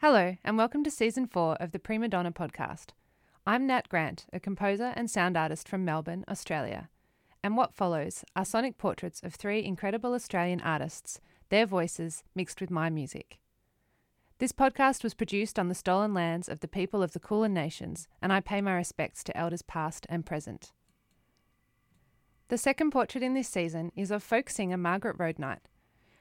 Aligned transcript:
Hello, 0.00 0.36
and 0.44 0.56
welcome 0.56 0.84
to 0.84 0.92
season 0.92 1.26
four 1.26 1.56
of 1.56 1.72
the 1.72 1.80
Prima 1.80 2.06
Donna 2.06 2.30
podcast. 2.30 2.90
I'm 3.44 3.66
Nat 3.66 3.88
Grant, 3.88 4.26
a 4.32 4.38
composer 4.38 4.92
and 4.94 5.10
sound 5.10 5.36
artist 5.36 5.68
from 5.68 5.84
Melbourne, 5.84 6.24
Australia. 6.28 6.88
And 7.42 7.56
what 7.56 7.74
follows 7.74 8.24
are 8.36 8.44
sonic 8.44 8.78
portraits 8.78 9.20
of 9.24 9.34
three 9.34 9.64
incredible 9.64 10.14
Australian 10.14 10.60
artists, 10.60 11.20
their 11.48 11.66
voices 11.66 12.22
mixed 12.32 12.60
with 12.60 12.70
my 12.70 12.88
music. 12.88 13.40
This 14.38 14.52
podcast 14.52 15.02
was 15.02 15.14
produced 15.14 15.58
on 15.58 15.66
the 15.66 15.74
stolen 15.74 16.14
lands 16.14 16.48
of 16.48 16.60
the 16.60 16.68
people 16.68 17.02
of 17.02 17.10
the 17.10 17.18
Kulin 17.18 17.52
Nations, 17.52 18.06
and 18.22 18.32
I 18.32 18.38
pay 18.38 18.60
my 18.60 18.74
respects 18.74 19.24
to 19.24 19.36
elders 19.36 19.62
past 19.62 20.06
and 20.08 20.24
present. 20.24 20.70
The 22.50 22.56
second 22.56 22.92
portrait 22.92 23.24
in 23.24 23.34
this 23.34 23.48
season 23.48 23.90
is 23.96 24.12
of 24.12 24.22
folk 24.22 24.48
singer 24.48 24.76
Margaret 24.76 25.16
Roadnight. 25.18 25.68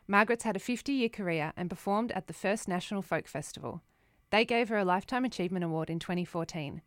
Margaret's 0.07 0.43
had 0.43 0.55
a 0.55 0.59
50 0.59 0.93
year 0.93 1.09
career 1.09 1.51
and 1.57 1.69
performed 1.69 2.11
at 2.13 2.27
the 2.27 2.33
first 2.33 2.67
National 2.67 3.01
Folk 3.01 3.27
Festival. 3.27 3.81
They 4.29 4.45
gave 4.45 4.69
her 4.69 4.77
a 4.77 4.85
Lifetime 4.85 5.25
Achievement 5.25 5.65
Award 5.65 5.89
in 5.89 5.99
2014. 5.99 6.81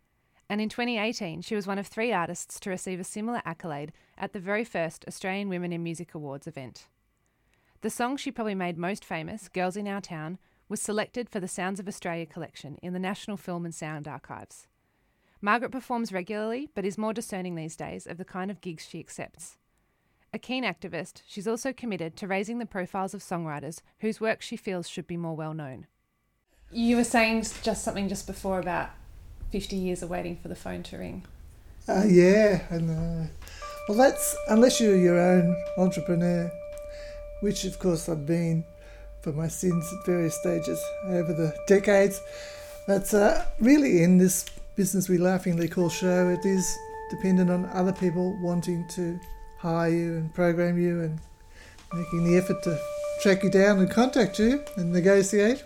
And 0.49 0.61
in 0.61 0.69
2018, 0.69 1.43
she 1.43 1.55
was 1.55 1.67
one 1.67 1.79
of 1.79 1.87
three 1.87 2.13
artists 2.13 2.59
to 2.61 2.71
receive 2.71 2.99
a 2.99 3.05
similar 3.05 3.41
accolade 3.45 3.93
at 4.19 4.33
the 4.33 4.41
very 4.41 4.65
first 4.65 5.05
Australian 5.07 5.49
Women 5.49 5.73
in 5.73 5.83
Music 5.83 6.15
Awards 6.15 6.47
event. 6.47 6.89
The 7.83 7.91
song 7.91 8.17
she 8.17 8.31
probably 8.33 8.55
made 8.55 8.77
most 8.77 9.05
famous, 9.05 9.49
Girls 9.49 9.77
in 9.77 9.87
Our 9.87 10.01
Town, 10.01 10.39
was 10.69 10.83
selected 10.83 11.29
for 11.29 11.41
the 11.41 11.49
Sounds 11.49 11.79
of 11.79 11.89
Australia 11.89 12.27
collection 12.27 12.77
in 12.83 12.93
the 12.93 12.99
National 12.99 13.37
Film 13.37 13.65
and 13.65 13.75
Sound 13.75 14.09
Archives. 14.09 14.67
Margaret 15.41 15.73
performs 15.73 16.13
regularly, 16.13 16.69
but 16.75 16.85
is 16.85 16.99
more 16.99 17.15
discerning 17.15 17.55
these 17.55 17.77
days 17.77 18.07
of 18.07 18.19
the 18.19 18.25
kind 18.25 18.51
of 18.51 18.61
gigs 18.61 18.87
she 18.89 19.01
accepts. 19.01 19.57
A 20.33 20.39
keen 20.39 20.63
activist, 20.63 21.23
she's 21.27 21.49
also 21.49 21.73
committed 21.73 22.15
to 22.17 22.29
raising 22.29 22.59
the 22.59 22.67
profiles 22.67 23.15
of 23.15 23.21
songwriters 23.21 23.81
whose 23.99 24.21
work 24.21 24.43
she 24.43 24.57
feels 24.57 24.89
should 24.89 25.09
be 25.09 25.17
more 25.17 25.35
well 25.35 25.55
known. 25.55 25.89
You 26.71 26.97
were 26.97 27.05
saying 27.05 27.47
just 27.63 27.83
something 27.83 28.09
just 28.09 28.29
before 28.29 28.61
about 28.61 28.91
50 29.51 29.75
years 29.75 30.05
of 30.05 30.11
waiting 30.11 30.37
for 30.37 30.47
the 30.47 30.55
phone 30.55 30.85
to 30.85 30.99
ring. 30.99 31.25
Uh, 31.89 32.05
yeah, 32.07 32.63
and 32.71 32.91
uh, 32.91 33.29
well, 33.89 33.99
that's 33.99 34.37
unless 34.49 34.81
you're 34.81 34.97
your 34.97 35.19
own 35.19 35.57
entrepreneur, 35.77 36.49
which 37.41 37.65
of 37.65 37.77
course 37.81 38.09
I've 38.09 38.25
been 38.25 38.63
for 39.23 39.33
my 39.33 39.49
sins 39.49 39.93
at 39.93 40.07
various 40.07 40.39
stages 40.39 40.81
over 41.07 41.33
the 41.33 41.53
decades. 41.67 42.21
But 42.87 43.13
uh, 43.13 43.47
really, 43.59 44.05
in 44.05 44.19
this 44.19 44.47
business 44.77 45.09
we 45.09 45.19
laughingly 45.19 45.67
call 45.67 45.89
show, 45.89 46.29
it 46.29 46.47
is 46.47 46.79
dependent 47.11 47.51
on 47.51 47.67
other 47.73 47.93
people 47.93 48.39
wanting 48.41 48.87
to 48.91 49.19
hire 49.61 49.91
you 49.91 50.17
and 50.17 50.35
program 50.35 50.79
you 50.79 51.03
and 51.03 51.21
making 51.93 52.25
the 52.25 52.37
effort 52.39 52.63
to 52.63 52.79
track 53.23 53.43
you 53.43 53.51
down 53.51 53.79
and 53.79 53.91
contact 53.91 54.39
you 54.39 54.65
and 54.77 54.93
negotiate. 54.93 55.63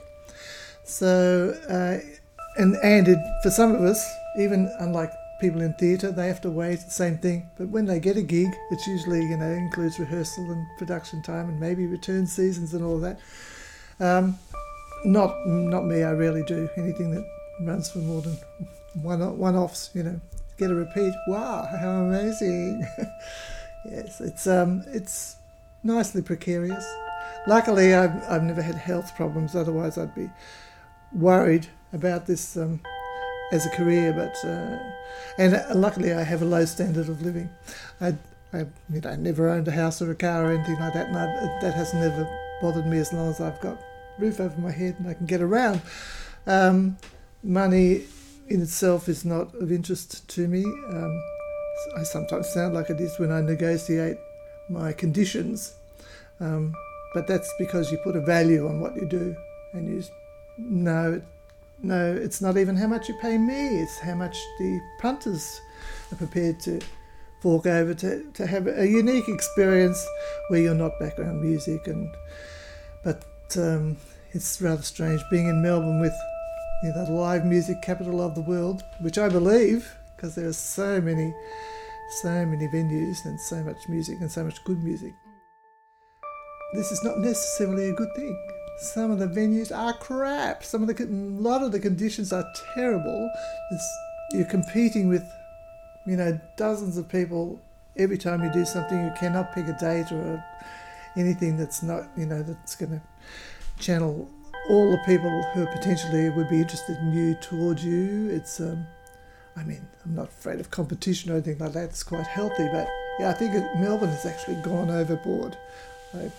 So, 0.84 1.54
uh, 1.68 1.98
and 2.56 2.76
and 2.82 3.08
it, 3.08 3.18
for 3.42 3.50
some 3.50 3.74
of 3.74 3.82
us, 3.82 4.04
even 4.38 4.70
unlike 4.80 5.10
people 5.40 5.62
in 5.62 5.72
theatre, 5.74 6.10
they 6.10 6.26
have 6.26 6.40
to 6.42 6.50
wait. 6.50 6.80
The 6.80 6.90
same 6.90 7.18
thing. 7.18 7.48
But 7.56 7.68
when 7.68 7.86
they 7.86 8.00
get 8.00 8.16
a 8.16 8.22
gig, 8.22 8.48
it's 8.70 8.86
usually 8.86 9.20
you 9.20 9.36
know 9.36 9.50
includes 9.50 9.98
rehearsal 9.98 10.50
and 10.50 10.66
production 10.78 11.22
time 11.22 11.48
and 11.48 11.58
maybe 11.58 11.86
return 11.86 12.26
seasons 12.26 12.74
and 12.74 12.84
all 12.84 12.98
that. 13.00 13.18
Um, 14.00 14.38
not 15.04 15.34
not 15.46 15.84
me. 15.84 16.02
I 16.02 16.12
rarely 16.12 16.42
do 16.44 16.68
anything 16.76 17.12
that 17.12 17.24
runs 17.60 17.90
for 17.90 17.98
more 17.98 18.22
than 18.22 18.36
one 18.94 19.38
one 19.38 19.54
offs. 19.54 19.90
You 19.94 20.02
know, 20.02 20.20
get 20.58 20.70
a 20.70 20.74
repeat. 20.74 21.14
Wow, 21.28 21.66
how 21.80 22.04
amazing! 22.04 22.86
yes, 23.90 24.20
it's 24.20 24.46
um 24.46 24.82
it's 24.88 25.36
nicely 25.82 26.22
precarious. 26.22 26.84
Luckily, 27.46 27.94
I've 27.94 28.22
I've 28.28 28.42
never 28.42 28.62
had 28.62 28.74
health 28.74 29.14
problems. 29.16 29.54
Otherwise, 29.54 29.98
I'd 29.98 30.14
be 30.14 30.30
worried 31.12 31.66
about 31.92 32.26
this 32.26 32.56
um, 32.56 32.80
as 33.52 33.66
a 33.66 33.70
career. 33.70 34.12
But 34.12 34.36
uh, 34.48 34.78
and 35.38 35.54
uh, 35.54 35.74
luckily, 35.74 36.12
I 36.12 36.22
have 36.22 36.42
a 36.42 36.46
low 36.46 36.64
standard 36.64 37.08
of 37.08 37.22
living. 37.22 37.50
I, 38.00 38.14
I 38.52 38.66
you 38.92 39.00
know 39.00 39.16
never 39.16 39.48
owned 39.48 39.68
a 39.68 39.72
house 39.72 40.00
or 40.00 40.10
a 40.10 40.14
car 40.14 40.46
or 40.46 40.52
anything 40.52 40.78
like 40.80 40.94
that, 40.94 41.08
and 41.08 41.16
I, 41.16 41.26
that 41.60 41.74
has 41.74 41.94
never 41.94 42.28
bothered 42.60 42.86
me 42.86 42.98
as 42.98 43.12
long 43.12 43.30
as 43.30 43.40
I've 43.40 43.60
got 43.60 43.78
roof 44.18 44.40
over 44.40 44.58
my 44.60 44.70
head 44.70 44.96
and 44.98 45.08
I 45.08 45.14
can 45.14 45.26
get 45.26 45.40
around. 45.40 45.82
Um, 46.46 46.96
money 47.42 48.04
in 48.48 48.62
itself 48.62 49.08
is 49.08 49.24
not 49.24 49.54
of 49.56 49.72
interest 49.72 50.28
to 50.28 50.46
me. 50.48 50.64
Um, 50.64 51.22
I 51.96 52.02
sometimes 52.02 52.48
sound 52.48 52.74
like 52.74 52.90
it 52.90 53.00
is 53.00 53.18
when 53.18 53.32
I 53.32 53.40
negotiate 53.40 54.18
my 54.68 54.92
conditions, 54.92 55.74
um, 56.40 56.74
but 57.12 57.26
that's 57.26 57.52
because 57.58 57.92
you 57.92 57.98
put 57.98 58.16
a 58.16 58.20
value 58.20 58.66
on 58.66 58.80
what 58.80 58.96
you 58.96 59.06
do, 59.06 59.36
and 59.72 59.88
you 59.88 60.02
know, 60.58 61.20
no, 61.82 62.14
it's 62.14 62.40
not 62.40 62.56
even 62.56 62.76
how 62.76 62.86
much 62.86 63.08
you 63.08 63.14
pay 63.20 63.38
me; 63.38 63.80
it's 63.80 63.98
how 63.98 64.14
much 64.14 64.36
the 64.58 64.80
punters 65.00 65.60
are 66.12 66.16
prepared 66.16 66.60
to 66.60 66.80
fork 67.40 67.66
over 67.66 67.92
to, 67.92 68.24
to 68.32 68.46
have 68.46 68.66
a 68.66 68.88
unique 68.88 69.28
experience 69.28 70.02
where 70.48 70.60
you're 70.60 70.74
not 70.74 70.98
background 70.98 71.42
music 71.42 71.86
and 71.86 72.08
but 73.02 73.22
um, 73.58 73.98
it's 74.32 74.62
rather 74.62 74.82
strange 74.82 75.20
being 75.30 75.48
in 75.48 75.60
Melbourne 75.60 76.00
with 76.00 76.14
you 76.82 76.88
know, 76.88 77.04
the 77.04 77.12
live 77.12 77.44
music 77.44 77.82
capital 77.82 78.20
of 78.20 78.34
the 78.34 78.40
world, 78.40 78.82
which 78.98 79.18
I 79.18 79.28
believe 79.28 79.94
because 80.16 80.34
there 80.34 80.46
are 80.46 80.52
so 80.52 81.00
many, 81.00 81.34
so 82.22 82.46
many 82.46 82.66
venues 82.68 83.24
and 83.24 83.40
so 83.40 83.62
much 83.62 83.88
music 83.88 84.20
and 84.20 84.30
so 84.30 84.44
much 84.44 84.62
good 84.64 84.82
music. 84.82 85.12
This 86.74 86.90
is 86.90 87.04
not 87.04 87.18
necessarily 87.18 87.90
a 87.90 87.92
good 87.92 88.12
thing. 88.16 88.36
Some 88.78 89.10
of 89.12 89.20
the 89.20 89.28
venues 89.28 89.76
are 89.76 89.92
crap. 89.92 90.64
Some 90.64 90.82
of 90.82 90.88
the 90.88 91.04
a 91.04 91.06
lot 91.06 91.62
of 91.62 91.70
the 91.70 91.78
conditions 91.78 92.32
are 92.32 92.44
terrible. 92.74 93.30
It's, 93.70 93.98
you're 94.32 94.46
competing 94.46 95.08
with, 95.08 95.24
you 96.06 96.16
know, 96.16 96.40
dozens 96.56 96.96
of 96.96 97.08
people 97.08 97.60
every 97.96 98.18
time 98.18 98.42
you 98.42 98.52
do 98.52 98.64
something. 98.64 98.98
You 98.98 99.12
cannot 99.16 99.54
pick 99.54 99.68
a 99.68 99.76
date 99.78 100.10
or 100.10 100.20
a 100.20 100.44
anything 101.16 101.56
that's 101.56 101.82
not, 101.82 102.08
you 102.16 102.26
know, 102.26 102.42
that's 102.42 102.74
going 102.74 102.90
to 102.90 103.02
channel 103.82 104.28
all 104.68 104.90
the 104.90 104.98
people 105.06 105.30
who 105.54 105.66
potentially 105.66 106.30
would 106.30 106.48
be 106.48 106.60
interested 106.60 106.96
in 106.98 107.12
you 107.12 107.34
towards 107.36 107.84
you. 107.84 108.30
It's, 108.30 108.60
um, 108.60 108.86
I 109.56 109.62
mean, 109.62 109.86
I'm 110.04 110.14
not 110.14 110.28
afraid 110.28 110.60
of 110.60 110.70
competition 110.70 111.30
or 111.30 111.34
anything 111.34 111.58
like 111.58 111.72
that. 111.72 111.84
It's 111.84 112.02
quite 112.02 112.26
healthy, 112.26 112.68
but 112.72 112.88
yeah, 113.18 113.30
I 113.30 113.32
think 113.34 113.54
Melbourne 113.76 114.08
has 114.08 114.26
actually 114.26 114.56
gone 114.56 114.90
overboard. 114.90 115.56
I 116.14 116.30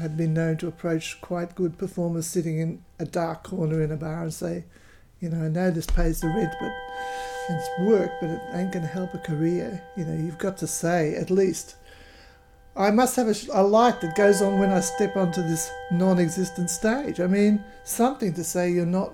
have 0.00 0.16
been 0.16 0.34
known 0.34 0.56
to 0.58 0.68
approach 0.68 1.20
quite 1.20 1.54
good 1.54 1.78
performers 1.78 2.26
sitting 2.26 2.58
in 2.58 2.82
a 2.98 3.04
dark 3.04 3.44
corner 3.44 3.82
in 3.82 3.92
a 3.92 3.96
bar 3.96 4.22
and 4.22 4.34
say, 4.34 4.64
you 5.20 5.28
know, 5.28 5.44
I 5.44 5.48
know 5.48 5.70
this 5.70 5.86
pays 5.86 6.20
the 6.20 6.28
rent, 6.28 6.52
but 6.60 6.72
it's 7.48 7.68
work, 7.80 8.10
but 8.20 8.30
it 8.30 8.40
ain't 8.54 8.72
going 8.72 8.84
to 8.84 8.92
help 8.92 9.14
a 9.14 9.18
career. 9.18 9.82
You 9.96 10.04
know, 10.04 10.14
you've 10.14 10.38
got 10.38 10.56
to 10.58 10.66
say 10.66 11.14
at 11.14 11.30
least 11.30 11.76
I 12.74 12.90
must 12.90 13.16
have 13.16 13.28
a, 13.28 13.34
a, 13.52 13.62
light 13.62 14.00
that 14.00 14.16
goes 14.16 14.40
on 14.40 14.58
when 14.58 14.70
I 14.70 14.80
step 14.80 15.16
onto 15.16 15.42
this 15.42 15.70
non 15.90 16.18
existent 16.18 16.70
stage. 16.70 17.20
I 17.20 17.26
mean, 17.26 17.62
something 17.84 18.32
to 18.34 18.42
say 18.42 18.70
you're 18.72 18.86
not 18.86 19.12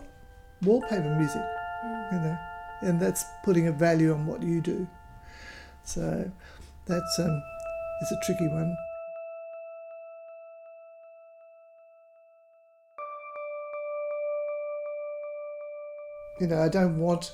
wallpaper 0.63 1.15
music, 1.17 1.43
you 2.13 2.19
know, 2.19 2.39
and 2.81 3.01
that's 3.01 3.25
putting 3.45 3.69
a 3.69 3.73
value 3.73 4.13
on 4.13 4.27
what 4.27 4.43
you 4.43 4.61
do. 4.61 4.87
So 5.85 6.31
that's 6.87 7.19
um, 7.19 7.43
it's 8.01 8.13
a 8.13 8.21
tricky 8.25 8.49
one. 8.49 8.77
You 16.41 16.47
know, 16.47 16.63
I 16.63 16.69
don't 16.69 16.99
want 16.99 17.33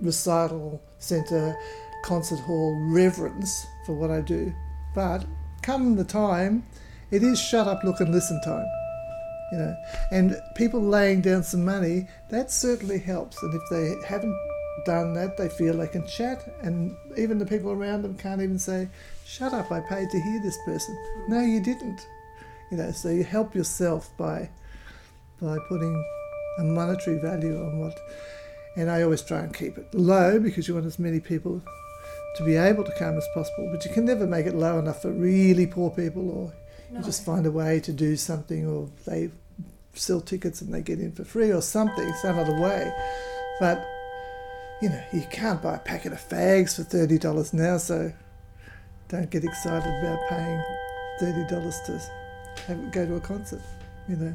recital 0.00 0.80
centre, 0.98 1.54
concert 2.02 2.38
hall 2.38 2.74
reverence 2.90 3.66
for 3.84 3.94
what 3.94 4.10
I 4.10 4.22
do, 4.22 4.54
but 4.94 5.24
come 5.62 5.96
the 5.96 6.04
time, 6.04 6.64
it 7.10 7.22
is 7.22 7.38
shut 7.38 7.66
up, 7.66 7.84
look 7.84 8.00
and 8.00 8.12
listen 8.12 8.40
time. 8.40 8.66
You 9.52 9.58
know, 9.58 9.76
and 10.12 10.36
people 10.54 10.80
laying 10.80 11.20
down 11.20 11.42
some 11.42 11.64
money, 11.64 12.06
that 12.30 12.50
certainly 12.50 12.98
helps. 12.98 13.42
And 13.42 13.54
if 13.54 13.62
they 13.70 14.06
haven't 14.06 14.36
done 14.84 15.14
that, 15.14 15.36
they 15.36 15.48
feel 15.48 15.76
they 15.76 15.88
can 15.88 16.06
chat, 16.06 16.44
and 16.62 16.96
even 17.16 17.38
the 17.38 17.46
people 17.46 17.70
around 17.70 18.02
them 18.02 18.16
can't 18.16 18.40
even 18.42 18.58
say, 18.58 18.88
"Shut 19.24 19.52
up! 19.52 19.70
I 19.70 19.80
paid 19.80 20.10
to 20.10 20.20
hear 20.20 20.40
this 20.42 20.58
person." 20.64 20.96
No, 21.28 21.40
you 21.40 21.60
didn't. 21.60 22.06
You 22.70 22.76
know, 22.76 22.90
so 22.92 23.08
you 23.08 23.24
help 23.24 23.54
yourself 23.54 24.10
by 24.16 24.50
by 25.40 25.58
putting 25.68 26.04
a 26.58 26.64
monetary 26.64 27.18
value 27.18 27.56
on 27.56 27.78
what. 27.78 27.98
And 28.76 28.90
I 28.90 29.02
always 29.02 29.22
try 29.22 29.40
and 29.40 29.52
keep 29.52 29.76
it 29.78 29.92
low 29.92 30.38
because 30.38 30.68
you 30.68 30.74
want 30.74 30.86
as 30.86 30.98
many 30.98 31.20
people 31.20 31.62
to 32.36 32.44
be 32.44 32.56
able 32.56 32.84
to 32.84 32.92
come 32.92 33.16
as 33.16 33.26
possible. 33.34 33.68
But 33.72 33.84
you 33.84 33.92
can 33.92 34.04
never 34.04 34.26
make 34.26 34.46
it 34.46 34.54
low 34.54 34.78
enough 34.78 35.02
for 35.02 35.10
really 35.10 35.66
poor 35.66 35.90
people, 35.90 36.30
or 36.30 36.52
no. 36.90 36.98
you 36.98 37.04
just 37.04 37.24
find 37.24 37.46
a 37.46 37.50
way 37.50 37.80
to 37.80 37.92
do 37.92 38.16
something, 38.16 38.66
or 38.66 38.88
they 39.06 39.30
sell 39.94 40.20
tickets 40.20 40.60
and 40.60 40.72
they 40.72 40.82
get 40.82 41.00
in 41.00 41.12
for 41.12 41.24
free, 41.24 41.50
or 41.50 41.60
something, 41.60 42.12
some 42.22 42.38
other 42.38 42.60
way. 42.60 42.92
But 43.58 43.84
you 44.80 44.88
know, 44.88 45.02
you 45.12 45.22
can't 45.30 45.60
buy 45.60 45.76
a 45.76 45.78
packet 45.78 46.12
of 46.12 46.20
fags 46.20 46.76
for 46.76 46.82
thirty 46.82 47.18
dollars 47.18 47.52
now, 47.52 47.78
so 47.78 48.12
don't 49.08 49.30
get 49.30 49.44
excited 49.44 49.92
about 50.02 50.18
paying 50.28 50.62
thirty 51.18 51.46
dollars 51.48 51.78
to 51.86 52.00
have, 52.66 52.92
go 52.92 53.06
to 53.06 53.16
a 53.16 53.20
concert. 53.20 53.62
You 54.08 54.16
know, 54.16 54.34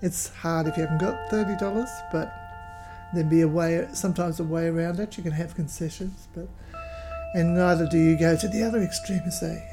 it's 0.00 0.28
hard 0.28 0.66
if 0.66 0.76
you 0.76 0.82
haven't 0.84 0.98
got 0.98 1.30
thirty 1.30 1.56
dollars, 1.56 1.90
but 2.12 2.32
there'd 3.12 3.28
be 3.30 3.42
a 3.42 3.48
way, 3.48 3.86
sometimes 3.92 4.40
a 4.40 4.44
way 4.44 4.66
around 4.66 5.00
it. 5.00 5.16
You 5.16 5.22
can 5.22 5.32
have 5.32 5.54
concessions, 5.54 6.28
but 6.34 6.48
and 7.34 7.54
neither 7.54 7.88
do 7.88 7.98
you 7.98 8.16
go 8.18 8.36
to 8.36 8.48
the 8.48 8.62
other 8.62 8.82
extreme 8.82 9.20
and 9.24 9.32
say, 9.32 9.68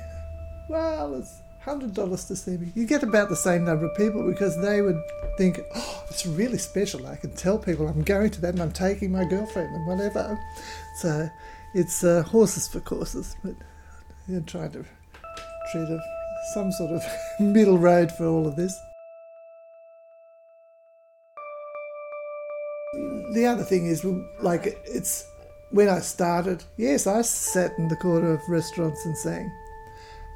"Well, 0.70 1.16
it's 1.16 1.42
hundred 1.70 1.94
dollars 1.94 2.26
to 2.26 2.36
see 2.36 2.58
me." 2.58 2.72
You 2.76 2.86
get 2.86 3.04
about 3.04 3.30
the 3.30 3.36
same 3.36 3.64
number 3.64 3.86
of 3.86 3.96
people 3.96 4.24
because 4.24 4.60
they 4.62 4.82
would 4.82 5.02
think, 5.38 5.60
"Oh, 5.76 6.04
it's 6.10 6.26
really 6.26 6.58
special. 6.58 7.08
I 7.08 7.16
can 7.16 7.32
tell 7.36 7.58
people 7.58 7.88
I'm 7.88 8.04
going 8.04 8.32
to 8.32 8.42
that 8.42 8.54
and 8.54 8.62
I'm 8.62 8.72
taking 8.72 9.12
my 9.12 9.26
girlfriend 9.26 9.76
and 9.76 9.88
whatever." 9.88 10.40
So 10.98 11.30
it's 11.74 12.04
uh, 12.04 12.24
horses 12.24 12.68
for 12.68 12.80
courses, 12.80 13.36
but 13.44 13.56
you're 14.28 14.42
trying 14.42 14.72
to 14.72 14.86
treat 15.72 15.90
a, 15.90 16.00
some 16.54 16.72
sort 16.72 16.92
of 16.92 17.04
middle 17.40 17.78
road 17.78 18.12
for 18.12 18.26
all 18.26 18.48
of 18.48 18.56
this. 18.56 18.78
The 23.34 23.46
other 23.46 23.64
thing 23.64 23.86
is, 23.86 24.04
like, 24.42 24.78
it's 24.86 25.28
when 25.70 25.88
I 25.88 26.00
started, 26.00 26.64
yes, 26.78 27.06
I 27.06 27.22
sat 27.22 27.78
in 27.78 27.88
the 27.88 27.96
corner 27.96 28.34
of 28.34 28.42
restaurants 28.50 29.06
and 29.06 29.16
sang. 29.16 29.52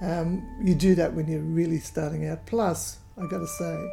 Um, 0.03 0.45
you 0.61 0.75
do 0.75 0.95
that 0.95 1.13
when 1.13 1.27
you're 1.27 1.39
really 1.39 1.79
starting 1.79 2.27
out. 2.27 2.45
Plus, 2.45 2.97
I 3.17 3.21
got 3.21 3.39
to 3.39 3.47
say, 3.47 3.89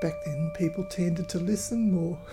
back 0.00 0.14
then 0.24 0.50
people 0.56 0.84
tended 0.84 1.28
to 1.30 1.38
listen 1.38 1.92
more. 1.92 2.18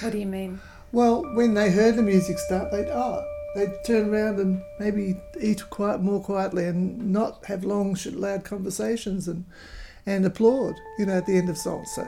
What 0.00 0.12
do 0.12 0.18
you 0.18 0.26
mean? 0.26 0.60
Well, 0.92 1.22
when 1.34 1.54
they 1.54 1.70
heard 1.70 1.96
the 1.96 2.02
music 2.02 2.38
start, 2.38 2.70
they'd 2.70 2.90
oh, 2.90 3.24
they'd 3.54 3.72
turn 3.86 4.10
around 4.10 4.38
and 4.38 4.62
maybe 4.78 5.16
eat 5.40 5.70
quiet 5.70 6.02
more 6.02 6.22
quietly 6.22 6.66
and 6.66 7.10
not 7.10 7.42
have 7.46 7.64
long, 7.64 7.96
loud 8.12 8.44
conversations 8.44 9.26
and 9.26 9.46
and 10.04 10.26
applaud. 10.26 10.78
You 10.98 11.06
know, 11.06 11.14
at 11.14 11.24
the 11.24 11.38
end 11.38 11.48
of 11.48 11.56
songs. 11.56 11.90
So 11.94 12.06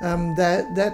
um, 0.00 0.36
that 0.36 0.72
that 0.76 0.92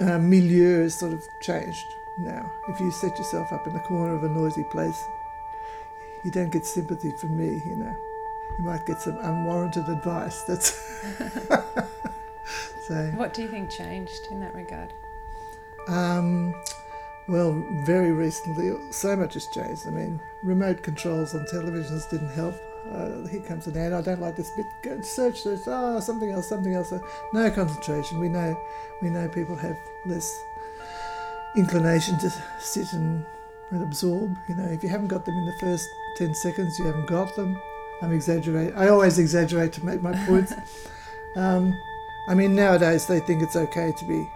uh, 0.00 0.18
milieu 0.18 0.82
has 0.82 0.98
sort 0.98 1.14
of 1.14 1.22
changed 1.40 1.86
now. 2.18 2.52
If 2.68 2.80
you 2.80 2.90
set 2.90 3.16
yourself 3.16 3.52
up 3.52 3.66
in 3.66 3.72
the 3.72 3.80
corner 3.80 4.14
of 4.14 4.24
a 4.24 4.28
noisy 4.28 4.64
place, 4.70 5.02
you 6.24 6.30
don't 6.30 6.50
get 6.50 6.66
sympathy 6.66 7.12
from 7.20 7.36
me. 7.36 7.62
You 7.66 7.76
know, 7.76 7.96
you 8.58 8.64
might 8.64 8.86
get 8.86 9.00
some 9.00 9.18
unwarranted 9.18 9.88
advice. 9.88 10.42
That's 10.42 10.72
so. 12.86 13.12
What 13.14 13.34
do 13.34 13.42
you 13.42 13.48
think 13.48 13.70
changed 13.70 14.28
in 14.30 14.40
that 14.40 14.54
regard? 14.54 14.92
Um, 15.88 16.54
well, 17.28 17.52
very 17.84 18.12
recently, 18.12 18.72
so 18.90 19.16
much 19.16 19.34
has 19.34 19.46
changed. 19.46 19.86
I 19.86 19.90
mean, 19.90 20.20
remote 20.42 20.82
controls 20.82 21.34
on 21.34 21.46
televisions 21.46 22.08
didn't 22.10 22.30
help. 22.30 22.54
Uh, 22.90 23.26
here 23.28 23.40
comes 23.40 23.66
an 23.66 23.76
ad. 23.78 23.92
I 23.94 24.02
don't 24.02 24.20
like 24.20 24.36
this 24.36 24.50
bit. 24.50 24.66
Go 24.82 25.00
search, 25.00 25.40
search. 25.42 25.60
Oh, 25.66 26.00
something 26.00 26.30
else, 26.30 26.48
something 26.48 26.74
else. 26.74 26.92
No 27.32 27.50
concentration. 27.50 28.20
We 28.20 28.28
know, 28.28 28.58
we 29.00 29.08
know 29.08 29.26
people 29.28 29.56
have 29.56 29.78
less 30.04 30.38
inclination 31.56 32.18
to 32.18 32.30
sit 32.60 32.92
and, 32.92 33.24
and 33.70 33.82
absorb. 33.82 34.36
You 34.48 34.56
know, 34.56 34.66
if 34.66 34.82
you 34.82 34.90
haven't 34.90 35.08
got 35.08 35.24
them 35.24 35.34
in 35.34 35.46
the 35.46 35.56
first 35.60 35.88
ten 36.16 36.34
seconds, 36.34 36.78
you 36.78 36.86
haven't 36.86 37.06
got 37.06 37.34
them. 37.36 37.60
I'm 38.02 38.12
exaggerating. 38.12 38.74
I 38.76 38.88
always 38.88 39.18
exaggerate 39.18 39.72
to 39.74 39.84
make 39.84 40.02
my 40.02 40.12
points. 40.26 40.52
um, 41.36 41.80
I 42.28 42.34
mean, 42.34 42.54
nowadays 42.54 43.06
they 43.06 43.20
think 43.20 43.42
it's 43.42 43.56
okay 43.56 43.92
to 43.92 44.04
be 44.04 44.28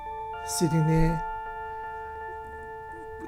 sitting 0.47 0.87
there 0.87 1.23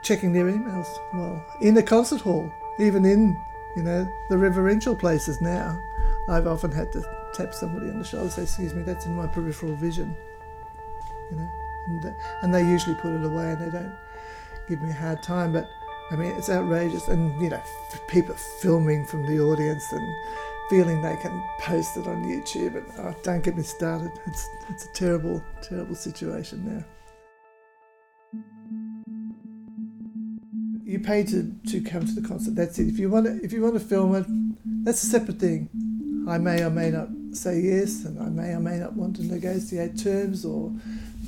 checking 0.03 0.33
their 0.33 0.47
emails. 0.47 0.87
Well, 1.13 1.45
in 1.61 1.77
a 1.77 1.83
concert 1.83 2.21
hall, 2.21 2.51
even 2.79 3.05
in 3.05 3.39
you 3.77 3.83
know 3.83 4.11
the 4.29 4.39
reverential 4.39 4.97
places 4.97 5.41
now, 5.41 5.81
I've 6.29 6.47
often 6.47 6.73
had 6.73 6.93
to 6.93 7.03
tap 7.35 7.55
somebody 7.55 7.91
on 7.91 7.99
the 7.99 8.05
shoulder 8.05 8.25
and 8.25 8.33
say, 8.33 8.43
"Excuse 8.43 8.75
me, 8.75 8.83
that's 8.83 9.07
in 9.07 9.15
my 9.15 9.27
peripheral 9.27 9.75
vision." 9.75 10.17
You 11.31 11.37
know, 11.37 11.49
and, 11.87 12.15
and 12.43 12.55
they 12.55 12.63
usually 12.63 12.97
put 12.97 13.13
it 13.13 13.25
away 13.25 13.53
and 13.53 13.61
they 13.61 13.71
don't 13.71 13.95
give 14.69 14.83
me 14.83 14.91
a 14.91 14.95
hard 14.95 15.23
time. 15.23 15.53
But 15.53 15.69
I 16.11 16.17
mean, 16.17 16.33
it's 16.33 16.51
outrageous, 16.51 17.09
and 17.09 17.41
you 17.41 17.51
know, 17.51 17.63
people 18.09 18.35
filming 18.61 19.07
from 19.07 19.27
the 19.27 19.41
audience 19.41 19.85
and 19.93 20.15
feeling 20.69 21.03
they 21.03 21.17
can 21.17 21.43
post 21.61 21.97
it 21.97 22.07
on 22.07 22.25
YouTube. 22.25 22.77
And 22.77 22.87
oh, 22.99 23.15
don't 23.23 23.45
get 23.45 23.57
me 23.57 23.63
started. 23.63 24.11
It's 24.27 24.49
it's 24.69 24.87
a 24.87 24.93
terrible, 24.93 25.43
terrible 25.63 25.95
situation 25.95 26.65
now. 26.67 26.85
you 30.91 30.99
pay 30.99 31.23
to, 31.23 31.55
to 31.69 31.81
come 31.81 32.05
to 32.05 32.13
the 32.13 32.27
concert. 32.27 32.57
That's 32.57 32.79
it. 32.81 32.89
If 32.89 32.99
you 32.99 33.09
want 33.09 33.27
to, 33.27 33.41
if 33.45 33.53
you 33.53 33.63
want 33.63 33.75
to 33.75 33.81
film 33.81 34.17
it, 34.17 34.27
that's 34.85 35.03
a 35.05 35.07
separate 35.07 35.39
thing. 35.39 35.69
I 36.29 36.37
may 36.39 36.65
or 36.65 36.71
may 36.71 36.91
not 36.91 37.09
say 37.33 37.61
yes, 37.61 38.05
and 38.05 38.21
I 38.21 38.29
may 38.29 38.55
or 38.55 38.61
may 38.61 38.79
not 38.79 38.95
want 38.95 39.17
to 39.17 39.25
negotiate 39.25 39.97
terms 39.97 40.45
or 40.45 40.73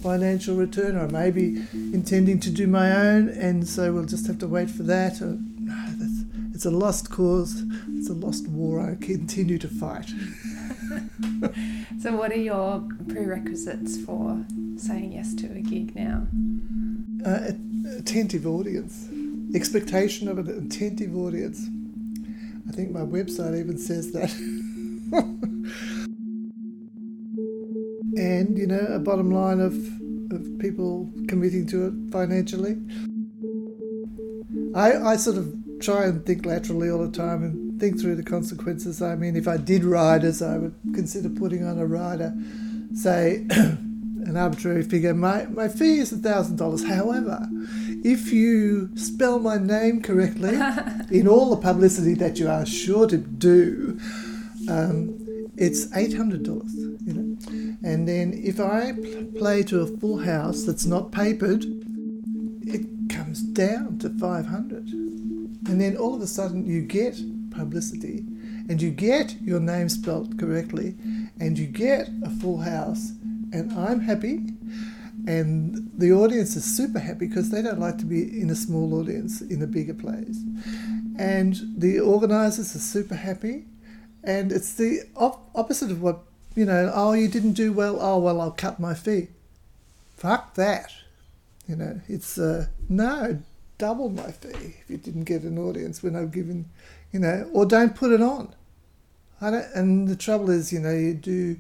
financial 0.03 0.57
return, 0.57 0.97
or 0.97 1.05
I 1.05 1.07
may 1.07 1.31
be 1.31 1.65
intending 1.73 2.41
to 2.41 2.51
do 2.51 2.67
my 2.67 2.93
own, 2.93 3.29
and 3.29 3.67
so 3.67 3.93
we'll 3.93 4.05
just 4.05 4.27
have 4.27 4.39
to 4.39 4.49
wait 4.49 4.71
for 4.71 4.83
that. 4.85 5.21
Or, 5.21 5.39
no, 5.59 5.85
that's, 5.97 6.25
it's 6.55 6.65
a 6.65 6.71
lost 6.71 7.11
cause. 7.11 7.63
It's 7.97 8.11
a 8.11 8.15
lost 8.15 8.49
war. 8.49 8.81
I 8.81 8.97
continue 9.03 9.59
to 9.59 9.69
fight. 9.69 10.09
so, 12.01 12.17
what 12.17 12.33
are 12.33 12.37
your 12.37 12.87
prerequisites 13.09 13.99
for 14.05 14.45
saying 14.77 15.13
yes 15.13 15.35
to 15.35 15.47
a 15.53 15.61
gig 15.61 15.95
now? 15.95 16.27
Uh, 17.25 17.53
attentive 17.97 18.47
audience 18.47 19.09
expectation 19.55 20.29
of 20.29 20.39
an 20.39 20.67
attentive 20.67 21.17
audience. 21.17 21.69
I 22.69 22.73
think 22.73 22.91
my 22.91 23.01
website 23.01 23.59
even 23.59 23.79
says 23.79 24.13
that. 24.13 24.31
and, 28.17 28.59
you 28.59 28.67
know, 28.67 28.87
a 28.91 28.99
bottom 28.99 29.31
line 29.31 29.61
of, 29.61 29.75
of 30.33 30.59
people 30.59 31.11
committing 31.29 31.67
to 31.69 31.87
it 31.87 31.95
financially. 32.13 32.77
I, 34.75 35.13
I 35.13 35.17
sort 35.17 35.37
of 35.37 35.55
try 35.81 36.05
and 36.05 36.25
think 36.25 36.47
laterally 36.47 36.91
all 36.91 37.05
the 37.05 37.11
time 37.11 37.43
and 37.43 37.81
think 37.81 38.01
through 38.01 38.17
the 38.17 38.23
consequences. 38.23 39.03
I 39.03 39.17
mean, 39.17 39.37
if 39.37 39.49
I 39.49 39.57
did 39.57 39.85
riders, 39.85 40.41
I 40.41 40.59
would 40.59 40.75
consider 40.95 41.29
putting 41.29 41.65
on 41.65 41.79
a 41.79 41.87
rider, 41.87 42.35
say, 42.95 43.47
an 43.51 44.37
arbitrary 44.37 44.85
figure. 44.85 45.15
My, 45.15 45.47
my 45.47 45.69
fee 45.69 45.99
is 45.99 46.13
$1,000. 46.13 46.87
However, 46.87 47.49
if 48.05 48.33
you 48.33 48.97
spell 48.97 49.39
my 49.39 49.59
name 49.59 50.01
correctly 50.01 50.55
in 51.11 51.27
all 51.27 51.51
the 51.51 51.61
publicity 51.61 52.15
that 52.15 52.39
you 52.39 52.49
are 52.49 52.65
sure 52.65 53.07
to 53.09 53.17
do, 53.17 53.99
um, 54.69 55.19
it's 55.57 55.87
$800, 55.89 56.47
you 57.07 57.13
know. 57.13 57.32
And 57.85 58.07
then 58.07 58.33
if 58.33 58.61
I 58.61 58.93
play 59.39 59.63
to 59.65 59.81
a 59.81 59.87
full 59.87 60.19
house 60.19 60.65
that's 60.65 60.87
not 60.87 61.13
papered, 61.13 61.65
it 62.63 62.87
comes 63.09 63.43
down 63.43 63.99
to 63.99 64.11
500. 64.11 64.89
And 64.89 65.81
then 65.81 65.97
all 65.97 66.15
of 66.15 66.23
a 66.23 66.27
sudden 66.27 66.67
you 66.67 66.83
get 66.83 67.21
publicity 67.51 68.25
and 68.69 68.81
you 68.81 68.91
get 68.91 69.41
your 69.43 69.61
name 69.61 69.89
spelt 69.89 70.39
correctly 70.39 70.95
and 71.41 71.59
you 71.59 71.67
get 71.67 72.09
a 72.25 72.31
full 72.31 72.59
house 72.59 73.11
and 73.53 73.73
I'm 73.73 74.01
happy 74.01 74.47
and 75.27 75.91
the 75.97 76.13
audience 76.13 76.57
is 76.57 76.65
super 76.65 76.99
happy 76.99 77.27
because 77.29 77.51
they 77.51 77.63
don't 77.63 77.79
like 77.79 77.99
to 77.99 78.05
be 78.05 78.41
in 78.41 78.51
a 78.51 78.57
small 78.57 78.95
audience 78.99 79.41
in 79.41 79.63
a 79.63 79.67
bigger 79.67 79.95
place. 79.95 80.43
And 81.17 81.61
the 81.77 82.01
organisers 82.01 82.75
are 82.75 82.81
super 82.81 83.15
happy, 83.15 83.67
and 84.25 84.51
it's 84.51 84.75
the 84.75 85.03
op- 85.15 85.51
opposite 85.55 85.91
of 85.93 86.03
what 86.03 86.25
you 86.55 86.65
know. 86.65 86.91
Oh, 86.95 87.13
you 87.13 87.29
didn't 87.29 87.53
do 87.53 87.73
well. 87.73 87.99
Oh 88.01 88.19
well, 88.19 88.41
I'll 88.41 88.51
cut 88.51 88.81
my 88.81 88.95
fee. 88.95 89.29
Fuck 90.17 90.55
that. 90.55 90.93
You 91.69 91.77
know, 91.77 92.01
it's 92.09 92.39
uh, 92.39 92.67
no 92.89 93.41
double 93.79 94.09
my 94.11 94.31
fee 94.31 94.77
if 94.81 94.89
you 94.89 94.97
didn't 94.97 95.25
get 95.25 95.43
an 95.43 95.59
audience 95.59 96.03
when 96.03 96.15
I'm 96.15 96.31
given, 96.31 96.67
you 97.13 97.21
know, 97.21 97.49
or 97.53 97.67
don't 97.67 97.97
put 97.97 98.13
it 98.13 98.21
on. 98.21 98.55
I 99.41 99.51
don't, 99.51 99.67
and 99.75 100.09
the 100.09 100.17
trouble 100.17 100.51
is, 100.51 100.73
you 100.73 100.79
know, 100.79 100.93
you 100.93 101.15
do 101.15 101.57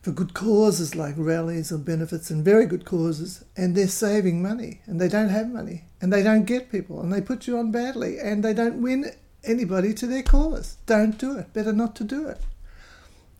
for 0.00 0.12
good 0.12 0.34
causes 0.34 0.94
like 0.94 1.14
rallies 1.18 1.72
or 1.72 1.78
benefits 1.78 2.30
and 2.30 2.44
very 2.44 2.64
good 2.64 2.84
causes, 2.84 3.44
and 3.56 3.74
they're 3.74 3.88
saving 3.88 4.40
money 4.40 4.80
and 4.86 5.00
they 5.00 5.08
don't 5.08 5.30
have 5.30 5.48
money 5.50 5.84
and 6.00 6.12
they 6.12 6.22
don't 6.22 6.44
get 6.44 6.70
people 6.70 7.00
and 7.00 7.12
they 7.12 7.20
put 7.20 7.46
you 7.46 7.58
on 7.58 7.72
badly 7.72 8.18
and 8.18 8.44
they 8.44 8.54
don't 8.54 8.80
win 8.80 9.10
anybody 9.44 9.92
to 9.94 10.06
their 10.06 10.22
cause. 10.22 10.76
Don't 10.86 11.18
do 11.18 11.36
it. 11.36 11.52
Better 11.52 11.72
not 11.72 11.96
to 11.96 12.04
do 12.04 12.28
it. 12.28 12.40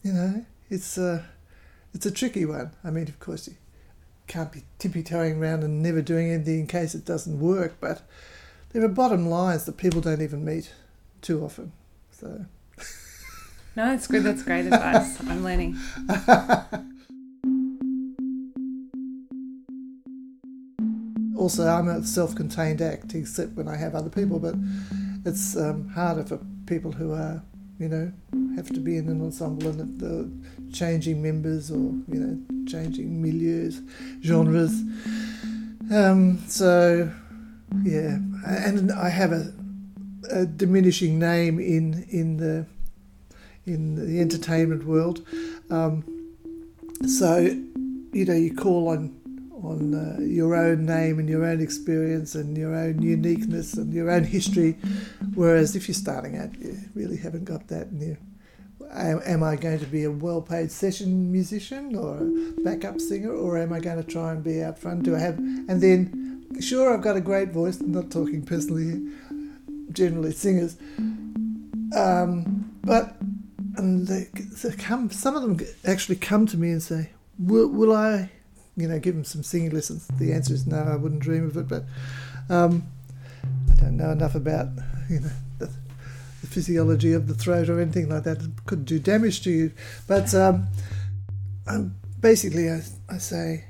You 0.02 0.12
know, 0.12 0.44
it's 0.68 0.98
a, 0.98 1.24
it's 1.94 2.06
a 2.06 2.10
tricky 2.10 2.44
one. 2.44 2.72
I 2.84 2.90
mean, 2.90 3.08
of 3.08 3.18
course, 3.18 3.48
you 3.48 3.54
can't 4.26 4.52
be 4.52 4.62
tippy 4.78 5.02
toeing 5.02 5.42
around 5.42 5.62
and 5.62 5.82
never 5.82 6.02
doing 6.02 6.30
anything 6.30 6.60
in 6.60 6.66
case 6.66 6.94
it 6.94 7.04
doesn't 7.04 7.38
work, 7.38 7.76
but 7.80 8.02
there 8.70 8.84
are 8.84 8.88
bottom 8.88 9.28
lines 9.28 9.64
that 9.64 9.76
people 9.76 10.00
don't 10.00 10.22
even 10.22 10.44
meet 10.44 10.72
too 11.22 11.44
often. 11.44 11.72
So. 12.10 12.46
No, 13.76 13.92
it's 13.92 14.06
good. 14.06 14.22
That's 14.22 14.42
great 14.42 14.64
advice. 14.64 15.20
I'm 15.28 15.44
learning. 15.44 15.76
also, 21.36 21.68
I'm 21.68 21.88
a 21.88 22.02
self 22.02 22.34
contained 22.34 22.80
act, 22.80 23.14
except 23.14 23.52
when 23.52 23.68
I 23.68 23.76
have 23.76 23.94
other 23.94 24.08
people, 24.08 24.38
but 24.38 24.54
it's 25.26 25.56
um, 25.56 25.88
harder 25.90 26.24
for 26.24 26.40
people 26.66 26.92
who 26.92 27.12
are, 27.12 27.42
you 27.78 27.88
know, 27.88 28.12
have 28.56 28.68
to 28.70 28.80
be 28.80 28.96
in 28.96 29.08
an 29.08 29.20
ensemble 29.20 29.68
and 29.68 30.00
the 30.00 30.30
changing 30.72 31.22
members 31.22 31.70
or 31.70 31.76
you 31.76 32.20
know 32.20 32.38
changing 32.66 33.22
milieus, 33.22 33.86
genres. 34.24 34.82
Um, 35.92 36.42
so 36.48 37.10
yeah, 37.82 38.18
and 38.46 38.90
I 38.90 39.10
have 39.10 39.32
a, 39.32 39.52
a 40.30 40.46
diminishing 40.46 41.18
name 41.18 41.60
in 41.60 42.06
in 42.10 42.38
the 42.38 42.66
in 43.66 43.94
the 43.94 44.20
entertainment 44.20 44.84
world. 44.84 45.24
Um, 45.70 46.04
so 47.06 47.38
you 47.38 48.24
know 48.24 48.34
you 48.34 48.54
call 48.54 48.88
on 48.88 49.14
on 49.62 49.94
uh, 49.94 50.20
your 50.20 50.54
own 50.54 50.86
name 50.86 51.18
and 51.18 51.28
your 51.28 51.44
own 51.44 51.60
experience 51.60 52.34
and 52.34 52.56
your 52.56 52.74
own 52.74 53.02
uniqueness 53.02 53.74
and 53.74 53.92
your 53.92 54.10
own 54.10 54.24
history. 54.24 54.72
Whereas 55.34 55.74
if 55.74 55.88
you're 55.88 55.94
starting 55.94 56.36
out, 56.36 56.56
you 56.58 56.76
really 56.94 57.16
haven't 57.16 57.44
got 57.44 57.68
that. 57.68 57.88
And 57.88 58.02
you, 58.02 58.16
am, 58.92 59.20
am 59.24 59.42
I 59.42 59.56
going 59.56 59.78
to 59.78 59.86
be 59.86 60.04
a 60.04 60.10
well-paid 60.10 60.70
session 60.70 61.30
musician 61.32 61.94
or 61.96 62.18
a 62.18 62.62
backup 62.62 63.00
singer, 63.00 63.32
or 63.32 63.58
am 63.58 63.72
I 63.72 63.80
going 63.80 64.02
to 64.02 64.08
try 64.08 64.32
and 64.32 64.42
be 64.42 64.62
out 64.62 64.78
front? 64.78 65.02
Do 65.02 65.14
I 65.14 65.20
have? 65.20 65.38
And 65.38 65.80
then, 65.80 66.44
sure, 66.60 66.92
I've 66.92 67.02
got 67.02 67.16
a 67.16 67.20
great 67.20 67.50
voice. 67.50 67.80
I'm 67.80 67.92
not 67.92 68.10
talking 68.10 68.44
personally, 68.44 69.10
generally 69.92 70.32
singers. 70.32 70.76
Um, 71.96 72.72
but 72.82 73.16
and 73.76 74.06
they, 74.06 74.28
they 74.62 74.74
come, 74.76 75.10
some 75.10 75.36
of 75.36 75.42
them 75.42 75.66
actually 75.84 76.16
come 76.16 76.46
to 76.46 76.56
me 76.56 76.70
and 76.70 76.82
say, 76.82 77.10
"Will, 77.38 77.68
will 77.68 77.94
I 77.94 78.30
you 78.76 78.86
know, 78.86 78.98
give 78.98 79.14
them 79.14 79.24
some 79.24 79.42
singing 79.42 79.70
lessons? 79.70 80.06
The 80.18 80.32
answer 80.32 80.54
is 80.54 80.66
no, 80.66 80.76
I 80.76 80.96
wouldn't 80.96 81.22
dream 81.22 81.46
of 81.46 81.56
it. 81.56 81.66
But 81.66 81.84
um, 82.50 82.86
I 83.72 83.74
don't 83.76 83.96
know 83.96 84.10
enough 84.10 84.34
about, 84.34 84.68
you 85.08 85.20
know, 85.20 85.30
physiology 86.56 87.12
of 87.12 87.28
the 87.28 87.34
throat 87.34 87.68
or 87.68 87.80
anything 87.80 88.08
like 88.08 88.24
that. 88.24 88.42
It 88.42 88.50
could 88.64 88.86
do 88.86 88.98
damage 88.98 89.42
to 89.42 89.50
you. 89.50 89.72
But 90.06 90.34
um, 90.34 90.68
basically, 92.20 92.70
I, 92.70 92.80
I 93.08 93.18
say, 93.18 93.66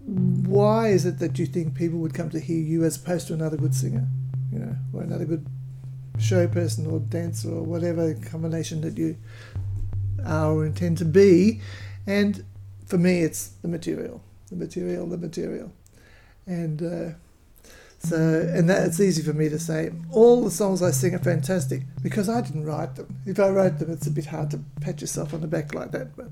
why 0.00 0.88
is 0.88 1.04
it 1.04 1.18
that 1.18 1.38
you 1.38 1.44
think 1.44 1.74
people 1.74 1.98
would 1.98 2.14
come 2.14 2.30
to 2.30 2.40
hear 2.40 2.58
you 2.58 2.84
as 2.84 2.96
opposed 2.96 3.26
to 3.28 3.34
another 3.34 3.58
good 3.58 3.74
singer, 3.74 4.06
you 4.50 4.58
know, 4.58 4.74
or 4.94 5.02
another 5.02 5.26
good 5.26 5.46
show 6.18 6.48
person 6.48 6.86
or 6.86 7.00
dancer 7.00 7.50
or 7.50 7.62
whatever 7.62 8.14
combination 8.14 8.80
that 8.80 8.96
you 8.96 9.16
are 10.24 10.50
or 10.52 10.64
intend 10.64 10.96
to 10.98 11.04
be? 11.04 11.60
And 12.06 12.42
for 12.86 12.96
me, 12.96 13.20
it's 13.20 13.48
the 13.62 13.68
material 13.68 14.22
the 14.50 14.56
material, 14.56 15.06
the 15.06 15.18
material. 15.18 15.72
And 16.46 16.82
uh, 16.82 17.14
so, 18.02 18.16
and 18.16 18.68
that 18.68 18.86
it's 18.86 19.00
easy 19.00 19.22
for 19.22 19.32
me 19.32 19.48
to 19.48 19.58
say 19.58 19.92
all 20.10 20.42
the 20.42 20.50
songs 20.50 20.82
I 20.82 20.90
sing 20.90 21.14
are 21.14 21.18
fantastic 21.18 21.82
because 22.02 22.28
I 22.28 22.40
didn't 22.40 22.64
write 22.64 22.96
them. 22.96 23.16
If 23.26 23.38
I 23.38 23.48
wrote 23.50 23.78
them, 23.78 23.90
it's 23.90 24.06
a 24.06 24.10
bit 24.10 24.26
hard 24.26 24.50
to 24.52 24.60
pat 24.80 25.00
yourself 25.00 25.34
on 25.34 25.42
the 25.42 25.46
back 25.46 25.74
like 25.74 25.92
that. 25.92 26.16
But 26.16 26.30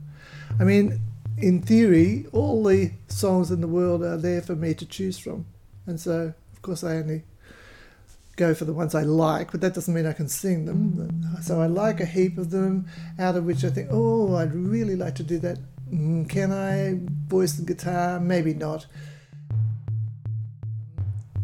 I 0.59 0.65
mean, 0.65 1.01
in 1.37 1.63
theory, 1.63 2.27
all 2.33 2.65
the 2.65 2.93
songs 3.09 3.51
in 3.51 3.61
the 3.61 3.69
world 3.69 4.03
are 4.03 4.17
there 4.17 4.43
for 4.43 4.57
me 4.57 4.75
to 4.75 4.87
choose 4.87 5.19
from, 5.19 5.47
and 5.87 6.01
so 6.01 6.33
of 6.53 6.63
course 6.63 6.83
I 6.83 6.97
only 6.97 7.23
go 8.37 8.55
for 8.55 8.65
the 8.65 8.73
ones 8.73 8.95
I 8.95 9.03
like, 9.03 9.51
but 9.51 9.61
that 9.61 9.75
doesn't 9.75 9.93
mean 9.93 10.07
I 10.07 10.13
can 10.13 10.29
sing 10.29 10.65
them. 10.65 11.41
So 11.43 11.61
I 11.61 11.67
like 11.67 12.01
a 12.01 12.07
heap 12.07 12.39
of 12.39 12.51
them, 12.51 12.87
out 13.19 13.35
of 13.35 13.45
which 13.45 13.65
I 13.65 13.71
think, 13.71 13.89
oh, 13.91 14.37
I'd 14.37 14.55
really 14.55 14.95
like 14.95 15.17
to 15.17 15.25
do 15.25 15.39
that 15.41 15.59
Mm, 15.93 16.29
can 16.29 16.53
I 16.53 16.99
voice 17.29 17.53
the 17.53 17.65
guitar? 17.65 18.21
Maybe 18.21 18.55
not. 18.55 18.87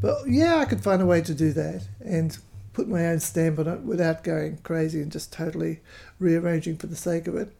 But 0.05 0.29
yeah, 0.29 0.57
I 0.57 0.67
could 0.67 0.83
find 0.83 1.01
a 1.01 1.07
way 1.07 1.23
to 1.23 1.35
do 1.35 1.55
that 1.55 1.89
and 2.05 2.37
put 2.75 2.89
my 2.89 3.07
own 3.07 3.21
stamp 3.21 3.59
on 3.59 3.67
it 3.67 3.81
without 3.81 4.23
going 4.23 4.59
crazy 4.59 5.01
and 5.01 5.11
just 5.11 5.33
totally 5.33 5.81
rearranging 6.19 6.77
for 6.77 6.89
the 6.89 6.95
sake 6.95 7.27
of 7.27 7.37
it. 7.37 7.51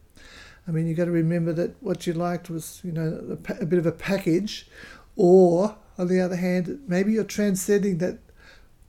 I 0.67 0.71
mean, 0.71 0.85
you've 0.85 0.97
got 0.97 1.05
to 1.05 1.11
remember 1.11 1.53
that 1.53 1.81
what 1.81 2.05
you 2.05 2.13
liked 2.13 2.51
was, 2.51 2.81
you 2.83 2.91
know, 2.91 3.39
a, 3.49 3.63
a 3.63 3.65
bit 3.65 3.79
of 3.79 3.87
a 3.87 3.91
package, 3.91 4.69
or 5.15 5.75
on 5.97 6.07
the 6.07 6.21
other 6.21 6.35
hand, 6.35 6.81
maybe 6.87 7.13
you're 7.13 7.23
transcending 7.23 7.97
that 7.97 8.19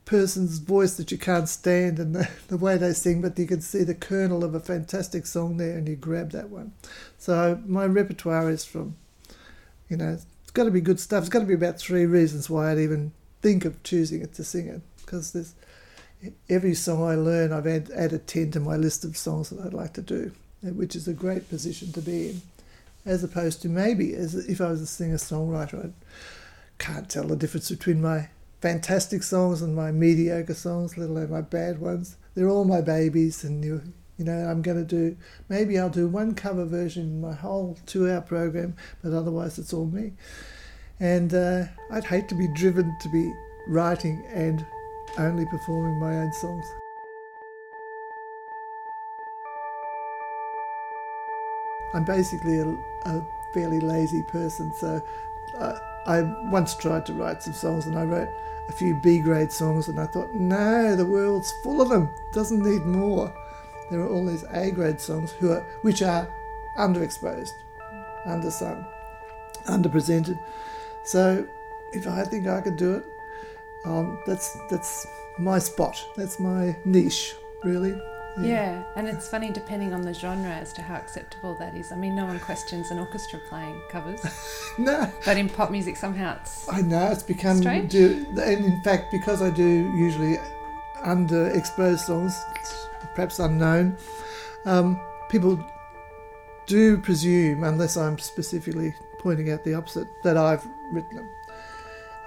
person's 0.04 0.58
voice 0.58 0.98
that 0.98 1.10
you 1.10 1.16
can't 1.16 1.48
stand 1.48 1.98
and 1.98 2.14
the, 2.14 2.28
the 2.48 2.58
way 2.58 2.76
they 2.76 2.92
sing, 2.92 3.22
but 3.22 3.38
you 3.38 3.46
can 3.46 3.62
see 3.62 3.84
the 3.84 3.94
kernel 3.94 4.44
of 4.44 4.54
a 4.54 4.60
fantastic 4.60 5.25
song 5.25 5.56
there 5.56 5.78
and 5.78 5.88
you 5.88 5.96
grab 5.96 6.30
that 6.32 6.50
one. 6.50 6.72
So 7.16 7.62
my 7.66 7.86
repertoire 7.86 8.50
is 8.50 8.66
from, 8.66 8.96
you 9.88 9.96
know, 9.96 10.18
it's 10.42 10.50
got 10.52 10.64
to 10.64 10.70
be 10.70 10.82
good 10.82 11.00
stuff. 11.00 11.22
It's 11.22 11.30
got 11.30 11.40
to 11.40 11.46
be 11.46 11.54
about 11.54 11.78
three 11.78 12.04
reasons 12.04 12.50
why 12.50 12.70
I'd 12.70 12.78
even 12.78 13.12
think 13.47 13.65
of 13.65 13.81
choosing 13.85 14.23
it 14.23 14.35
to 14.35 14.43
sing 14.43 14.67
it. 14.67 14.81
Because 14.97 15.31
there's 15.31 15.55
every 16.49 16.75
song 16.75 17.05
I 17.05 17.15
learn, 17.15 17.53
I've 17.53 17.69
add, 17.69 17.93
added 17.95 18.26
10 18.26 18.50
to 18.53 18.61
my 18.61 18.75
list 18.75 19.05
of 19.05 19.17
songs 19.17 19.50
that 19.50 19.65
I'd 19.65 19.73
like 19.73 19.93
to 19.93 20.03
do, 20.03 20.33
which 20.62 20.97
is 20.97 21.07
a 21.07 21.12
great 21.12 21.49
position 21.49 21.93
to 21.93 22.00
be 22.00 22.31
in. 22.31 22.43
As 23.05 23.23
opposed 23.23 23.62
to 23.62 23.69
maybe 23.69 24.15
as 24.15 24.35
if 24.35 24.61
I 24.61 24.71
was 24.71 24.81
a 24.81 24.87
singer 24.87 25.15
songwriter, 25.15 25.87
I 25.87 25.91
can't 26.79 27.09
tell 27.09 27.29
the 27.29 27.37
difference 27.37 27.71
between 27.71 28.03
my 28.03 28.31
fantastic 28.61 29.23
songs 29.23 29.62
and 29.62 29.76
my 29.76 29.93
mediocre 29.93 30.55
songs, 30.55 30.99
let 30.99 31.09
alone 31.09 31.31
my 31.31 31.41
bad 31.41 31.79
ones. 31.79 32.17
They're 32.35 32.49
all 32.49 32.65
my 32.65 32.81
babies, 32.81 33.45
and 33.45 33.65
you, 33.65 33.81
you 34.19 34.25
know, 34.25 34.49
I'm 34.50 34.61
going 34.61 34.79
to 34.79 34.85
do 34.85 35.17
maybe 35.49 35.79
I'll 35.79 35.88
do 35.88 36.09
one 36.09 36.35
cover 36.35 36.65
version 36.65 37.05
in 37.05 37.21
my 37.21 37.35
whole 37.35 37.79
two-hour 37.87 38.23
program, 38.23 38.75
but 39.05 39.12
otherwise 39.12 39.57
it's 39.57 39.73
all 39.73 39.87
me. 39.87 40.15
And 41.00 41.35
uh, 41.35 41.65
I'd 41.91 42.05
hate 42.05 42.29
to 42.29 42.35
be 42.35 42.49
driven 42.49 42.97
to 43.00 43.09
be 43.09 43.33
writing 43.67 44.25
and 44.33 44.65
only 45.19 45.45
performing 45.47 45.99
my 46.00 46.17
own 46.17 46.33
songs. 46.33 46.67
I'm 51.95 52.05
basically 52.05 52.59
a, 52.59 52.69
a 53.05 53.26
fairly 53.55 53.81
lazy 53.81 54.23
person, 54.23 54.73
so. 54.75 55.03
Uh, 55.57 55.79
I 56.07 56.23
once 56.50 56.76
tried 56.76 57.05
to 57.07 57.15
write 57.15 57.43
some 57.43 57.53
songs 57.53 57.87
and 57.87 57.99
I 57.99 58.05
wrote 58.05 58.29
a 58.69 58.73
few 58.73 58.95
B 58.95 59.19
grade 59.19 59.50
songs 59.50 59.88
and 59.88 59.99
I 59.99 60.07
thought, 60.07 60.33
no, 60.35 60.95
the 60.95 61.05
world's 61.05 61.53
full 61.65 61.83
of 61.83 61.88
them, 61.88 62.09
doesn't 62.33 62.62
need 62.62 62.83
more. 62.83 63.35
There 63.91 64.00
are 64.00 64.09
all 64.09 64.25
these 64.25 64.45
A 64.53 64.71
grade 64.71 65.00
songs 65.00 65.33
who 65.33 65.50
are, 65.50 65.67
which 65.83 66.03
are 66.03 66.29
underexposed, 66.79 67.50
undersung, 68.26 68.87
underpresented. 69.67 70.38
So 71.06 71.48
if 71.92 72.06
I 72.06 72.25
think 72.25 72.46
I 72.48 72.60
could 72.60 72.76
do 72.76 72.96
it, 72.96 73.04
um, 73.84 74.20
that's 74.26 74.56
that's 74.68 75.06
my 75.38 75.58
spot. 75.58 76.04
That's 76.16 76.38
my 76.40 76.76
niche, 76.84 77.36
really. 77.62 77.94
Yeah. 78.38 78.46
yeah. 78.46 78.84
and 78.96 79.08
it's 79.08 79.28
funny 79.28 79.50
depending 79.50 79.94
on 79.94 80.02
the 80.02 80.12
genre 80.12 80.50
as 80.50 80.72
to 80.75 80.82
how 80.82 80.96
acceptable 80.96 81.54
that 81.54 81.75
is. 81.75 81.90
I 81.90 81.96
mean, 81.96 82.14
no 82.14 82.26
one 82.26 82.38
questions 82.40 82.90
an 82.90 82.98
orchestra 82.98 83.38
playing 83.48 83.80
covers. 83.88 84.20
no. 84.78 85.10
But 85.25 85.38
in 85.38 85.48
pop 85.48 85.70
music, 85.70 85.96
somehow 85.96 86.36
it's. 86.40 86.68
I 86.68 86.82
know, 86.82 87.06
it's 87.06 87.22
become. 87.22 87.58
Strange. 87.58 87.92
Do, 87.92 88.26
and 88.30 88.64
in 88.64 88.82
fact, 88.82 89.12
because 89.12 89.40
I 89.40 89.50
do 89.50 89.64
usually 89.96 90.38
underexposed 91.04 92.00
songs, 92.00 92.36
perhaps 93.14 93.38
unknown, 93.38 93.96
um, 94.64 95.00
people 95.28 95.64
do 96.66 96.98
presume, 96.98 97.62
unless 97.62 97.96
I'm 97.96 98.18
specifically 98.18 98.94
pointing 99.26 99.50
out 99.50 99.64
the 99.64 99.75
opposite, 99.75 100.06
that 100.23 100.37
I've 100.37 100.64
written 100.92 101.16
them. 101.16 101.28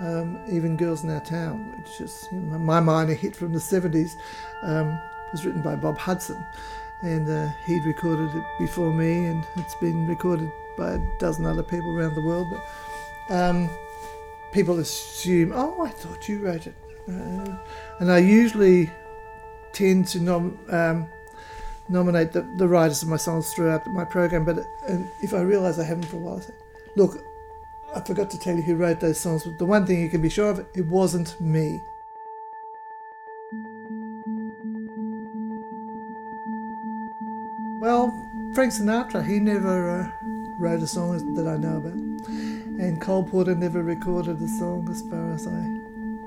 Um, 0.01 0.37
even 0.51 0.75
Girls 0.75 1.05
in 1.05 1.09
Our 1.09 1.21
Town, 1.21 1.73
which 1.77 2.01
is 2.01 2.27
my 2.33 2.81
minor 2.81 3.13
hit 3.13 3.33
from 3.37 3.53
the 3.53 3.59
70s. 3.59 4.17
Um, 4.63 4.99
was 5.31 5.45
written 5.45 5.61
by 5.61 5.77
Bob 5.77 5.97
Hudson, 5.97 6.45
and 7.01 7.29
uh, 7.29 7.47
he'd 7.65 7.85
recorded 7.85 8.35
it 8.35 8.43
before 8.59 8.91
me, 8.91 9.27
and 9.27 9.45
it's 9.55 9.75
been 9.75 10.07
recorded 10.07 10.51
by 10.77 10.95
a 10.95 10.99
dozen 11.19 11.45
other 11.45 11.63
people 11.63 11.97
around 11.97 12.15
the 12.15 12.21
world. 12.21 12.47
But 12.51 13.33
um, 13.33 13.69
people 14.51 14.77
assume, 14.79 15.53
oh, 15.55 15.81
I 15.81 15.91
thought 15.91 16.27
you 16.27 16.39
wrote 16.39 16.67
it, 16.67 16.75
uh, 17.07 17.55
and 17.99 18.11
I 18.11 18.17
usually 18.17 18.91
tend 19.71 20.05
to 20.09 20.19
nom- 20.19 20.59
um, 20.69 21.07
nominate 21.87 22.33
the, 22.33 22.41
the, 22.57 22.67
writers 22.67 23.03
of 23.03 23.07
my 23.07 23.15
songs 23.15 23.53
throughout 23.53 23.87
my 23.87 24.03
program. 24.03 24.43
But 24.43 24.67
if 25.21 25.33
I 25.33 25.39
realise 25.39 25.79
I 25.79 25.85
haven't 25.85 26.07
for 26.07 26.17
a 26.17 26.19
while, 26.19 26.37
I 26.39 26.41
say, 26.41 26.53
look. 26.95 27.17
I 27.95 28.01
forgot 28.01 28.29
to 28.31 28.39
tell 28.39 28.55
you 28.55 28.61
who 28.61 28.75
wrote 28.75 28.99
those 28.99 29.19
songs, 29.19 29.43
but 29.43 29.57
the 29.57 29.65
one 29.65 29.85
thing 29.85 29.99
you 29.99 30.09
can 30.09 30.21
be 30.21 30.29
sure 30.29 30.51
of, 30.51 30.59
it 30.75 30.85
wasn't 30.85 31.39
me. 31.41 31.79
Well, 37.81 38.13
Frank 38.53 38.73
Sinatra, 38.73 39.25
he 39.25 39.39
never 39.39 39.89
uh, 39.89 40.11
wrote 40.59 40.83
a 40.83 40.87
song 40.87 41.33
that 41.35 41.47
I 41.47 41.57
know 41.57 41.77
about. 41.77 41.93
And 42.79 43.01
Cole 43.01 43.23
Porter 43.23 43.55
never 43.55 43.81
recorded 43.81 44.39
a 44.41 44.47
song 44.47 44.87
as 44.91 45.01
far 45.09 45.31
as 45.33 45.47
I, 45.47 45.59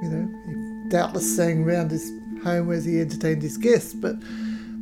you 0.03 0.09
know, 0.11 0.29
he 0.47 0.89
doubtless 0.89 1.37
sang 1.37 1.65
around 1.65 1.91
his 1.91 2.11
home 2.43 2.73
as 2.73 2.85
he 2.85 3.01
entertained 3.01 3.43
his 3.43 3.57
guests, 3.57 3.95
but 3.95 4.17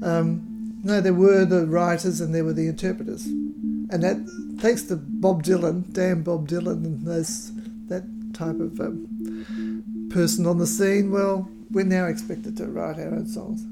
um, 0.02 0.42
no, 0.82 1.00
there 1.00 1.14
were 1.14 1.44
the 1.44 1.66
writers 1.66 2.20
and 2.20 2.34
there 2.34 2.44
were 2.44 2.52
the 2.52 2.68
interpreters. 2.68 3.28
And 3.90 4.04
that, 4.04 4.18
thanks 4.60 4.82
to 4.84 4.96
Bob 4.96 5.42
Dylan, 5.42 5.92
damn 5.92 6.22
Bob 6.22 6.48
Dylan, 6.48 6.84
and 6.84 7.04
those, 7.04 7.52
that 7.88 8.04
type 8.32 8.60
of 8.60 8.78
um, 8.80 10.08
person 10.10 10.46
on 10.46 10.58
the 10.58 10.66
scene, 10.66 11.10
well, 11.10 11.50
we're 11.72 11.84
now 11.84 12.06
expected 12.06 12.56
to 12.58 12.66
write 12.68 13.00
our 13.00 13.14
own 13.14 13.26
songs. 13.26 13.62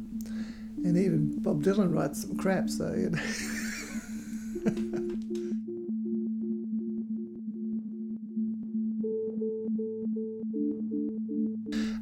And 0.84 0.96
even 0.96 1.38
Bob 1.40 1.62
Dylan 1.62 1.94
writes 1.94 2.22
some 2.22 2.36
crap, 2.36 2.68
so 2.68 2.92
you 2.94 3.10
know. 3.10 3.18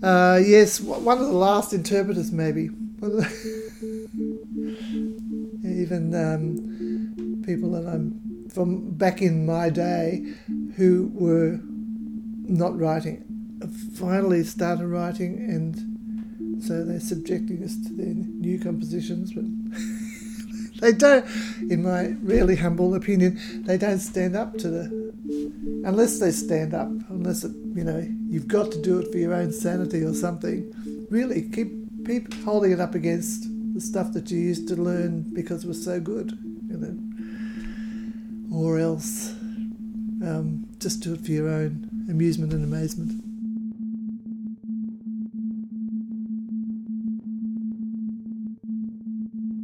uh, 0.09 0.39
yes, 0.39 0.81
one 0.81 1.19
of 1.19 1.27
the 1.27 1.33
last 1.33 1.75
interpreters, 1.75 2.33
maybe. 2.33 2.71
even 5.65 6.15
um, 6.15 6.66
people 7.47 7.71
that 7.73 7.87
I'm 7.87 8.49
from 8.53 8.91
back 8.91 9.23
in 9.23 9.47
my 9.47 9.71
day 9.71 10.35
who 10.77 11.11
were 11.15 11.59
not 12.49 12.79
writing 12.79 13.27
finally 13.95 14.45
started 14.45 14.87
writing, 14.87 15.39
and 15.39 16.63
so 16.63 16.85
they're 16.85 17.01
subjecting 17.01 17.63
us 17.63 17.77
to 17.87 17.93
their 17.95 18.15
new 18.15 18.59
compositions, 18.59 19.33
but. 19.33 19.45
they 20.81 20.93
don't, 20.93 21.25
in 21.71 21.83
my 21.83 22.15
really 22.23 22.57
humble 22.57 22.95
opinion, 22.95 23.41
they 23.65 23.79
don't 23.79 23.99
stand 23.99 24.37
up 24.37 24.57
to 24.59 24.69
the, 24.69 25.13
unless 25.85 26.19
they 26.19 26.31
stand 26.31 26.75
up, 26.75 26.89
unless 27.09 27.45
it, 27.45 27.53
you 27.75 27.85
know, 27.85 28.07
you've 28.29 28.49
got 28.49 28.71
to 28.73 28.81
do 28.83 28.99
it 28.99 29.11
for 29.11 29.19
your 29.19 29.35
own 29.35 29.53
sanity 29.53 30.03
or 30.03 30.13
something. 30.13 30.71
Really, 31.11 31.49
keep 31.49 31.73
keep 32.07 32.33
holding 32.45 32.73
it 32.73 32.81
up 32.81 32.95
against 32.95 33.49
the 33.75 33.81
stuff 33.81 34.13
that 34.13 34.31
you 34.31 34.39
used 34.39 34.69
to 34.69 34.77
learn 34.77 35.23
because 35.35 35.65
it 35.65 35.69
was 35.69 35.83
so 35.83 35.99
good, 35.99 36.39
or 38.57 38.79
else 38.79 39.33
um, 40.23 40.67
just 40.79 41.01
do 41.03 41.13
it 41.13 41.21
for 41.21 41.31
your 41.31 41.49
own 41.49 42.07
amusement 42.09 42.55
and 42.55 42.65
amazement. 42.65 43.23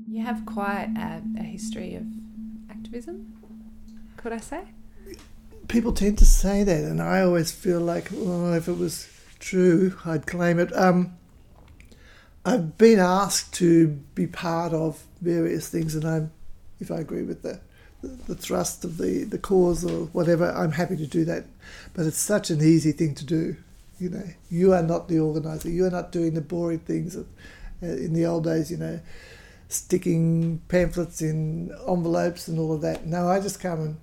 You 0.07 0.23
have 0.23 0.45
quite 0.45 0.93
a, 0.95 1.23
a 1.41 1.43
history 1.43 1.95
of 1.95 2.05
activism, 2.69 3.33
could 4.19 4.35
I 4.35 4.39
say? 4.39 4.61
People 5.69 5.95
tend 5.95 6.19
to 6.19 6.27
say 6.27 6.63
that, 6.63 6.85
and 6.85 7.01
I 7.01 7.23
always 7.23 7.51
feel 7.51 7.81
like, 7.81 8.11
well, 8.13 8.53
if 8.53 8.69
it 8.69 8.77
was 8.77 9.09
true, 9.39 9.97
I'd 10.05 10.27
claim 10.27 10.59
it. 10.59 10.71
Um, 10.77 11.17
I've 12.45 12.77
been 12.77 12.99
asked 12.99 13.55
to 13.55 13.89
be 14.15 14.27
part 14.27 14.75
of 14.75 15.03
various 15.23 15.71
things, 15.71 15.95
and 15.95 16.05
I'm, 16.05 16.33
if 16.79 16.91
I 16.91 16.99
agree 16.99 17.23
with 17.23 17.41
the, 17.41 17.63
the, 18.03 18.35
thrust 18.35 18.85
of 18.85 18.99
the, 18.99 19.25
the 19.25 19.39
cause 19.39 19.85
or 19.85 20.07
whatever, 20.07 20.51
I'm 20.51 20.73
happy 20.73 20.97
to 20.97 21.07
do 21.07 21.25
that. 21.25 21.45
But 21.95 22.07
it's 22.07 22.19
such 22.19 22.51
an 22.51 22.61
easy 22.61 22.93
thing 22.93 23.15
to 23.17 23.25
do. 23.25 23.57
You 23.99 24.11
know, 24.11 24.25
you 24.51 24.73
are 24.73 24.83
not 24.83 25.09
the 25.09 25.21
organizer. 25.21 25.71
You 25.71 25.87
are 25.87 25.91
not 25.91 26.13
doing 26.13 26.35
the 26.35 26.41
boring 26.41 26.81
things 26.81 27.17
uh, 27.17 27.25
in 27.81 28.13
the 28.15 28.27
old 28.27 28.45
days. 28.45 28.71
You 28.71 28.79
know, 28.79 29.01
sticking 29.69 30.61
pamphlets 30.69 31.23
in 31.23 31.71
envelopes 31.89 32.49
and 32.49 32.59
all 32.59 32.73
of 32.73 32.81
that. 32.81 33.07
No, 33.07 33.29
I 33.29 33.39
just 33.41 33.61
come 33.61 33.81
and 33.81 33.97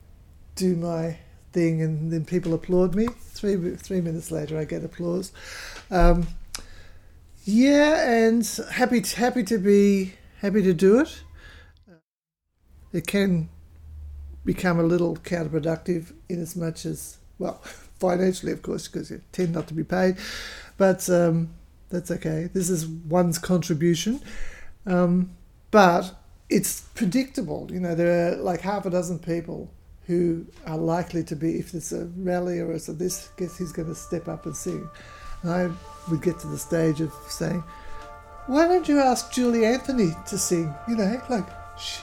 do 0.56 0.76
my 0.76 1.18
thing, 1.52 1.82
and 1.82 2.12
then 2.12 2.24
people 2.26 2.54
applaud 2.54 2.96
me. 2.96 3.08
Three 3.08 3.76
three 3.76 4.02
minutes 4.02 4.32
later, 4.32 4.58
I 4.58 4.64
get 4.66 4.86
applause. 4.86 5.32
Um, 5.92 6.28
yeah, 7.44 8.10
and 8.10 8.46
happy 8.72 9.02
happy 9.02 9.44
to 9.44 9.58
be 9.58 10.14
happy 10.40 10.62
to 10.64 10.74
do 10.74 11.00
it. 11.00 11.24
It 12.94 13.06
can 13.06 13.50
become 14.46 14.80
a 14.80 14.84
little 14.84 15.16
counterproductive 15.18 16.14
in 16.28 16.42
as 16.42 16.56
much 16.56 16.86
as 16.86 17.18
well 17.38 17.56
financially, 18.00 18.52
of 18.52 18.62
course, 18.62 18.88
because 18.88 19.12
you 19.12 19.22
tend 19.32 19.54
not 19.54 19.68
to 19.68 19.74
be 19.74 19.84
paid, 19.84 20.16
but 20.78 21.10
um, 21.10 21.50
that's 21.90 22.12
okay. 22.12 22.50
This 22.54 22.70
is 22.70 22.88
one's 22.88 23.38
contribution, 23.38 24.22
um, 24.86 25.32
but 25.72 26.16
it's 26.50 26.82
predictable. 26.96 27.70
You 27.72 27.80
know, 27.80 27.96
there 27.96 28.34
are 28.34 28.36
like 28.38 28.62
half 28.62 28.86
a 28.86 28.90
dozen 28.90 29.20
people 29.20 29.70
who 30.10 30.46
are 30.66 30.78
likely 30.78 31.24
to 31.24 31.36
be, 31.36 31.60
if 31.60 31.72
there's 31.72 31.94
a 31.94 32.06
rally 32.18 32.60
or 32.60 32.72
a 32.72 32.80
this, 32.80 33.30
guess 33.38 33.58
who's 33.58 33.72
going 33.72 33.88
to 33.88 33.94
step 33.94 34.28
up 34.28 34.48
and 34.48 34.58
sing. 34.58 34.90
And 35.44 35.52
I 35.52 35.70
would 36.10 36.24
get 36.24 36.40
to 36.40 36.48
the 36.48 36.58
stage 36.58 37.00
of 37.00 37.14
saying, 37.28 37.64
why 38.48 38.68
don't 38.68 38.88
you 38.90 39.00
ask 39.00 39.32
Julie 39.32 39.66
Anthony 39.66 40.10
to 40.28 40.38
sing? 40.40 40.74
You 40.88 40.96
know, 40.96 41.22
like, 41.30 41.46
she, 41.78 42.02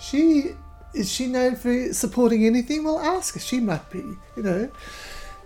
she 0.00 0.50
is 0.96 1.12
she 1.12 1.26
known 1.26 1.56
for 1.56 1.92
supporting 1.92 2.44
anything? 2.44 2.84
Well, 2.84 2.98
ask 2.98 3.34
her. 3.34 3.40
She 3.40 3.60
might 3.60 3.88
be, 3.90 3.98
you 4.36 4.42
know, 4.42 4.70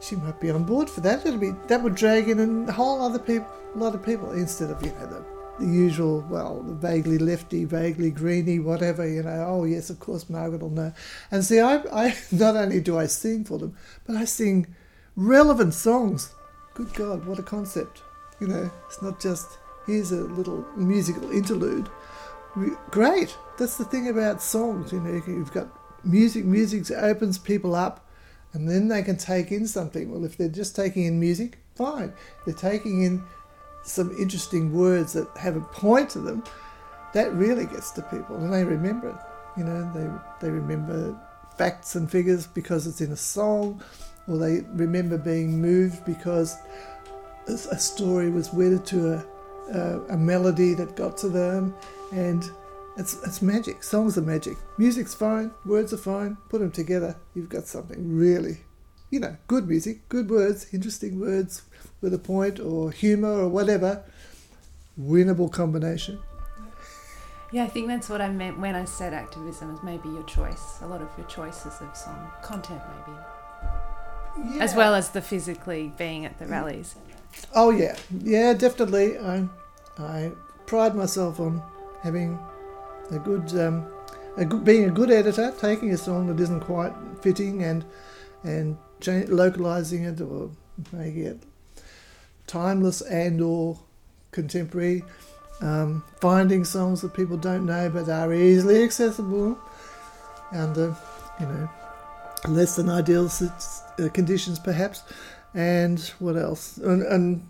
she 0.01 0.17
might 0.17 0.41
be 0.41 0.51
on 0.51 0.65
board 0.65 0.89
for 0.89 1.01
that. 1.03 1.27
It'll 1.27 1.39
be 1.39 1.53
that 1.69 1.83
would 1.83 1.95
drag 1.95 2.29
in 2.29 2.69
a 2.69 2.73
whole 2.73 3.03
other 3.03 3.19
people, 3.19 3.49
a 3.75 3.79
lot 3.79 3.95
of 3.95 4.05
people 4.05 4.33
instead 4.33 4.71
of 4.71 4.83
you 4.85 4.93
know 4.93 5.07
the, 5.07 5.25
the 5.65 5.73
usual, 5.73 6.25
well, 6.31 6.63
the 6.63 6.75
vaguely 6.75 7.19
lefty, 7.19 7.65
vaguely 7.65 8.11
greeny, 8.11 8.59
whatever. 8.59 9.07
You 9.07 9.23
know, 9.23 9.45
oh 9.49 9.65
yes, 9.65 9.91
of 9.91 10.01
course 10.01 10.31
Margaret 10.31 10.63
will 10.63 10.71
know. 10.71 10.93
And 11.31 11.45
see, 11.45 11.61
I, 11.61 11.83
I 11.93 12.17
not 12.33 12.57
only 12.57 12.81
do 12.81 12.99
I 12.99 13.07
sing 13.07 13.45
for 13.45 13.59
them, 13.59 13.77
but 14.07 14.17
I 14.17 14.25
sing 14.25 14.75
relevant 15.17 15.75
songs 15.75 16.33
good 16.75 16.95
God, 16.95 17.27
what 17.27 17.39
a 17.39 17.43
concept. 17.43 18.03
You 18.41 18.49
know, 18.49 18.71
it's 18.87 19.03
not 19.03 19.21
just 19.21 19.59
here's 19.87 20.13
a 20.13 20.23
little 20.23 20.65
musical 20.77 21.31
interlude. 21.31 21.89
Great. 22.91 23.37
That's 23.59 23.77
the 23.77 23.85
thing 23.85 24.09
about 24.09 24.43
songs. 24.43 24.93
You 24.93 25.01
know, 25.01 25.23
you've 25.27 25.53
got 25.53 25.69
music. 26.05 26.45
Music 26.45 26.91
opens 26.97 27.39
people 27.39 27.75
up, 27.75 28.07
and 28.53 28.69
then 28.69 28.89
they 28.89 29.03
can 29.03 29.17
take 29.17 29.53
in 29.53 29.67
something. 29.67 30.11
Well, 30.11 30.25
if 30.25 30.37
they're 30.37 30.49
just 30.49 30.75
taking 30.75 31.05
in 31.05 31.21
music, 31.21 31.59
fine. 31.77 32.13
They're 32.45 32.55
taking 32.55 33.03
in 33.03 33.23
some 33.83 34.15
interesting 34.19 34.73
words 34.73 35.13
that 35.13 35.29
have 35.37 35.57
a 35.57 35.61
point 35.61 36.11
to 36.11 36.21
them. 36.21 36.43
That 37.13 37.33
really 37.35 37.67
gets 37.67 37.91
to 37.93 38.03
people, 38.03 38.37
and 38.37 38.53
they 38.53 38.65
remember 38.65 39.11
it. 39.11 39.17
You 39.57 39.65
know, 39.65 39.93
they 39.93 40.47
they 40.47 40.51
remember 40.53 41.19
facts 41.57 41.95
and 41.95 42.11
figures 42.11 42.47
because 42.47 42.87
it's 42.87 43.01
in 43.01 43.13
a 43.13 43.17
song, 43.17 43.83
or 44.27 44.39
they 44.39 44.61
remember 44.73 45.19
being 45.19 45.61
moved 45.61 46.05
because 46.05 46.57
a 47.49 47.79
story 47.79 48.31
was 48.31 48.53
wedded 48.53 48.87
to 48.87 49.15
a, 49.15 49.25
a, 49.73 50.01
a 50.11 50.17
melody 50.17 50.75
that 50.75 50.95
got 50.95 51.17
to 51.19 51.29
them, 51.29 51.75
and 52.11 52.51
it's, 52.97 53.23
it's 53.25 53.41
magic. 53.43 53.83
Songs 53.83 54.19
are 54.19 54.23
magic. 54.23 54.57
Music's 54.79 55.15
fine, 55.15 55.53
words 55.65 55.93
are 55.93 55.99
fine. 55.99 56.37
Put 56.49 56.61
them 56.61 56.71
together, 56.71 57.17
you've 57.35 57.49
got 57.49 57.67
something 57.67 58.17
really, 58.17 58.59
you 59.11 59.21
know, 59.21 59.37
good 59.47 59.69
music, 59.69 60.09
good 60.09 60.31
words, 60.31 60.67
interesting 60.73 61.21
words 61.21 61.63
with 62.01 62.15
a 62.15 62.19
point 62.19 62.61
or 62.61 62.91
humour 62.91 63.41
or 63.41 63.49
whatever. 63.49 64.05
Winnable 64.99 65.51
combination. 65.51 66.19
Yeah, 67.53 67.65
I 67.65 67.69
think 67.69 67.89
that's 67.89 68.09
what 68.09 68.21
I 68.21 68.29
meant 68.29 68.61
when 68.61 68.77
I 68.77 68.85
said 68.85 69.13
activism 69.13 69.75
is 69.75 69.83
maybe 69.83 70.09
your 70.09 70.23
choice. 70.23 70.79
A 70.83 70.87
lot 70.87 71.03
of 71.03 71.09
your 71.17 71.27
choices 71.27 71.81
of 71.81 71.97
song 71.97 72.31
content, 72.43 72.81
maybe 73.07 73.19
yeah. 74.55 74.63
as 74.63 74.75
well 74.75 74.95
as 74.95 75.11
the 75.11 75.21
physically 75.21 75.93
being 75.99 76.25
at 76.25 76.39
the 76.39 76.45
mm. 76.45 76.51
rallies. 76.51 76.95
Oh 77.55 77.71
yeah, 77.71 77.97
yeah, 78.23 78.53
definitely. 78.55 79.19
I 79.19 79.49
I 79.99 80.33
pride 80.67 80.95
myself 80.95 81.41
on 81.41 81.63
having 82.03 82.39
a 83.11 83.19
good, 83.19 83.55
um, 83.59 83.87
a 84.37 84.45
good 84.45 84.65
being 84.65 84.85
a 84.85 84.91
good 84.91 85.11
editor, 85.11 85.53
taking 85.59 85.93
a 85.93 85.97
song 85.99 86.27
that 86.29 86.41
isn't 86.41 86.61
quite 86.61 86.93
fitting 87.23 87.63
and 87.63 87.85
and 88.43 88.77
cha- 89.01 89.25
localizing 89.29 90.05
it 90.05 90.21
or 90.21 90.51
making 90.93 91.25
it 91.25 91.43
timeless 92.47 93.01
and 93.03 93.41
or 93.41 93.79
contemporary. 94.33 95.05
Um, 95.63 96.03
finding 96.21 96.65
songs 96.65 97.03
that 97.03 97.13
people 97.13 97.37
don't 97.37 97.67
know 97.67 97.91
but 97.91 98.09
are 98.09 98.33
easily 98.33 98.83
accessible 98.83 99.59
under, 100.53 100.97
you 101.39 101.47
know, 101.47 101.69
less 102.49 102.77
than 102.77 102.89
ideal 102.89 103.31
uh, 103.99 104.09
conditions, 104.09 104.59
perhaps. 104.59 105.03
And 105.55 106.01
what 106.19 106.37
else? 106.37 106.79
And, 106.79 107.03
and, 107.03 107.47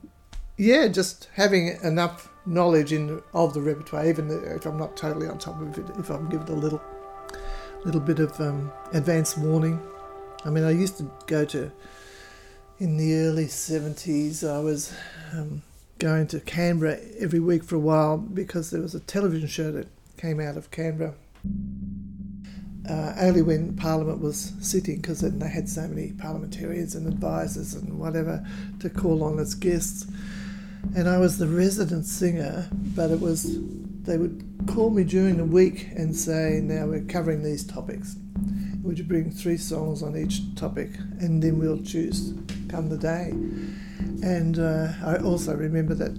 yeah, 0.57 0.89
just 0.89 1.29
having 1.35 1.79
enough 1.83 2.29
knowledge 2.47 2.93
in 2.93 3.23
of 3.33 3.55
the 3.55 3.61
repertoire, 3.61 4.07
even 4.07 4.31
if 4.31 4.67
I'm 4.67 4.79
not 4.79 4.97
totally 4.97 5.29
on 5.29 5.39
top 5.39 5.61
of 5.61 5.79
it, 5.79 5.85
if 5.99 6.11
I'm 6.11 6.29
given 6.29 6.49
a 6.49 6.53
little, 6.53 6.81
little 7.85 8.01
bit 8.01 8.19
of 8.19 8.39
um, 8.41 8.73
advance 8.93 9.37
warning. 9.37 9.81
I 10.45 10.51
mean, 10.51 10.65
I 10.65 10.71
used 10.71 10.97
to 10.99 11.11
go 11.27 11.45
to 11.47 11.71
in 12.79 12.97
the 12.97 13.15
early 13.15 13.47
70s. 13.47 14.49
I 14.49 14.59
was 14.61 14.95
um, 15.33 15.63
going 15.99 16.27
to 16.29 16.41
Canberra 16.41 16.99
every 17.19 17.41
week 17.41 17.63
for 17.63 17.77
a 17.77 17.81
while 17.81 18.17
because 18.17 18.71
there 18.71 18.81
was 18.81 18.95
a 18.95 19.01
television 19.01 19.49
show 19.49 19.71
that 19.73 19.89
came 20.17 20.41
out 20.41 20.57
of 20.57 20.71
Canberra 20.71 21.15
uh, 22.89 23.15
only 23.21 23.43
when 23.43 23.77
Parliament 23.77 24.21
was 24.21 24.53
sitting, 24.61 24.97
because 24.97 25.21
they 25.21 25.49
had 25.49 25.69
so 25.69 25.87
many 25.87 26.13
parliamentarians 26.13 26.95
and 26.95 27.07
advisors 27.07 27.75
and 27.75 27.99
whatever 27.99 28.45
to 28.81 28.91
call 28.91 29.23
on 29.23 29.39
as 29.39 29.55
guests. 29.55 30.07
And 30.95 31.09
I 31.09 31.19
was 31.19 31.39
the 31.39 31.47
resident 31.47 32.07
singer, 32.07 32.69
but 32.73 33.11
it 33.11 33.21
was 33.21 33.59
they 34.03 34.17
would 34.17 34.45
call 34.67 34.91
me 34.91 35.05
during 35.05 35.37
the 35.37 35.45
week 35.45 35.89
and 35.95 36.15
say, 36.15 36.61
"Now 36.63 36.87
we're 36.87 37.03
covering 37.03 37.43
these 37.43 37.65
topics. 37.65 38.17
Would 38.83 38.99
you 38.99 39.05
bring 39.05 39.31
three 39.31 39.57
songs 39.57 40.03
on 40.03 40.17
each 40.17 40.55
topic, 40.55 40.91
and 41.21 41.43
then 41.43 41.59
we'll 41.59 41.83
choose 41.83 42.35
come 42.69 42.89
the 42.89 42.99
day." 42.99 43.31
And 44.23 44.59
uh, 44.59 44.89
I 45.05 45.17
also 45.17 45.55
remember 45.55 45.95
that 45.95 46.13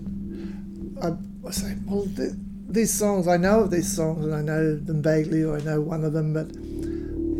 I, 1.01 1.47
I 1.47 1.51
say, 1.51 1.75
"Well, 1.85 2.05
the, 2.05 2.37
these 2.69 2.93
songs, 2.93 3.27
I 3.27 3.37
know 3.37 3.61
of 3.61 3.71
these 3.71 3.93
songs 3.93 4.25
and 4.25 4.33
I 4.33 4.41
know 4.41 4.75
them 4.75 5.01
vaguely 5.01 5.43
or 5.43 5.57
I 5.57 5.61
know 5.61 5.81
one 5.81 6.05
of 6.05 6.13
them, 6.13 6.33
but 6.33 6.51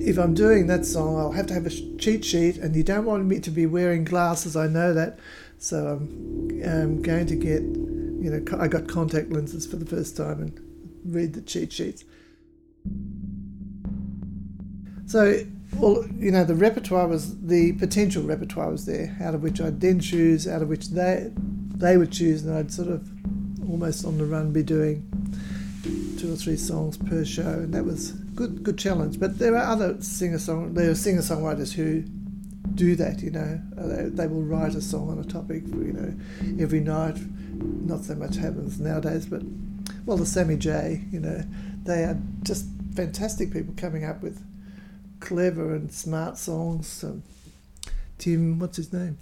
if 0.05 0.17
I'm 0.17 0.33
doing 0.33 0.67
that 0.67 0.85
song, 0.85 1.17
I'll 1.17 1.31
have 1.31 1.47
to 1.47 1.53
have 1.53 1.65
a 1.65 1.69
cheat 1.69 2.25
sheet, 2.25 2.57
and 2.57 2.75
you 2.75 2.83
don't 2.83 3.05
want 3.05 3.25
me 3.25 3.39
to 3.39 3.51
be 3.51 3.65
wearing 3.65 4.03
glasses. 4.03 4.55
I 4.55 4.67
know 4.67 4.93
that, 4.93 5.19
so 5.61 5.87
I'm, 5.87 6.63
I'm 6.65 7.01
going 7.03 7.27
to 7.27 7.35
get, 7.35 7.61
you 7.61 8.31
know, 8.31 8.59
I 8.59 8.67
got 8.67 8.87
contact 8.87 9.31
lenses 9.31 9.67
for 9.67 9.75
the 9.75 9.85
first 9.85 10.17
time 10.17 10.41
and 10.41 10.59
read 11.05 11.33
the 11.33 11.41
cheat 11.41 11.71
sheets. 11.71 12.03
So, 15.05 15.43
well, 15.75 16.03
you 16.17 16.31
know, 16.31 16.43
the 16.45 16.55
repertoire 16.55 17.07
was 17.07 17.39
the 17.41 17.73
potential 17.73 18.23
repertoire 18.23 18.71
was 18.71 18.87
there, 18.87 19.15
out 19.21 19.35
of 19.35 19.43
which 19.43 19.61
I'd 19.61 19.79
then 19.79 19.99
choose, 19.99 20.47
out 20.47 20.63
of 20.63 20.67
which 20.67 20.89
they 20.89 21.31
they 21.35 21.95
would 21.97 22.11
choose, 22.11 22.43
and 22.43 22.55
I'd 22.55 22.71
sort 22.71 22.87
of 22.87 23.07
almost 23.69 24.03
on 24.03 24.17
the 24.17 24.25
run 24.25 24.51
be 24.51 24.63
doing 24.63 25.07
two 26.17 26.33
or 26.33 26.37
three 26.37 26.57
songs 26.57 26.97
per 26.97 27.23
show, 27.23 27.43
and 27.43 27.73
that 27.75 27.85
was 27.85 28.13
good 28.33 28.63
good 28.63 28.79
challenge. 28.79 29.19
But 29.19 29.37
there 29.37 29.55
are 29.55 29.71
other 29.71 30.01
singer 30.01 30.39
song 30.39 30.73
there 30.73 30.89
are 30.89 30.95
singer 30.95 31.21
songwriters 31.21 31.71
who 31.73 32.03
do 32.75 32.95
that. 32.95 33.21
You 33.21 33.31
know, 33.31 33.61
uh, 33.77 33.87
they, 33.87 34.03
they 34.09 34.27
will 34.27 34.43
write 34.43 34.75
a 34.75 34.81
song 34.81 35.09
on 35.09 35.19
a 35.19 35.23
topic. 35.23 35.63
You 35.67 35.93
know, 35.93 36.63
every 36.63 36.79
night. 36.79 37.17
Not 37.53 38.05
so 38.05 38.15
much 38.15 38.37
happens 38.37 38.79
nowadays, 38.79 39.25
but 39.27 39.43
well, 40.05 40.17
the 40.17 40.25
Sammy 40.25 40.55
J. 40.55 41.03
You 41.11 41.19
know, 41.19 41.43
they 41.83 42.03
are 42.03 42.17
just 42.43 42.65
fantastic 42.95 43.51
people 43.51 43.73
coming 43.77 44.03
up 44.03 44.23
with 44.23 44.43
clever 45.19 45.75
and 45.75 45.91
smart 45.91 46.37
songs. 46.37 47.03
Um, 47.03 47.23
Tim, 48.17 48.59
what's 48.59 48.77
his 48.77 48.91
name? 48.93 49.17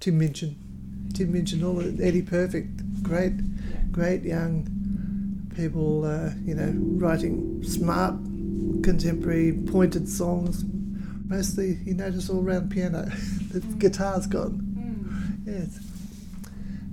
Tim 0.00 0.18
Minchin. 0.18 0.56
Tim 1.12 1.32
Minchin, 1.32 1.62
all 1.62 1.78
of, 1.78 2.00
Eddie 2.00 2.22
Perfect, 2.22 3.02
great, 3.02 3.92
great 3.92 4.22
young 4.22 4.68
people, 5.54 6.04
uh, 6.04 6.30
you 6.44 6.54
know, 6.54 6.72
writing 6.98 7.62
smart, 7.62 8.14
contemporary, 8.82 9.52
pointed 9.52 10.08
songs. 10.08 10.64
Mostly, 11.26 11.78
you 11.84 11.94
notice 11.94 12.28
all 12.28 12.40
around 12.40 12.70
piano, 12.70 13.04
the 13.52 13.60
mm. 13.60 13.78
guitar's 13.78 14.26
gone. 14.26 14.60
Mm. 14.76 15.60
Yes. 15.60 15.78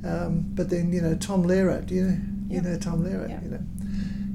Um, 0.04 0.46
but 0.54 0.70
then, 0.70 0.92
you 0.92 1.02
know, 1.02 1.16
Tom 1.16 1.44
Lehrer, 1.44 1.86
do 1.86 1.96
you 1.96 2.04
know, 2.04 2.18
yep. 2.48 2.64
you 2.64 2.70
know 2.70 2.78
Tom 2.78 3.04
Lehrer, 3.04 3.30
yep. 3.30 3.44
you 3.44 3.50
know. 3.50 3.64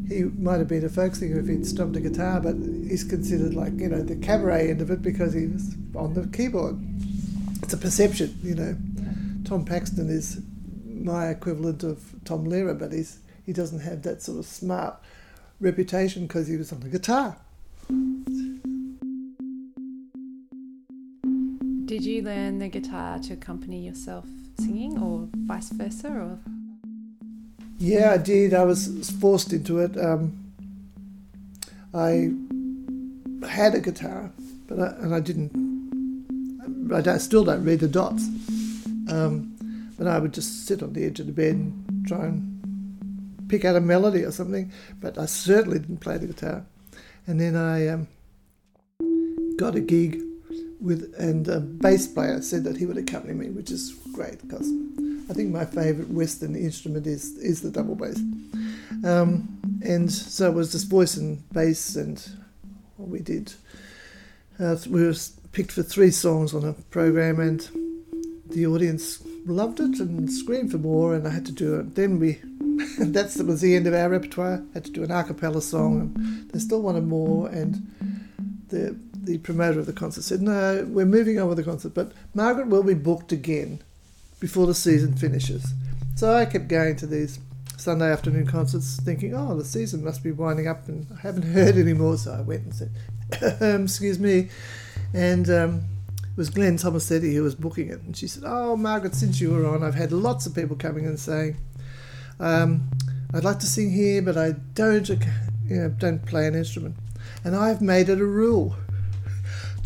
He 0.09 0.23
might 0.41 0.59
have 0.59 0.69
been 0.69 0.85
a 0.85 0.89
folk 0.89 1.17
singer 1.17 1.41
if 1.41 1.49
he'd 1.49 1.67
stopped 1.67 1.97
a 1.97 2.01
guitar, 2.01 2.41
but 2.41 2.55
he's 2.55 3.03
considered 3.03 3.55
like, 3.55 3.73
you 3.73 3.89
know, 3.89 4.03
the 4.03 4.15
cabaret 4.15 4.71
end 4.71 4.81
of 4.81 4.91
it 4.91 5.03
because 5.03 5.33
he 5.33 5.49
was 5.49 5.75
on 5.97 6.15
the 6.15 6.29
keyboard. 6.29 6.79
It's 7.63 7.73
a 7.73 7.77
perception, 7.77 8.39
you 8.43 8.55
know. 8.55 8.77
Yeah. 8.95 9.09
Tom 9.45 9.65
Paxton 9.65 10.09
is 10.09 10.41
my 10.85 11.31
equivalent 11.31 11.83
of 11.83 12.15
Tom 12.25 12.47
Lehrer, 12.47 12.79
but 12.79 12.93
he's 12.93 13.19
he 13.45 13.53
doesn't 13.53 13.81
have 13.81 14.03
that 14.03 14.23
sort 14.23 14.39
of 14.39 14.47
smart 14.47 14.97
reputation 15.61 16.27
because 16.27 16.47
he 16.49 16.57
was 16.57 16.73
on 16.73 16.81
the 16.81 16.89
guitar. 16.89 17.37
Did 21.87 22.05
you 22.05 22.21
learn 22.23 22.59
the 22.59 22.69
guitar 22.69 23.21
to 23.21 23.35
accompany 23.35 23.87
yourself 23.87 24.25
singing, 24.59 25.01
or 25.01 25.29
vice 25.47 25.69
versa, 25.69 26.09
or? 26.09 26.41
Yeah, 27.79 28.11
I 28.15 28.17
did. 28.17 28.55
I 28.55 28.65
was 28.65 29.09
forced 29.21 29.53
into 29.53 29.79
it. 29.79 29.97
Um, 29.97 30.37
I 31.95 32.33
had 33.47 33.77
a 33.77 33.81
guitar, 33.81 34.33
but 34.67 34.81
I, 34.81 34.87
and 34.99 35.15
I 35.15 35.21
didn't. 35.21 35.53
I 36.93 37.03
don't, 37.03 37.21
still 37.21 37.45
don't 37.45 37.63
read 37.63 37.79
the 37.79 37.87
dots. 37.87 38.25
Um, 39.09 39.55
but 39.97 40.09
I 40.09 40.19
would 40.19 40.35
just 40.35 40.67
sit 40.67 40.83
on 40.83 40.93
the 40.93 41.05
edge 41.05 41.21
of 41.21 41.27
the 41.27 41.33
bed 41.33 41.55
and 41.55 42.05
try 42.05 42.25
and 42.25 43.47
pick 43.49 43.65
out 43.65 43.77
a 43.77 43.81
melody 43.81 44.25
or 44.25 44.33
something, 44.33 44.73
but 45.01 45.19
I 45.19 45.27
certainly 45.27 45.79
didn't 45.79 45.99
play 45.99 46.19
the 46.19 46.27
guitar. 46.27 46.67
And 47.29 47.41
then 47.41 47.55
I 47.55 47.87
um, 47.87 48.09
got 49.57 49.77
a 49.77 49.81
gig 49.81 50.21
with, 50.81 51.15
and 51.19 51.47
a 51.49 51.61
bass 51.61 52.07
player 52.07 52.41
said 52.43 52.65
that 52.65 52.77
he 52.77 52.87
would 52.87 52.99
accompany 52.99 53.35
me, 53.35 53.51
which 53.51 53.71
is 53.71 53.95
great 54.13 54.41
because 54.43 54.71
I 55.29 55.35
think 55.35 55.51
my 55.51 55.65
favourite 55.65 56.11
Western 56.11 56.55
instrument 56.55 57.07
is 57.07 57.37
is 57.39 57.63
the 57.63 57.71
double 57.71 57.95
bass. 57.95 58.19
Um, 59.05 59.59
and 59.83 60.11
so 60.11 60.51
it 60.51 60.55
was 60.55 60.73
just 60.73 60.89
voice 60.89 61.17
and 61.17 61.49
bass, 61.53 61.97
and 61.97 62.25
we 62.97 63.21
did. 63.21 63.53
Uh, 64.59 64.77
we 64.89 65.05
were 65.05 65.15
picked 65.53 65.73
for 65.73 65.83
three 65.83 66.11
songs 66.11 66.55
on 66.55 66.65
a 66.65 66.73
program, 66.91 67.41
and 67.41 67.69
the 68.47 68.67
audience 68.67 69.23
loved 69.45 69.81
it 69.81 69.99
and 70.01 70.31
screamed 70.31 70.71
for 70.71 70.79
more, 70.79 71.15
and 71.15 71.27
I 71.27 71.31
had 71.31 71.47
to 71.47 71.53
do 71.53 71.81
it. 71.81 71.95
Then 71.95 72.19
we 72.19 72.41
that 72.99 73.35
was 73.47 73.61
the 73.61 73.75
end 73.75 73.87
of 73.87 73.95
our 73.95 74.09
repertoire. 74.09 74.63
I 74.71 74.75
Had 74.75 74.85
to 74.87 74.91
do 74.91 75.03
an 75.03 75.11
a 75.11 75.25
cappella 75.25 75.63
song, 75.63 76.01
and 76.01 76.51
they 76.51 76.59
still 76.59 76.83
wanted 76.83 77.05
more. 77.05 77.49
And 77.49 77.91
the 78.69 78.97
the 79.27 79.39
promoter 79.39 79.79
of 79.79 79.87
the 79.87 79.93
concert 79.93 80.23
said, 80.23 80.43
"No, 80.43 80.87
we're 80.89 81.05
moving 81.07 81.39
on 81.39 81.49
with 81.49 81.59
the 81.59 81.65
concert, 81.65 81.95
but 81.95 82.13
Margaret 82.35 82.69
will 82.69 82.83
be 82.83 82.95
booked 82.95 83.33
again 83.33 83.83
before 84.41 84.67
the 84.67 84.75
season 84.75 85.15
finishes." 85.15 85.75
So 86.15 86.35
I 86.35 86.47
kept 86.47 86.69
going 86.69 86.97
to 86.97 87.07
these 87.07 87.39
Sunday 87.77 88.11
afternoon 88.11 88.47
concerts, 88.47 88.99
thinking, 89.01 89.35
"Oh, 89.35 89.57
the 89.57 89.65
season 89.65 90.03
must 90.03 90.23
be 90.23 90.33
winding 90.33 90.67
up, 90.67 90.89
and 90.89 91.07
I 91.13 91.21
haven't 91.21 91.43
heard 91.53 91.77
any 91.77 91.93
more." 91.93 92.17
So 92.17 92.33
I 92.33 92.41
went 92.41 92.65
and 92.65 92.75
said, 92.75 92.91
um, 93.61 93.85
"Excuse 93.85 94.19
me," 94.19 94.49
and. 95.13 95.49
Um, 95.51 95.85
it 96.19 96.41
was 96.41 96.51
Glen 96.51 96.77
Tomasetti 96.77 97.33
who 97.33 97.43
was 97.43 97.55
booking 97.55 97.89
it, 97.89 98.03
and 98.03 98.15
she 98.15 98.29
said, 98.29 98.43
"Oh, 98.45 98.77
Margaret, 98.77 99.15
since 99.15 99.41
you 99.41 99.53
were 99.53 99.65
on, 99.67 99.83
I've 99.83 99.95
had 99.95 100.13
lots 100.13 100.45
of 100.45 100.55
people 100.55 100.77
coming 100.77 101.07
and 101.07 101.19
saying 101.19 101.57
um, 102.39 102.91
I'd 103.33 103.45
like 103.45 103.59
to 103.61 103.67
sing 103.67 103.91
here, 103.91 104.23
but 104.23 104.37
I 104.37 104.53
don't, 104.75 105.09
you 105.09 105.17
know, 105.69 105.89
don't 105.89 106.25
play 106.25 106.47
an 106.47 106.55
instrument. 106.55 106.97
And 107.45 107.57
I've 107.57 107.81
made 107.81 108.09
it 108.09 108.21
a 108.21 108.27
rule 108.27 108.77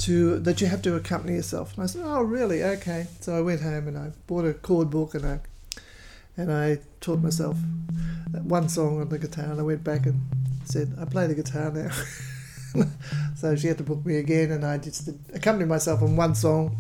to 0.01 0.39
that 0.41 0.61
you 0.61 0.67
have 0.67 0.83
to 0.83 0.97
accompany 0.97 1.35
yourself. 1.35 1.75
And 1.75 1.85
I 1.85 1.87
said, 1.87 2.03
oh, 2.05 2.23
really? 2.23 2.63
Okay. 2.63 3.07
So 3.21 3.37
I 3.37 3.41
went 3.41 3.61
home 3.61 3.89
and 3.89 3.97
I 3.97 4.13
bought 4.27 4.45
a 4.45 4.55
chord 4.55 4.91
book 4.91 5.15
and 5.15 5.25
I 5.27 5.41
and 6.37 6.53
I 6.53 6.79
taught 7.01 7.21
myself 7.21 7.57
one 8.33 8.69
song 8.69 9.01
on 9.01 9.09
the 9.09 9.19
guitar. 9.19 9.47
And 9.47 9.61
I 9.61 9.63
went 9.63 9.85
back 9.85 10.07
and 10.07 10.21
said, 10.65 10.95
I 11.01 11.05
play 11.05 11.27
the 11.27 11.35
guitar 11.35 11.71
now. 11.71 11.91
so 13.37 13.57
she 13.57 13.67
had 13.67 13.79
to 13.79 13.85
book 13.85 14.05
me 14.07 14.17
again, 14.17 14.53
and 14.53 14.65
I 14.65 14.79
just 14.79 15.09
accompanied 15.35 15.69
myself 15.69 16.03
on 16.03 16.17
one 16.17 16.35
song. 16.35 16.77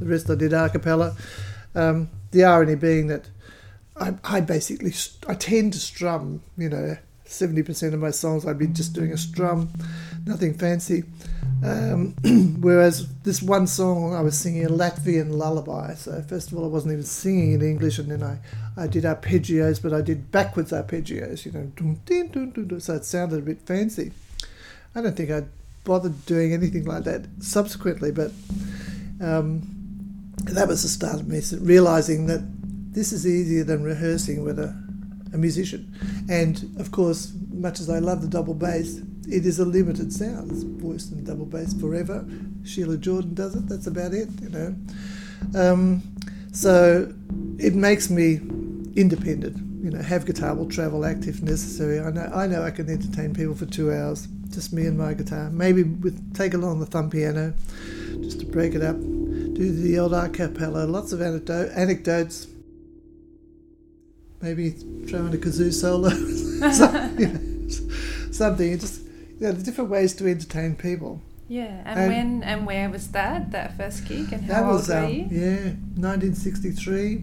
The 0.00 0.06
rest 0.06 0.30
I 0.30 0.36
did 0.36 0.52
a 0.52 0.68
cappella. 0.68 1.16
Um, 1.74 2.08
the 2.30 2.44
irony 2.44 2.76
being 2.76 3.08
that 3.08 3.28
I, 3.96 4.14
I 4.24 4.40
basically 4.40 4.92
I 5.26 5.34
tend 5.34 5.72
to 5.72 5.78
strum. 5.78 6.42
You 6.56 6.68
know, 6.68 6.96
seventy 7.24 7.62
percent 7.62 7.94
of 7.94 8.00
my 8.00 8.10
songs 8.10 8.46
I'd 8.46 8.58
be 8.58 8.68
just 8.68 8.92
doing 8.92 9.12
a 9.12 9.18
strum, 9.18 9.70
nothing 10.24 10.54
fancy. 10.54 11.04
Um, 11.64 12.14
whereas 12.60 13.08
this 13.22 13.42
one 13.42 13.66
song 13.66 14.14
I 14.14 14.20
was 14.20 14.38
singing 14.38 14.64
a 14.64 14.68
Latvian 14.68 15.32
lullaby. 15.32 15.94
So 15.94 16.22
first 16.22 16.52
of 16.52 16.58
all, 16.58 16.64
I 16.64 16.68
wasn't 16.68 16.92
even 16.92 17.04
singing 17.04 17.52
in 17.52 17.62
English, 17.62 17.98
and 17.98 18.10
then 18.10 18.22
I, 18.22 18.38
I 18.76 18.86
did 18.86 19.04
arpeggios, 19.04 19.82
but 19.82 19.92
I 19.92 20.00
did 20.00 20.30
backwards 20.30 20.72
arpeggios. 20.72 21.44
You 21.44 21.52
know, 21.52 22.78
so 22.78 22.94
it 22.94 23.04
sounded 23.04 23.38
a 23.38 23.42
bit 23.42 23.60
fancy. 23.62 24.12
I 24.94 25.00
don't 25.00 25.16
think 25.16 25.30
I'd 25.30 25.48
bothered 25.84 26.26
doing 26.26 26.52
anything 26.52 26.84
like 26.84 27.04
that 27.04 27.24
subsequently, 27.40 28.12
but 28.12 28.30
um, 29.20 29.62
that 30.44 30.68
was 30.68 30.82
the 30.82 30.88
start 30.88 31.20
of 31.20 31.26
me 31.26 31.40
realizing 31.60 32.26
that 32.26 32.42
this 32.92 33.12
is 33.12 33.26
easier 33.26 33.64
than 33.64 33.82
rehearsing 33.82 34.44
with 34.44 34.58
a, 34.58 34.74
a 35.32 35.38
musician. 35.38 35.94
And 36.28 36.76
of 36.78 36.90
course, 36.90 37.32
much 37.50 37.80
as 37.80 37.90
I 37.90 37.98
love 37.98 38.22
the 38.22 38.28
double 38.28 38.54
bass, 38.54 39.00
it 39.28 39.44
is 39.44 39.58
a 39.58 39.64
limited 39.64 40.12
sound. 40.12 40.50
It's 40.50 40.62
voice 40.62 41.10
and 41.10 41.26
double 41.26 41.46
bass 41.46 41.74
forever. 41.74 42.26
Sheila 42.64 42.96
Jordan 42.96 43.34
does 43.34 43.54
it. 43.54 43.68
That's 43.68 43.86
about 43.86 44.14
it, 44.14 44.28
you 44.40 44.48
know. 44.48 44.74
Um, 45.54 46.02
so 46.52 47.12
it 47.58 47.74
makes 47.74 48.10
me 48.10 48.40
independent. 48.96 49.56
You 49.84 49.90
know, 49.90 50.02
have 50.02 50.26
guitar, 50.26 50.54
will 50.54 50.68
travel, 50.68 51.04
act 51.04 51.26
if 51.26 51.42
necessary. 51.42 52.00
I 52.00 52.10
know, 52.10 52.30
I 52.34 52.46
know 52.46 52.62
I 52.62 52.70
can 52.70 52.90
entertain 52.90 53.32
people 53.32 53.54
for 53.54 53.66
two 53.66 53.92
hours, 53.92 54.26
just 54.50 54.72
me 54.72 54.86
and 54.86 54.98
my 54.98 55.14
guitar. 55.14 55.50
Maybe 55.50 55.84
with 55.84 56.34
take 56.34 56.54
along 56.54 56.80
the 56.80 56.86
thumb 56.86 57.10
piano, 57.10 57.54
just 58.20 58.40
to 58.40 58.46
break 58.46 58.74
it 58.74 58.82
up. 58.82 58.96
Do 58.98 59.72
the 59.72 59.98
old 59.98 60.14
a 60.14 60.28
cappella. 60.28 60.84
Lots 60.84 61.12
of 61.12 61.22
anecdote, 61.22 61.70
anecdotes 61.74 62.48
maybe 64.40 64.70
throwing 64.70 65.34
a 65.34 65.38
kazoo 65.38 65.72
solo, 65.72 66.08
something. 68.32 68.78
Just 68.78 69.02
you 69.40 69.46
know, 69.46 69.52
different 69.52 69.90
ways 69.90 70.14
to 70.14 70.28
entertain 70.28 70.74
people. 70.74 71.22
Yeah, 71.48 71.82
and, 71.86 71.98
and, 71.98 72.08
when 72.08 72.42
and 72.42 72.66
where 72.66 72.90
was 72.90 73.08
that 73.12 73.52
that 73.52 73.76
first 73.76 74.06
gig, 74.06 74.32
and 74.32 74.44
how 74.44 74.66
was, 74.66 74.90
old 74.90 75.00
were 75.00 75.06
um, 75.06 75.12
you? 75.12 75.28
Yeah, 75.30 75.64
1963. 75.96 77.22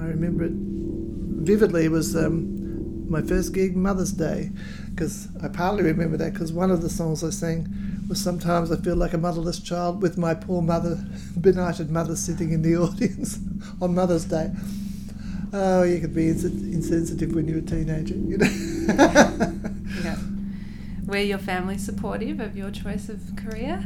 I 0.00 0.04
remember 0.04 0.44
it 0.44 0.52
vividly. 0.54 1.84
It 1.84 1.90
was 1.90 2.16
um, 2.16 3.10
my 3.10 3.20
first 3.20 3.52
gig, 3.52 3.76
Mother's 3.76 4.12
Day, 4.12 4.50
because 4.90 5.28
I 5.42 5.48
partly 5.48 5.82
remember 5.82 6.16
that 6.16 6.32
because 6.32 6.52
one 6.52 6.70
of 6.70 6.80
the 6.80 6.88
songs 6.88 7.22
I 7.22 7.30
sang 7.30 7.68
was 8.08 8.22
"Sometimes 8.22 8.72
I 8.72 8.76
Feel 8.76 8.96
Like 8.96 9.12
a 9.12 9.18
Motherless 9.18 9.60
Child" 9.60 10.00
with 10.00 10.16
my 10.16 10.32
poor 10.32 10.62
mother, 10.62 11.04
benighted 11.38 11.90
mother, 11.90 12.16
sitting 12.16 12.52
in 12.52 12.62
the 12.62 12.76
audience 12.76 13.38
on 13.82 13.94
Mother's 13.94 14.24
Day. 14.24 14.50
Oh, 15.52 15.82
you 15.82 16.00
could 16.00 16.14
be 16.14 16.28
ins- 16.28 16.44
insensitive 16.44 17.34
when 17.34 17.48
you're 17.48 17.58
a 17.58 17.62
teenager, 17.62 18.14
you 18.14 18.38
know. 18.38 18.46
yeah. 20.04 20.18
Were 21.06 21.18
your 21.18 21.38
family 21.38 21.78
supportive 21.78 22.40
of 22.40 22.56
your 22.56 22.70
choice 22.70 23.08
of 23.08 23.20
career? 23.36 23.82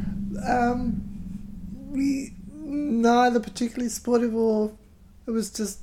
Um, 0.47 1.03
we 1.91 2.35
neither 2.53 3.39
particularly 3.39 3.89
supportive 3.89 4.35
or 4.35 4.73
it 5.27 5.31
was 5.31 5.51
just 5.51 5.81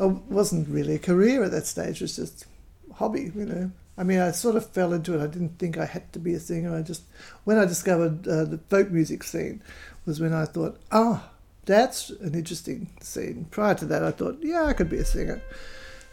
it 0.00 0.06
wasn't 0.06 0.68
really 0.68 0.96
a 0.96 0.98
career 0.98 1.44
at 1.44 1.52
that 1.52 1.66
stage. 1.66 2.00
It 2.00 2.02
was 2.02 2.16
just 2.16 2.46
a 2.90 2.94
hobby, 2.94 3.30
you 3.34 3.46
know. 3.46 3.70
I 3.96 4.02
mean, 4.02 4.18
I 4.18 4.32
sort 4.32 4.56
of 4.56 4.68
fell 4.70 4.92
into 4.92 5.14
it. 5.14 5.22
I 5.22 5.28
didn't 5.28 5.58
think 5.58 5.78
I 5.78 5.84
had 5.84 6.12
to 6.14 6.18
be 6.18 6.34
a 6.34 6.40
singer. 6.40 6.74
I 6.74 6.82
just 6.82 7.02
when 7.44 7.58
I 7.58 7.64
discovered 7.64 8.26
uh, 8.26 8.44
the 8.44 8.58
folk 8.68 8.90
music 8.90 9.22
scene 9.22 9.62
was 10.06 10.20
when 10.20 10.32
I 10.32 10.44
thought, 10.46 10.80
oh, 10.90 11.22
that's 11.66 12.10
an 12.10 12.34
interesting 12.34 12.88
scene. 13.00 13.46
Prior 13.50 13.74
to 13.74 13.84
that, 13.86 14.02
I 14.02 14.10
thought, 14.10 14.38
yeah, 14.40 14.64
I 14.64 14.72
could 14.72 14.90
be 14.90 14.98
a 14.98 15.04
singer, 15.04 15.40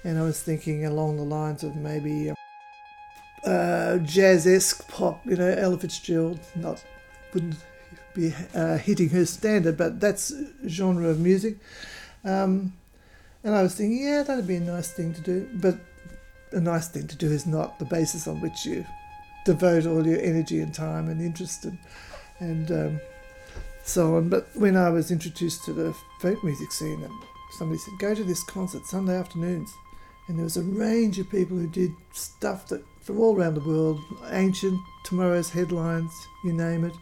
and 0.03 0.17
I 0.17 0.23
was 0.23 0.41
thinking 0.41 0.85
along 0.85 1.17
the 1.17 1.23
lines 1.23 1.63
of 1.63 1.75
maybe. 1.75 2.29
Um, 2.29 2.35
uh, 3.43 3.97
jazz-esque 3.97 4.87
pop, 4.87 5.25
you 5.25 5.35
know, 5.35 5.47
Ella 5.47 5.77
Fitzgerald, 5.77 6.39
not 6.55 6.83
wouldn't 7.33 7.55
be 8.13 8.33
uh, 8.53 8.77
hitting 8.77 9.09
her 9.09 9.25
standard, 9.25 9.77
but 9.77 9.99
that's 9.99 10.33
genre 10.67 11.09
of 11.09 11.19
music. 11.19 11.57
Um, 12.23 12.73
and 13.43 13.55
I 13.55 13.63
was 13.63 13.75
thinking, 13.75 14.03
yeah, 14.03 14.23
that'd 14.23 14.47
be 14.47 14.57
a 14.57 14.59
nice 14.61 14.91
thing 14.91 15.13
to 15.13 15.21
do. 15.21 15.49
But 15.53 15.79
a 16.51 16.59
nice 16.59 16.87
thing 16.87 17.07
to 17.07 17.15
do 17.15 17.31
is 17.31 17.47
not 17.47 17.79
the 17.79 17.85
basis 17.85 18.27
on 18.27 18.41
which 18.41 18.65
you 18.65 18.85
devote 19.45 19.87
all 19.87 20.05
your 20.05 20.19
energy 20.21 20.59
and 20.59 20.73
time 20.73 21.09
and 21.09 21.21
interest 21.21 21.65
and, 21.65 21.77
and 22.39 22.71
um, 22.71 23.01
so 23.83 24.15
on. 24.15 24.29
But 24.29 24.49
when 24.55 24.75
I 24.77 24.89
was 24.89 25.11
introduced 25.11 25.65
to 25.65 25.73
the 25.73 25.95
folk 26.19 26.43
music 26.43 26.71
scene, 26.71 27.07
somebody 27.57 27.79
said, 27.79 27.99
go 27.99 28.15
to 28.15 28.23
this 28.23 28.43
concert 28.43 28.85
Sunday 28.85 29.17
afternoons. 29.17 29.73
And 30.27 30.37
there 30.37 30.43
was 30.43 30.57
a 30.57 30.63
range 30.63 31.19
of 31.19 31.29
people 31.29 31.57
who 31.57 31.67
did 31.67 31.91
stuff 32.13 32.67
that 32.69 32.83
from 33.01 33.19
all 33.19 33.35
around 33.35 33.55
the 33.55 33.67
world, 33.67 33.99
ancient, 34.29 34.79
tomorrow's 35.03 35.49
headlines, 35.49 36.11
you 36.43 36.53
name 36.53 36.85
it 36.85 36.93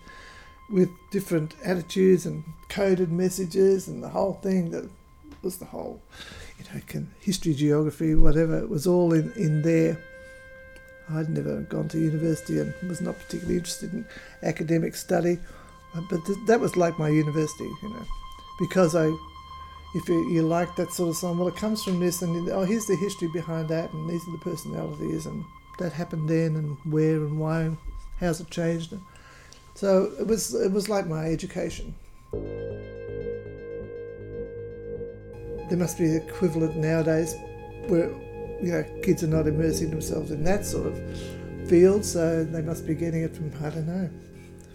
with 0.70 0.90
different 1.12 1.56
attitudes 1.64 2.26
and 2.26 2.44
coded 2.70 3.12
messages 3.12 3.88
and 3.88 4.04
the 4.04 4.10
whole 4.10 4.34
thing 4.36 4.72
that 4.72 4.90
was 5.42 5.58
the 5.58 5.66
whole, 5.66 6.02
you 6.58 6.66
know, 6.74 7.06
history, 7.20 7.54
geography, 7.54 8.16
whatever. 8.16 8.58
It 8.58 8.70
was 8.70 8.88
all 8.88 9.14
in, 9.14 9.32
in 9.34 9.62
there. 9.62 10.04
I'd 11.12 11.30
never 11.30 11.62
gone 11.62 11.88
to 11.90 12.00
university 12.00 12.60
and 12.60 12.74
was 12.88 13.02
not 13.02 13.18
particularly 13.18 13.58
interested 13.58 13.94
in 13.94 14.06
academic 14.44 14.96
study, 14.96 15.40
Uh, 15.96 16.02
but 16.10 16.26
th- 16.26 16.38
that 16.46 16.60
was 16.60 16.78
like 16.78 17.00
my 17.00 17.10
university, 17.10 17.70
you 17.82 17.90
know, 17.90 18.06
because 18.60 18.96
I, 18.96 19.08
if 19.96 20.08
you, 20.08 20.30
you 20.30 20.44
like 20.44 20.76
that 20.76 20.92
sort 20.92 21.10
of 21.10 21.16
song, 21.16 21.38
well, 21.38 21.48
it 21.48 21.56
comes 21.56 21.84
from 21.84 22.00
this, 22.00 22.22
and 22.22 22.50
oh, 22.50 22.64
here's 22.64 22.86
the 22.86 22.96
history 22.96 23.28
behind 23.30 23.70
that, 23.70 23.92
and 23.94 24.10
these 24.10 24.28
are 24.28 24.32
the 24.32 24.38
personalities, 24.38 25.26
and 25.26 25.44
that 25.80 25.92
happened 25.92 26.30
then, 26.30 26.56
and 26.56 26.78
where 26.94 27.16
and 27.16 27.40
why, 27.40 27.72
how's 28.20 28.40
it 28.40 28.50
changed. 28.52 28.94
So 29.74 30.12
it 30.20 30.28
was 30.28 30.54
it 30.54 30.72
was 30.72 30.90
like 30.90 31.08
my 31.08 31.26
education. 31.26 31.96
There 35.70 35.78
must 35.78 35.98
be 35.98 36.16
equivalent 36.16 36.76
nowadays 36.76 37.34
where 37.88 38.10
you 38.62 38.74
know 38.74 38.84
kids 39.02 39.24
are 39.24 39.28
not 39.28 39.48
immersing 39.48 39.90
themselves 39.90 40.32
in 40.32 40.44
that 40.44 40.66
sort 40.66 40.88
of 40.88 41.68
field, 41.68 42.06
so 42.06 42.44
they 42.44 42.62
must 42.62 42.86
be 42.86 42.94
getting 42.94 43.24
it 43.24 43.36
from 43.36 43.52
I 43.64 43.70
don't 43.70 43.88
know 43.88 44.10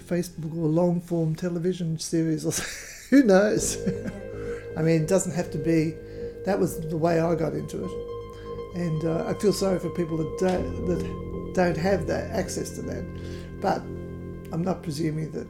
Facebook 0.06 0.56
or 0.56 0.68
long 0.68 1.00
form 1.00 1.34
television 1.34 1.98
series 1.98 2.44
or 2.44 2.52
who 3.10 3.22
knows. 3.22 3.76
I 4.76 4.82
mean, 4.82 5.02
it 5.02 5.08
doesn't 5.08 5.32
have 5.32 5.50
to 5.52 5.58
be. 5.58 5.94
That 6.44 6.58
was 6.58 6.78
the 6.78 6.96
way 6.96 7.20
I 7.20 7.34
got 7.34 7.54
into 7.54 7.84
it, 7.84 8.80
and 8.80 9.04
uh, 9.04 9.26
I 9.26 9.34
feel 9.34 9.52
sorry 9.52 9.78
for 9.78 9.88
people 9.90 10.18
that 10.18 10.38
don't, 10.38 10.86
that 10.86 11.52
don't 11.54 11.76
have 11.76 12.06
that 12.06 12.30
access 12.32 12.70
to 12.70 12.82
that. 12.82 13.04
But 13.60 13.78
I'm 14.52 14.62
not 14.62 14.82
presuming 14.82 15.30
that 15.32 15.46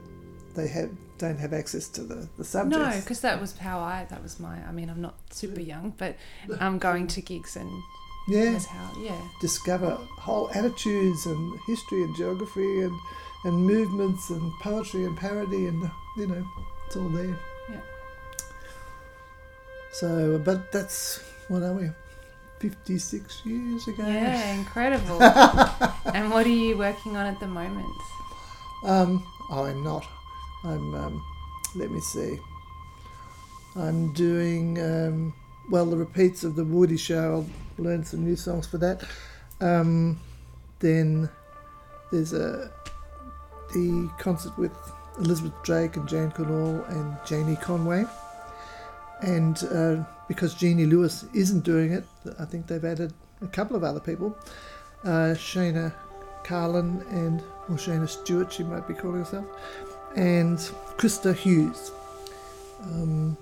they 0.55 0.69
have 0.69 0.91
don't 1.19 1.39
have 1.39 1.53
access 1.53 1.89
to 1.89 2.03
the, 2.03 2.29
the 2.39 2.45
subjects. 2.45 2.97
No, 2.97 3.01
because 3.01 3.21
that 3.21 3.41
was 3.41 3.57
how 3.57 3.79
I 3.81 4.07
that 4.11 4.23
was 4.23 4.39
my 4.41 4.57
I 4.67 4.73
mean 4.73 4.89
I'm 4.89 5.01
not 5.01 5.17
super 5.31 5.61
young, 5.61 5.95
but 5.97 6.17
I'm 6.61 6.79
going 6.79 7.07
to 7.09 7.21
gigs 7.21 7.57
and 7.57 7.71
yeah, 8.29 8.59
how 8.59 8.91
yeah. 9.01 9.21
Discover 9.41 9.99
whole 10.19 10.51
attitudes 10.55 11.27
and 11.27 11.61
history 11.67 12.03
and 12.03 12.17
geography 12.17 12.83
and 12.83 12.99
and 13.45 13.55
movements 13.55 14.31
and 14.31 14.53
poetry 14.61 15.05
and 15.05 15.17
parody 15.17 15.67
and 15.67 15.91
you 16.17 16.27
know, 16.27 16.47
it's 16.87 16.97
all 16.97 17.09
there. 17.09 17.39
Yeah. 17.71 17.81
So 19.93 20.39
but 20.39 20.73
that's 20.73 21.23
what 21.49 21.63
are 21.63 21.73
we? 21.73 21.91
56 22.61 23.43
years 23.45 23.89
ago. 23.89 24.07
Yeah, 24.07 24.55
incredible. 24.55 25.23
and 26.15 26.31
what 26.31 26.47
are 26.47 26.49
you 26.49 26.79
working 26.79 27.17
on 27.17 27.27
at 27.27 27.39
the 27.39 27.47
moment? 27.47 27.87
Um, 28.85 29.27
I'm 29.51 29.85
not. 29.85 30.07
I'm, 30.65 30.95
um, 30.95 31.23
let 31.75 31.91
me 31.91 32.01
see. 32.01 32.39
I'm 33.77 34.13
doing, 34.13 34.81
um, 34.81 35.35
well, 35.71 35.85
the 35.85 35.97
repeats 35.97 36.45
of 36.45 36.57
the 36.57 36.65
Woody 36.65 36.97
Show. 36.97 37.45
I'll 37.79 37.85
learn 37.85 38.05
some 38.05 38.25
new 38.25 38.37
songs 38.37 38.67
for 38.67 38.79
that. 38.79 39.05
Um, 39.61 40.21
then 40.79 41.29
there's 42.11 42.33
a 42.33 42.71
the 43.75 44.11
concert 44.19 44.57
with 44.57 44.73
Elizabeth 45.19 45.53
Drake 45.63 45.97
and 45.97 46.09
Jane 46.09 46.31
Connell 46.31 46.83
and 46.85 47.17
Janie 47.27 47.57
Conway. 47.57 48.05
And 49.21 49.63
uh, 49.71 50.05
because 50.29 50.55
Jeannie 50.55 50.87
Lewis 50.87 51.25
isn't 51.35 51.65
doing 51.65 51.93
it, 51.93 52.05
I 52.39 52.45
think 52.45 52.67
they've 52.67 52.85
added 52.85 53.13
a 53.43 53.47
couple 53.47 53.77
of 53.77 53.85
other 53.85 54.01
people. 54.01 54.37
Uh, 55.05 55.35
Shana 55.35 55.93
Carlin 56.45 57.05
and 57.11 57.43
or 57.69 57.77
Shana 57.77 58.09
Stewart, 58.09 58.53
she 58.53 58.63
might 58.63 58.87
be 58.87 58.95
calling 58.95 59.19
herself, 59.19 59.47
and 60.17 60.59
Krista 60.99 61.35
Hughes. 61.35 61.91
Um, 62.83 63.37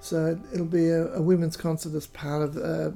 so 0.00 0.38
it'll 0.52 0.66
be 0.66 0.88
a, 0.88 1.14
a, 1.14 1.22
women's 1.22 1.56
concert 1.56 1.94
as 1.94 2.06
part 2.06 2.42
of. 2.42 2.56
Uh, 2.56 2.90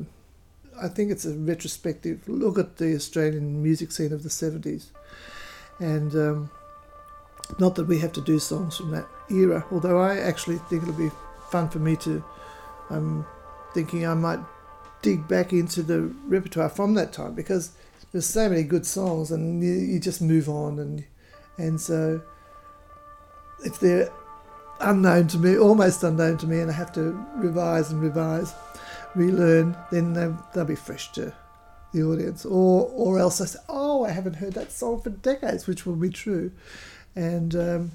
I 0.80 0.88
think 0.88 1.12
it's 1.12 1.24
a 1.24 1.34
retrospective 1.34 2.28
look 2.28 2.58
at 2.58 2.78
the 2.78 2.94
Australian 2.94 3.62
music 3.62 3.92
scene 3.92 4.12
of 4.12 4.22
the 4.24 4.30
seventies, 4.30 4.90
and 5.78 6.12
um, 6.14 6.50
not 7.58 7.74
that 7.76 7.84
we 7.84 7.98
have 7.98 8.12
to 8.12 8.20
do 8.20 8.38
songs 8.38 8.76
from 8.76 8.90
that 8.92 9.06
era. 9.30 9.64
Although 9.70 9.98
I 9.98 10.18
actually 10.18 10.58
think 10.58 10.82
it'll 10.82 10.94
be 10.94 11.10
fun 11.50 11.68
for 11.68 11.78
me 11.78 11.96
to. 11.96 12.24
I'm 12.90 13.24
thinking 13.74 14.06
I 14.06 14.14
might 14.14 14.40
dig 15.02 15.26
back 15.26 15.52
into 15.52 15.82
the 15.82 16.02
repertoire 16.26 16.68
from 16.68 16.94
that 16.94 17.12
time 17.12 17.34
because 17.34 17.72
there's 18.12 18.26
so 18.26 18.48
many 18.48 18.62
good 18.62 18.86
songs, 18.86 19.30
and 19.30 19.62
you, 19.62 19.72
you 19.72 20.00
just 20.00 20.20
move 20.20 20.48
on, 20.48 20.78
and 20.78 21.04
and 21.58 21.80
so 21.80 22.20
if 23.64 23.78
they're 23.80 24.10
unknown 24.80 25.28
to 25.28 25.38
me, 25.38 25.56
almost 25.56 26.02
unknown 26.02 26.36
to 26.38 26.46
me, 26.46 26.60
and 26.60 26.70
I 26.70 26.74
have 26.74 26.92
to 26.92 27.12
revise 27.36 27.90
and 27.90 28.02
revise, 28.02 28.52
relearn, 29.14 29.76
then 29.90 30.12
they'll, 30.12 30.46
they'll 30.54 30.64
be 30.64 30.74
fresh 30.74 31.12
to 31.12 31.32
the 31.92 32.02
audience. 32.02 32.44
Or 32.44 32.90
or 32.92 33.18
else 33.18 33.40
I 33.40 33.46
say, 33.46 33.58
oh, 33.68 34.04
I 34.04 34.10
haven't 34.10 34.36
heard 34.36 34.54
that 34.54 34.72
song 34.72 35.00
for 35.00 35.10
decades, 35.10 35.66
which 35.66 35.86
will 35.86 35.96
be 35.96 36.10
true, 36.10 36.52
and 37.14 37.54
um, 37.54 37.90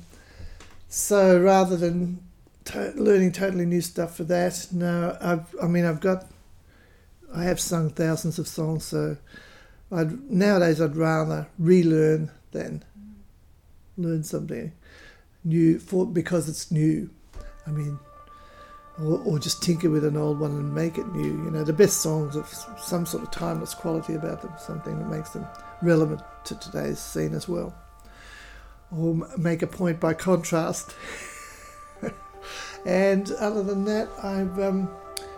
so 0.89 1.39
rather 1.39 1.75
than 1.75 2.19
to- 2.65 2.93
learning 2.95 3.31
totally 3.31 3.65
new 3.65 3.81
stuff 3.81 4.15
for 4.15 4.23
that, 4.25 4.67
no, 4.71 5.17
I've 5.21 5.55
I 5.61 5.67
mean 5.67 5.85
I've 5.85 6.01
got 6.01 6.25
I 7.33 7.43
have 7.43 7.59
sung 7.59 7.89
thousands 7.89 8.39
of 8.39 8.47
songs, 8.47 8.85
so 8.85 9.17
I'd, 9.91 10.29
nowadays 10.29 10.81
I'd 10.81 10.95
rather 10.95 11.47
relearn 11.59 12.31
than 12.51 12.83
learn 13.97 14.23
something 14.23 14.71
new 15.43 15.79
for 15.79 16.05
because 16.05 16.47
it's 16.47 16.71
new. 16.71 17.09
I 17.65 17.71
mean, 17.71 17.99
or, 18.99 19.19
or, 19.25 19.39
just 19.39 19.61
tinker 19.61 19.89
with 19.89 20.05
an 20.05 20.15
old 20.15 20.39
one 20.39 20.51
and 20.51 20.73
make 20.73 20.97
it 20.97 21.07
new. 21.13 21.43
You 21.43 21.51
know, 21.51 21.63
the 21.63 21.73
best 21.73 22.01
songs 22.01 22.35
have 22.35 22.47
some 22.79 23.05
sort 23.05 23.23
of 23.23 23.31
timeless 23.31 23.73
quality 23.73 24.15
about 24.15 24.41
them, 24.41 24.53
something 24.57 24.97
that 24.97 25.09
makes 25.09 25.31
them 25.31 25.45
relevant 25.81 26.21
to 26.45 26.55
today's 26.59 26.99
scene 26.99 27.33
as 27.33 27.47
well. 27.47 27.75
Or 28.95 29.15
make 29.37 29.61
a 29.61 29.67
point 29.67 29.99
by 29.99 30.13
contrast. 30.13 30.95
and 32.85 33.31
other 33.33 33.63
than 33.63 33.85
that, 33.85 34.09
I've 34.23 34.59
um, 34.59 34.89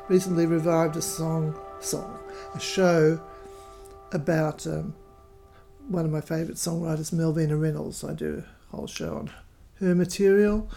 recently 0.08 0.46
revived 0.46 0.96
a 0.98 1.02
song, 1.02 1.56
song, 1.80 2.20
a 2.54 2.60
show 2.60 3.20
about 4.12 4.66
um, 4.68 4.94
one 5.88 6.06
of 6.06 6.12
my 6.12 6.22
favourite 6.22 6.58
songwriters, 6.58 7.14
Malvina 7.14 7.60
Reynolds. 7.60 8.04
I 8.04 8.14
do 8.14 8.44
a 8.72 8.76
whole 8.76 8.88
show 8.88 9.18
on 9.18 9.32
her 9.80 9.96
material. 9.96 10.70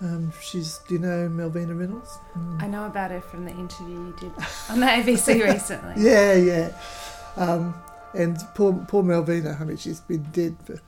Um, 0.00 0.32
she's, 0.42 0.78
do 0.88 0.94
you 0.94 1.00
know 1.00 1.28
Malvina 1.28 1.78
Reynolds? 1.78 2.18
Mm. 2.36 2.62
I 2.62 2.66
know 2.66 2.86
about 2.86 3.10
her 3.10 3.20
from 3.20 3.44
the 3.44 3.52
interview 3.52 3.94
you 3.94 4.16
did 4.20 4.32
on 4.68 4.80
the 4.80 4.86
ABC 4.86 5.42
recently. 5.52 6.04
Yeah, 6.04 6.34
yeah. 6.34 6.72
Um, 7.36 7.74
and 8.12 8.36
poor, 8.54 8.72
poor 8.88 9.02
Malvina, 9.02 9.60
I 9.60 9.64
mean, 9.64 9.76
she's 9.76 10.00
been 10.00 10.22
dead 10.32 10.56
for 10.64 10.80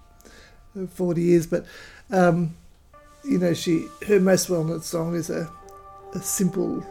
40 0.86 1.22
years, 1.22 1.46
but, 1.46 1.64
um, 2.10 2.54
you 3.24 3.38
know, 3.38 3.54
she 3.54 3.86
her 4.06 4.20
most 4.20 4.48
well 4.50 4.64
known 4.64 4.82
song 4.82 5.14
is 5.14 5.30
a, 5.30 5.50
a 6.14 6.20
simple 6.20 6.84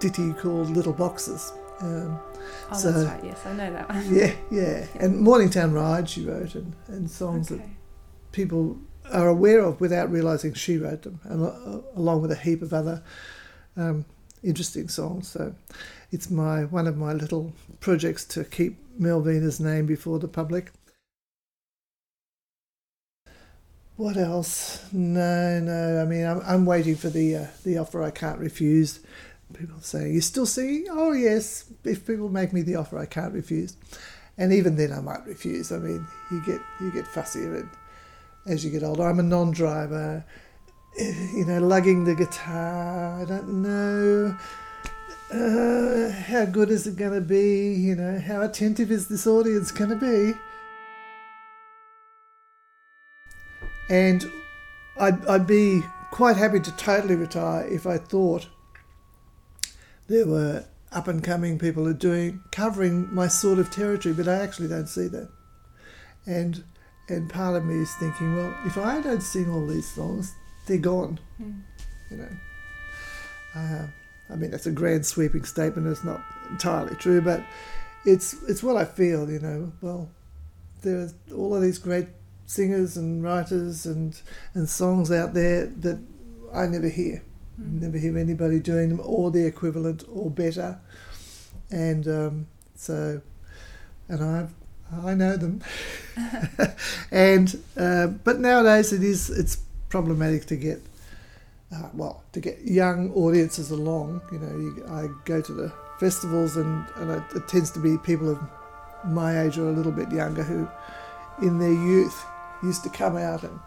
ditty 0.00 0.32
called 0.34 0.70
Little 0.70 0.92
Boxes 0.92 1.52
Um, 1.80 2.18
Oh, 2.70 2.76
So- 2.76 2.92
that's 2.92 3.06
right. 3.08 3.24
Yes, 3.24 3.46
I 3.46 3.52
know 3.54 3.72
that 3.72 3.88
one. 3.88 4.14
yeah, 4.14 4.32
yeah, 4.50 4.86
and 5.00 5.24
Morningtown 5.26 5.72
Ride 5.74 6.08
she 6.08 6.24
wrote, 6.24 6.54
and, 6.54 6.72
and 6.88 7.10
songs 7.10 7.48
that 7.48 7.60
people 8.32 8.76
are 9.12 9.28
aware 9.28 9.60
of 9.60 9.80
without 9.80 10.10
realizing 10.10 10.54
she 10.54 10.76
wrote 10.78 11.02
them, 11.02 11.20
and, 11.24 11.42
uh, 11.44 11.80
along 11.96 12.22
with 12.22 12.30
a 12.32 12.36
heap 12.36 12.62
of 12.62 12.72
other 12.72 13.02
um, 13.76 14.04
interesting 14.42 14.88
songs. 14.88 15.28
So 15.28 15.54
it's 16.10 16.30
my 16.30 16.64
one 16.64 16.86
of 16.88 16.96
my 16.96 17.12
little 17.12 17.52
projects 17.80 18.24
to 18.26 18.44
keep 18.44 18.76
Malvina's 18.98 19.60
name 19.60 19.86
before 19.86 20.18
the 20.18 20.28
public. 20.28 20.72
What 23.96 24.16
else? 24.16 24.82
No, 24.92 25.60
no. 25.60 26.00
I 26.00 26.04
mean, 26.04 26.24
I'm, 26.24 26.40
I'm 26.46 26.66
waiting 26.66 26.96
for 26.96 27.10
the 27.10 27.36
uh, 27.36 27.46
the 27.64 27.78
offer 27.78 28.02
I 28.02 28.10
can't 28.10 28.38
refuse. 28.38 29.00
People 29.52 29.80
say, 29.80 30.10
"You 30.10 30.20
still 30.22 30.46
singing?" 30.46 30.86
Oh, 30.90 31.12
yes. 31.12 31.66
If 31.84 32.06
people 32.06 32.30
make 32.30 32.52
me 32.52 32.62
the 32.62 32.76
offer, 32.76 32.98
I 32.98 33.06
can't 33.06 33.34
refuse. 33.34 33.76
And 34.38 34.52
even 34.52 34.76
then, 34.76 34.92
I 34.92 35.00
might 35.00 35.26
refuse. 35.26 35.70
I 35.72 35.78
mean, 35.78 36.06
you 36.30 36.42
get 36.46 36.60
you 36.80 36.90
get 36.90 37.04
fussier 37.04 37.68
as 38.46 38.64
you 38.64 38.70
get 38.70 38.82
older. 38.82 39.02
I'm 39.02 39.18
a 39.18 39.22
non-driver. 39.22 40.24
You 40.98 41.44
know, 41.46 41.60
lugging 41.60 42.04
the 42.04 42.14
guitar. 42.14 43.22
I 43.22 43.24
don't 43.24 43.62
know. 43.62 44.36
Uh, 45.32 46.10
how 46.10 46.44
good 46.44 46.70
is 46.70 46.86
it 46.86 46.96
going 46.96 47.14
to 47.14 47.20
be? 47.20 47.72
You 47.72 47.94
know, 47.94 48.18
how 48.20 48.42
attentive 48.42 48.90
is 48.90 49.08
this 49.08 49.26
audience 49.26 49.70
going 49.70 49.90
to 49.90 49.96
be? 49.96 50.38
And 53.92 54.32
I'd, 54.98 55.26
I'd 55.26 55.46
be 55.46 55.82
quite 56.10 56.38
happy 56.38 56.60
to 56.60 56.72
totally 56.78 57.14
retire 57.14 57.66
if 57.66 57.86
I 57.86 57.98
thought 57.98 58.48
there 60.08 60.26
were 60.26 60.64
up 60.92 61.08
and 61.08 61.22
coming 61.22 61.58
people 61.58 61.84
who 61.84 61.90
are 61.90 61.94
doing 61.94 62.40
covering 62.52 63.14
my 63.14 63.28
sort 63.28 63.58
of 63.58 63.70
territory, 63.70 64.14
but 64.14 64.26
I 64.28 64.36
actually 64.36 64.68
don't 64.68 64.86
see 64.86 65.08
that. 65.08 65.28
And 66.24 66.64
and 67.10 67.28
part 67.28 67.54
of 67.54 67.66
me 67.66 67.82
is 67.82 67.94
thinking, 67.96 68.34
well, 68.34 68.54
if 68.64 68.78
I 68.78 69.02
don't 69.02 69.22
sing 69.22 69.50
all 69.50 69.66
these 69.66 69.92
songs, 69.94 70.34
they're 70.66 70.78
gone. 70.78 71.20
Hmm. 71.36 71.60
You 72.10 72.16
know. 72.16 72.28
Uh, 73.54 73.86
I 74.30 74.36
mean, 74.36 74.52
that's 74.52 74.66
a 74.66 74.72
grand 74.72 75.04
sweeping 75.04 75.44
statement. 75.44 75.86
It's 75.86 76.02
not 76.02 76.22
entirely 76.48 76.94
true, 76.96 77.20
but 77.20 77.44
it's 78.06 78.42
it's 78.44 78.62
what 78.62 78.78
I 78.78 78.86
feel. 78.86 79.30
You 79.30 79.40
know. 79.40 79.72
Well, 79.82 80.08
there 80.80 80.98
are 81.00 81.10
all 81.36 81.54
of 81.54 81.60
these 81.60 81.76
great 81.76 82.06
singers 82.46 82.96
and 82.96 83.22
writers 83.22 83.86
and 83.86 84.20
and 84.54 84.68
songs 84.68 85.10
out 85.10 85.34
there 85.34 85.66
that 85.66 86.00
I 86.52 86.66
never 86.66 86.88
hear. 86.88 87.22
Hmm. 87.56 87.80
Never 87.80 87.98
hear 87.98 88.18
anybody 88.18 88.60
doing 88.60 88.90
them 88.90 89.00
or 89.04 89.30
the 89.30 89.46
equivalent 89.46 90.04
or 90.12 90.30
better. 90.30 90.78
And 91.70 92.06
um, 92.06 92.46
so, 92.74 93.22
and 94.08 94.22
I 94.22 94.48
I 95.04 95.14
know 95.14 95.36
them. 95.36 95.62
and 97.10 97.58
uh, 97.76 98.08
but 98.08 98.40
nowadays 98.40 98.92
it 98.92 99.02
is 99.02 99.30
it's 99.30 99.58
problematic 99.88 100.46
to 100.46 100.56
get 100.56 100.80
uh, 101.74 101.88
well 101.94 102.22
to 102.32 102.40
get 102.40 102.60
young 102.62 103.12
audiences 103.12 103.70
along. 103.70 104.20
You 104.30 104.38
know, 104.38 104.56
you, 104.56 104.86
I 104.88 105.08
go 105.24 105.40
to 105.40 105.52
the 105.52 105.72
festivals 105.98 106.56
and 106.56 106.86
and 106.96 107.10
it, 107.10 107.22
it 107.36 107.48
tends 107.48 107.70
to 107.72 107.80
be 107.80 107.96
people 107.98 108.30
of 108.30 108.38
my 109.04 109.42
age 109.42 109.58
or 109.58 109.68
a 109.68 109.72
little 109.72 109.92
bit 109.92 110.10
younger 110.12 110.42
who, 110.42 110.68
in 111.44 111.58
their 111.58 111.72
youth, 111.72 112.24
used 112.62 112.82
to 112.84 112.90
come 112.90 113.16
out 113.16 113.42
and 113.42 113.58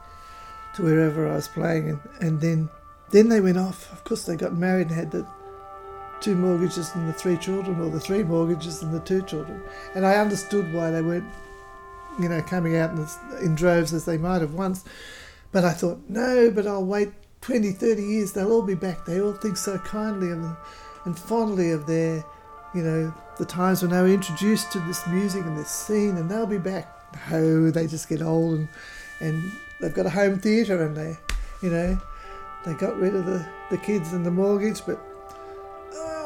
to 0.75 0.83
wherever 0.83 1.29
I 1.29 1.35
was 1.35 1.47
playing, 1.47 1.89
and, 1.89 1.99
and 2.19 2.41
then 2.41 2.69
then 3.11 3.29
they 3.29 3.39
went 3.39 3.57
off. 3.57 3.91
Of 3.91 4.03
course, 4.03 4.25
they 4.25 4.35
got 4.35 4.55
married 4.55 4.87
and 4.87 4.95
had 4.95 5.11
the 5.11 5.25
two 6.21 6.35
mortgages 6.35 6.93
and 6.95 7.07
the 7.07 7.13
three 7.13 7.37
children, 7.37 7.79
or 7.79 7.89
the 7.89 7.99
three 7.99 8.23
mortgages 8.23 8.81
and 8.81 8.93
the 8.93 8.99
two 8.99 9.21
children. 9.21 9.61
And 9.93 10.05
I 10.05 10.15
understood 10.15 10.73
why 10.73 10.91
they 10.91 11.01
weren't, 11.01 11.29
you 12.19 12.29
know, 12.29 12.41
coming 12.41 12.75
out 12.77 12.91
in, 12.91 13.07
in 13.45 13.55
droves 13.55 13.93
as 13.93 14.05
they 14.05 14.17
might 14.17 14.41
have 14.41 14.53
once. 14.53 14.83
But 15.51 15.63
I 15.63 15.71
thought, 15.71 16.01
no, 16.09 16.51
but 16.51 16.67
I'll 16.67 16.85
wait 16.85 17.11
20, 17.41 17.71
30 17.71 18.01
years. 18.01 18.31
They'll 18.31 18.51
all 18.51 18.61
be 18.61 18.75
back. 18.75 19.05
They 19.05 19.21
all 19.21 19.33
think 19.33 19.57
so 19.57 19.77
kindly 19.77 20.29
them 20.29 20.57
and 21.05 21.17
fondly 21.17 21.71
of 21.71 21.85
their, 21.85 22.25
you 22.73 22.81
know, 22.81 23.13
the 23.37 23.45
times 23.45 23.81
when 23.81 23.91
they 23.91 24.01
were 24.01 24.07
introduced 24.07 24.71
to 24.71 24.79
this 24.79 25.05
music 25.07 25.45
and 25.45 25.57
this 25.57 25.69
scene, 25.69 26.17
and 26.17 26.29
they'll 26.29 26.47
be 26.47 26.57
back. 26.57 26.94
No, 27.31 27.71
they 27.71 27.87
just 27.87 28.09
get 28.09 28.21
old 28.21 28.59
and, 28.59 28.67
and 29.19 29.51
they've 29.79 29.93
got 29.93 30.05
a 30.05 30.09
home 30.09 30.39
theatre 30.39 30.83
and 30.83 30.95
they, 30.95 31.17
you 31.61 31.69
know, 31.69 31.97
they 32.65 32.73
got 32.73 32.97
rid 32.97 33.15
of 33.15 33.25
the, 33.25 33.45
the 33.69 33.77
kids 33.77 34.13
and 34.13 34.25
the 34.25 34.31
mortgage, 34.31 34.85
but 34.85 34.99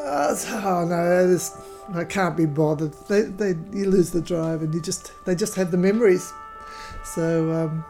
uh, 0.10 0.36
oh 0.48 0.86
no, 0.90 1.28
this, 1.28 1.56
I 1.94 2.04
can't 2.04 2.36
be 2.36 2.46
bothered. 2.46 2.94
They, 3.08 3.22
they, 3.22 3.56
you 3.72 3.90
lose 3.90 4.12
the 4.12 4.22
drive, 4.22 4.62
and 4.62 4.74
you 4.74 4.82
just 4.82 5.12
they 5.26 5.36
just 5.36 5.56
have 5.56 5.72
the 5.72 5.78
memories. 5.78 6.32
So 7.04 7.52
um, 7.52 7.86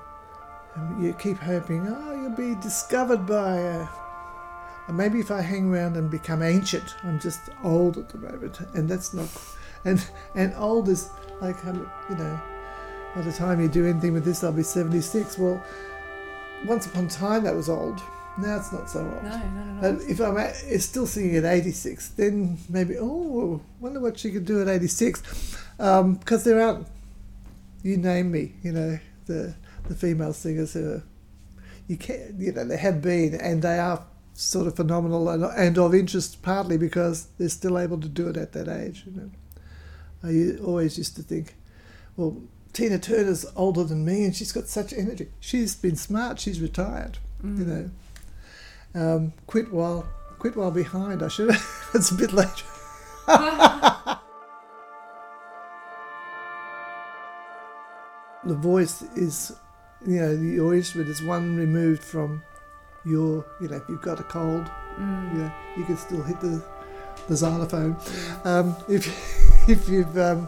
you 1.01 1.13
keep 1.13 1.37
hoping, 1.37 1.87
oh, 1.87 2.13
you'll 2.13 2.55
be 2.55 2.59
discovered 2.61 3.25
by. 3.25 3.61
Uh, 3.61 3.87
and 4.87 4.97
maybe 4.97 5.19
if 5.19 5.29
I 5.29 5.41
hang 5.41 5.71
around 5.71 5.97
and 5.97 6.09
become 6.09 6.41
ancient, 6.41 6.95
I'm 7.03 7.19
just 7.19 7.41
old 7.63 7.97
at 7.97 8.09
the 8.09 8.17
moment, 8.17 8.59
and 8.73 8.89
that's 8.89 9.13
not. 9.13 9.29
And 9.85 10.03
and 10.35 10.53
old 10.55 10.89
is 10.89 11.09
like 11.41 11.63
um, 11.65 11.89
you 12.09 12.15
know, 12.15 12.41
by 13.15 13.21
the 13.21 13.31
time 13.31 13.61
you 13.61 13.67
do 13.67 13.87
anything 13.87 14.13
with 14.13 14.25
this, 14.25 14.43
I'll 14.43 14.51
be 14.51 14.63
76. 14.63 15.37
Well, 15.37 15.63
once 16.65 16.85
upon 16.85 17.05
a 17.05 17.09
time 17.09 17.43
that 17.43 17.55
was 17.55 17.69
old. 17.69 18.01
Now 18.37 18.57
it's 18.57 18.71
not 18.71 18.89
so 18.89 18.99
old. 18.99 19.23
No, 19.23 19.29
not 19.29 19.83
at 19.83 19.93
all. 19.93 20.09
If 20.09 20.19
I'm 20.19 20.37
at, 20.37 20.63
is 20.63 20.85
still 20.85 21.07
singing 21.07 21.35
at 21.37 21.45
86, 21.45 22.09
then 22.09 22.57
maybe, 22.69 22.95
oh, 22.97 23.61
wonder 23.79 23.99
what 23.99 24.19
she 24.19 24.31
could 24.31 24.45
do 24.45 24.61
at 24.61 24.67
86. 24.67 25.57
Um, 25.79 26.15
because 26.15 26.43
there 26.43 26.61
aren't, 26.61 26.87
you 27.83 27.97
name 27.97 28.31
me, 28.31 28.53
you 28.61 28.71
know, 28.71 28.99
the 29.25 29.55
the 29.89 29.95
female 29.95 30.33
singers 30.33 30.73
who 30.73 30.93
are, 30.93 31.03
you 31.87 31.97
can 31.97 32.35
you 32.37 32.51
know, 32.51 32.63
they 32.63 32.77
have 32.77 33.01
been 33.01 33.33
and 33.35 33.61
they 33.61 33.79
are 33.79 34.05
sort 34.33 34.67
of 34.67 34.75
phenomenal 34.75 35.27
and, 35.29 35.43
and 35.43 35.77
of 35.77 35.93
interest 35.93 36.41
partly 36.41 36.77
because 36.77 37.27
they're 37.37 37.49
still 37.49 37.77
able 37.77 37.99
to 37.99 38.07
do 38.07 38.29
it 38.29 38.37
at 38.37 38.53
that 38.53 38.69
age, 38.69 39.03
you 39.05 39.11
know. 39.19 39.29
I 40.23 40.61
always 40.63 40.97
used 40.97 41.15
to 41.15 41.23
think, 41.23 41.55
well, 42.15 42.41
Tina 42.73 42.99
Turner's 42.99 43.45
older 43.55 43.83
than 43.83 44.05
me 44.05 44.23
and 44.25 44.35
she's 44.35 44.51
got 44.51 44.67
such 44.67 44.93
energy. 44.93 45.27
She's 45.39 45.75
been 45.75 45.95
smart, 45.95 46.39
she's 46.39 46.61
retired, 46.61 47.17
you 47.43 47.49
Mm. 47.49 47.67
know. 47.67 47.89
Um, 48.95 49.33
quit 49.47 49.71
while 49.71 50.07
quit 50.39 50.55
while 50.55 50.71
behind. 50.71 51.21
I 51.21 51.27
should. 51.27 51.55
it's 51.93 52.11
a 52.15 52.15
bit 52.15 52.31
late. 52.33 52.63
the 58.45 58.55
voice 58.55 59.01
is, 59.15 59.53
you 60.05 60.19
know, 60.21 60.31
your 60.31 60.73
instrument 60.73 61.09
is 61.09 61.21
one 61.21 61.55
removed 61.55 62.03
from 62.03 62.41
your. 63.05 63.45
You 63.61 63.67
know, 63.69 63.77
if 63.77 63.83
you've 63.89 64.01
got 64.01 64.19
a 64.19 64.23
cold, 64.23 64.69
Mm. 64.99 65.33
you 65.33 65.39
know, 65.39 65.51
you 65.77 65.83
can 65.85 65.97
still 65.97 66.21
hit 66.23 66.39
the 66.41 66.61
the 67.27 67.35
xylophone. 67.35 67.95
Um, 68.43 68.75
if 68.87 69.05
if 69.69 69.87
you've 69.89 70.17
um, 70.17 70.47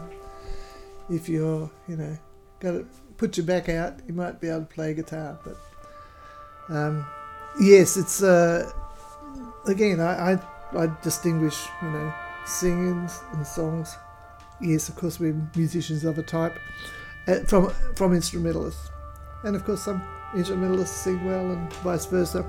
if 1.12 1.28
you're 1.28 1.70
you 1.86 1.96
know 1.96 2.16
got 2.60 2.72
to 2.72 2.86
put 3.16 3.36
your 3.36 3.46
back 3.46 3.68
out, 3.68 3.94
you 4.06 4.14
might 4.14 4.40
be 4.40 4.48
able 4.48 4.60
to 4.60 4.66
play 4.66 4.94
guitar. 4.94 5.38
But 5.44 6.74
um, 6.74 7.06
yes, 7.60 7.96
it's 7.96 8.22
uh, 8.22 8.70
again 9.66 10.00
I, 10.00 10.32
I 10.32 10.38
I 10.76 10.88
distinguish 11.02 11.66
you 11.82 11.90
know 11.90 12.12
singing 12.46 13.08
and 13.32 13.46
songs. 13.46 13.94
Yes, 14.60 14.88
of 14.88 14.96
course 14.96 15.20
we're 15.20 15.36
musicians 15.54 16.04
of 16.04 16.18
a 16.18 16.22
type 16.22 16.58
uh, 17.28 17.40
from 17.40 17.70
from 17.94 18.14
instrumentalists, 18.14 18.90
and 19.44 19.54
of 19.54 19.64
course 19.64 19.82
some 19.82 20.02
instrumentalists 20.34 20.96
sing 20.96 21.24
well 21.24 21.50
and 21.50 21.72
vice 21.74 22.06
versa. 22.06 22.44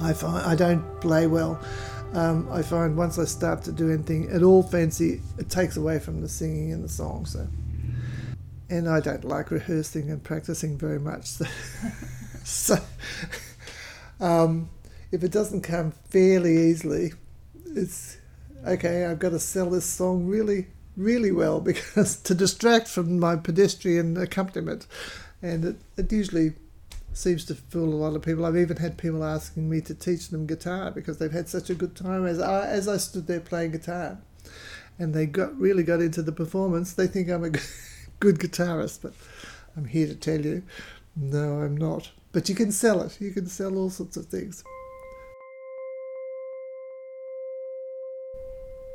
I 0.00 0.12
find 0.12 0.46
I 0.46 0.54
don't 0.54 1.00
play 1.00 1.26
well. 1.26 1.60
Um, 2.12 2.48
I 2.50 2.62
find 2.62 2.96
once 2.96 3.18
I 3.18 3.24
start 3.24 3.62
to 3.64 3.72
do 3.72 3.88
anything 3.88 4.30
at 4.30 4.42
all 4.42 4.64
fancy, 4.64 5.22
it 5.38 5.48
takes 5.48 5.76
away 5.76 6.00
from 6.00 6.20
the 6.20 6.28
singing 6.28 6.72
and 6.72 6.82
the 6.82 6.88
song. 6.88 7.24
So, 7.24 7.46
and 8.68 8.88
I 8.88 8.98
don't 9.00 9.24
like 9.24 9.50
rehearsing 9.52 10.10
and 10.10 10.22
practicing 10.22 10.76
very 10.76 10.98
much. 10.98 11.26
So, 11.26 11.44
so 12.44 12.78
um, 14.20 14.70
if 15.12 15.22
it 15.22 15.30
doesn't 15.30 15.62
come 15.62 15.92
fairly 16.08 16.56
easily, 16.56 17.12
it's 17.76 18.16
okay. 18.66 19.04
I've 19.04 19.20
got 19.20 19.30
to 19.30 19.38
sell 19.38 19.70
this 19.70 19.84
song 19.84 20.26
really, 20.26 20.66
really 20.96 21.30
well 21.30 21.60
because 21.70 22.16
to 22.22 22.34
distract 22.34 22.88
from 22.88 23.20
my 23.20 23.36
pedestrian 23.36 24.16
accompaniment, 24.16 24.88
and 25.42 25.64
it, 25.64 25.76
it 25.96 26.12
usually 26.12 26.54
seems 27.12 27.44
to 27.46 27.54
fool 27.54 27.92
a 27.92 27.96
lot 27.96 28.14
of 28.14 28.22
people. 28.22 28.46
I've 28.46 28.56
even 28.56 28.76
had 28.76 28.98
people 28.98 29.24
asking 29.24 29.68
me 29.68 29.80
to 29.82 29.94
teach 29.94 30.28
them 30.28 30.46
guitar 30.46 30.90
because 30.90 31.18
they've 31.18 31.32
had 31.32 31.48
such 31.48 31.70
a 31.70 31.74
good 31.74 31.96
time 31.96 32.26
as 32.26 32.40
I, 32.40 32.66
as 32.66 32.88
I 32.88 32.96
stood 32.96 33.26
there 33.26 33.40
playing 33.40 33.72
guitar, 33.72 34.18
and 34.98 35.14
they 35.14 35.26
got 35.26 35.58
really 35.58 35.82
got 35.82 36.00
into 36.00 36.22
the 36.22 36.32
performance. 36.32 36.92
They 36.92 37.06
think 37.06 37.28
I'm 37.28 37.44
a 37.44 37.50
good 38.20 38.38
guitarist, 38.38 39.02
but 39.02 39.12
I'm 39.76 39.86
here 39.86 40.06
to 40.06 40.14
tell 40.14 40.40
you, 40.40 40.62
no, 41.16 41.60
I'm 41.60 41.76
not. 41.76 42.10
But 42.32 42.48
you 42.48 42.54
can 42.54 42.70
sell 42.70 43.02
it. 43.02 43.20
You 43.20 43.32
can 43.32 43.46
sell 43.46 43.76
all 43.76 43.90
sorts 43.90 44.16
of 44.16 44.26
things. 44.26 44.62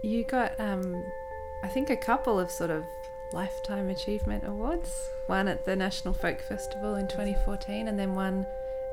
You 0.03 0.23
got, 0.23 0.57
um, 0.59 1.03
I 1.63 1.67
think, 1.67 1.89
a 1.89 1.97
couple 1.97 2.39
of 2.39 2.49
sort 2.51 2.69
of 2.69 2.83
lifetime 3.33 3.89
achievement 3.89 4.43
awards. 4.45 5.09
One 5.27 5.47
at 5.47 5.65
the 5.65 5.75
National 5.75 6.13
Folk 6.13 6.41
Festival 6.41 6.95
in 6.95 7.07
2014, 7.07 7.87
and 7.87 7.97
then 7.97 8.15
one 8.15 8.45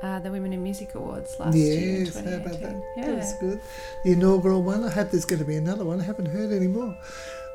uh, 0.03 0.19
the 0.19 0.31
Women 0.31 0.53
in 0.53 0.63
Music 0.63 0.95
Awards 0.95 1.39
last 1.39 1.57
yes, 1.57 1.81
year. 1.81 1.99
Yes, 2.05 2.15
how 2.15 2.21
about 2.33 2.61
that? 2.61 2.83
Yeah. 2.97 3.07
That 3.07 3.17
was 3.17 3.35
good. 3.35 3.61
The 4.05 4.13
inaugural 4.13 4.63
one. 4.63 4.85
I 4.85 4.91
hope 4.91 5.11
there's 5.11 5.25
going 5.25 5.39
to 5.39 5.45
be 5.45 5.57
another 5.57 5.85
one. 5.85 6.01
I 6.01 6.05
haven't 6.05 6.27
heard 6.27 6.53
any 6.53 6.67
more. 6.67 6.97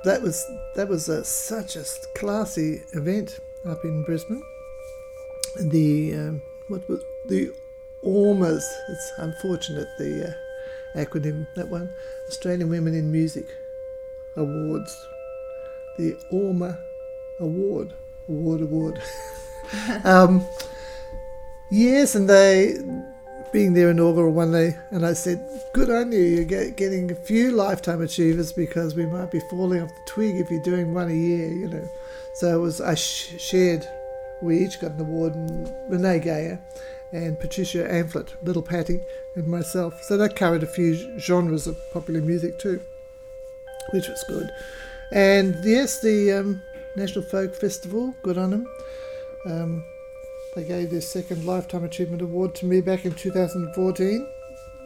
That 0.06 0.22
was 0.22 0.46
that 0.76 0.88
was 0.88 1.10
a, 1.10 1.26
such 1.26 1.76
a 1.76 1.84
classy 2.16 2.84
event 2.94 3.40
up 3.66 3.84
in 3.84 4.04
Brisbane. 4.04 4.44
The 5.60 6.16
um, 6.16 6.42
what 6.68 6.88
was 6.88 7.04
the 7.26 7.52
AWMAs? 8.04 8.64
It's 8.90 9.12
unfortunate 9.18 9.88
the 9.98 10.30
uh, 10.30 10.98
acronym 10.98 11.48
that 11.56 11.68
one. 11.68 11.94
Australian 12.28 12.70
Women 12.70 12.94
in 12.94 13.12
Music 13.12 13.48
Awards. 14.36 14.96
The 15.98 16.18
AWMA 16.32 16.78
Award. 17.40 17.94
Award 18.30 18.62
Award. 18.62 19.02
um, 20.04 20.46
Yes, 21.70 22.16
and 22.16 22.30
they, 22.30 22.78
being 23.52 23.74
their 23.74 23.92
inaugural 23.92 24.32
one, 24.32 24.52
they 24.52 24.78
and 24.92 25.06
I 25.06 25.14
said, 25.14 25.46
"Good 25.74 25.90
on 25.90 26.14
you. 26.14 26.20
You're 26.20 26.46
get, 26.46 26.78
getting 26.78 27.12
a 27.12 27.16
few 27.16 27.52
lifetime 27.52 28.02
achievers 28.02 28.54
because 28.54 28.96
we 28.96 29.06
might 29.06 29.32
be 29.32 29.42
falling 29.50 29.82
off 29.82 29.90
the 29.90 30.12
twig 30.12 30.38
if 30.38 30.50
you're 30.50 30.64
doing 30.64 30.94
one 30.94 31.10
a 31.10 31.14
year, 31.14 31.50
you 31.50 31.68
know." 31.68 31.90
So 32.36 32.56
it 32.56 32.62
was 32.62 32.80
I 32.80 32.96
sh- 32.96 33.36
shared. 33.38 33.86
We 34.42 34.64
each 34.64 34.80
got 34.80 34.92
an 34.92 35.02
award, 35.02 35.36
and 35.36 35.68
Renée 35.90 36.24
Geyer 36.24 36.62
and 37.12 37.40
Patricia 37.40 37.88
Amphlett, 37.90 38.30
Little 38.44 38.62
Pattie, 38.62 39.02
and 39.36 39.48
myself. 39.48 40.02
So 40.04 40.16
that 40.18 40.36
covered 40.36 40.64
a 40.64 40.68
few 40.68 41.20
genres 41.20 41.68
of 41.68 41.78
popular 41.92 42.22
music 42.22 42.60
too, 42.60 42.80
which 43.90 44.08
was 44.08 44.24
good. 44.30 44.52
And 45.12 45.56
yes, 45.64 46.02
the 46.02 46.34
um, 46.34 46.62
National 46.96 47.24
Folk 47.24 47.56
Festival, 47.56 48.16
good 48.24 48.38
on 48.38 48.52
them. 48.52 48.68
Um, 49.46 49.86
they 50.56 50.64
gave 50.64 50.90
their 50.90 51.02
second 51.02 51.46
Lifetime 51.46 51.84
Achievement 51.84 52.22
Award 52.22 52.56
to 52.56 52.66
me 52.66 52.82
back 52.82 53.06
in 53.06 53.14
2014, 53.14 54.28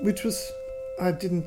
which 0.02 0.24
was, 0.24 0.52
I 1.00 1.12
didn't 1.12 1.46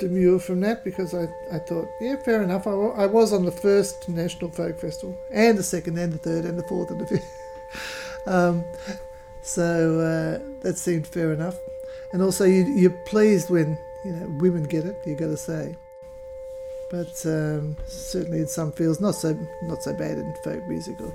demur 0.00 0.38
from 0.38 0.60
that 0.60 0.84
because 0.84 1.14
I, 1.14 1.26
I 1.52 1.58
thought, 1.58 1.86
yeah, 2.00 2.16
fair 2.16 2.42
enough. 2.42 2.66
I, 2.66 2.70
I 2.70 3.06
was 3.06 3.32
on 3.32 3.44
the 3.44 3.52
first 3.52 4.08
National 4.08 4.50
Folk 4.50 4.80
Festival, 4.80 5.18
and 5.30 5.58
the 5.58 5.62
second, 5.62 5.98
and 5.98 6.12
the 6.12 6.18
third, 6.18 6.44
and 6.44 6.58
the 6.58 6.62
fourth, 6.64 6.90
and 6.90 7.00
the 7.00 7.06
fifth. 7.06 7.30
um, 8.26 8.64
so 9.42 10.00
uh, 10.00 10.60
that 10.62 10.78
seemed 10.78 11.06
fair 11.06 11.32
enough. 11.32 11.58
And 12.12 12.22
also, 12.22 12.44
you, 12.44 12.64
you're 12.64 12.98
pleased 13.06 13.50
when 13.50 13.78
you 14.04 14.12
know 14.12 14.26
women 14.40 14.62
get 14.64 14.86
it. 14.86 14.96
You've 15.04 15.18
got 15.18 15.26
to 15.26 15.36
say, 15.36 15.76
but 16.90 17.24
um, 17.26 17.76
certainly 17.86 18.38
in 18.38 18.48
some 18.48 18.72
fields, 18.72 19.00
not 19.00 19.14
so 19.14 19.38
not 19.62 19.82
so 19.82 19.92
bad 19.94 20.18
in 20.18 20.34
folk 20.44 20.66
music 20.66 21.00
or 21.00 21.14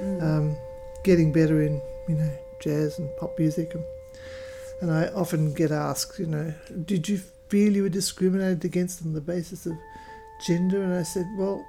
mm. 0.00 0.22
um, 0.22 0.56
getting 1.04 1.32
better 1.32 1.62
in 1.62 1.80
you 2.10 2.16
know, 2.16 2.30
jazz 2.60 2.98
and 2.98 3.14
pop 3.16 3.38
music. 3.38 3.74
And, 3.74 3.84
and 4.80 4.90
I 4.90 5.06
often 5.08 5.54
get 5.54 5.70
asked, 5.70 6.18
you 6.18 6.26
know, 6.26 6.52
did 6.84 7.08
you 7.08 7.18
feel 7.48 7.74
you 7.74 7.82
were 7.82 7.88
discriminated 7.88 8.64
against 8.64 9.04
on 9.04 9.12
the 9.12 9.20
basis 9.20 9.66
of 9.66 9.74
gender? 10.44 10.82
And 10.82 10.94
I 10.94 11.02
said, 11.02 11.26
well, 11.36 11.64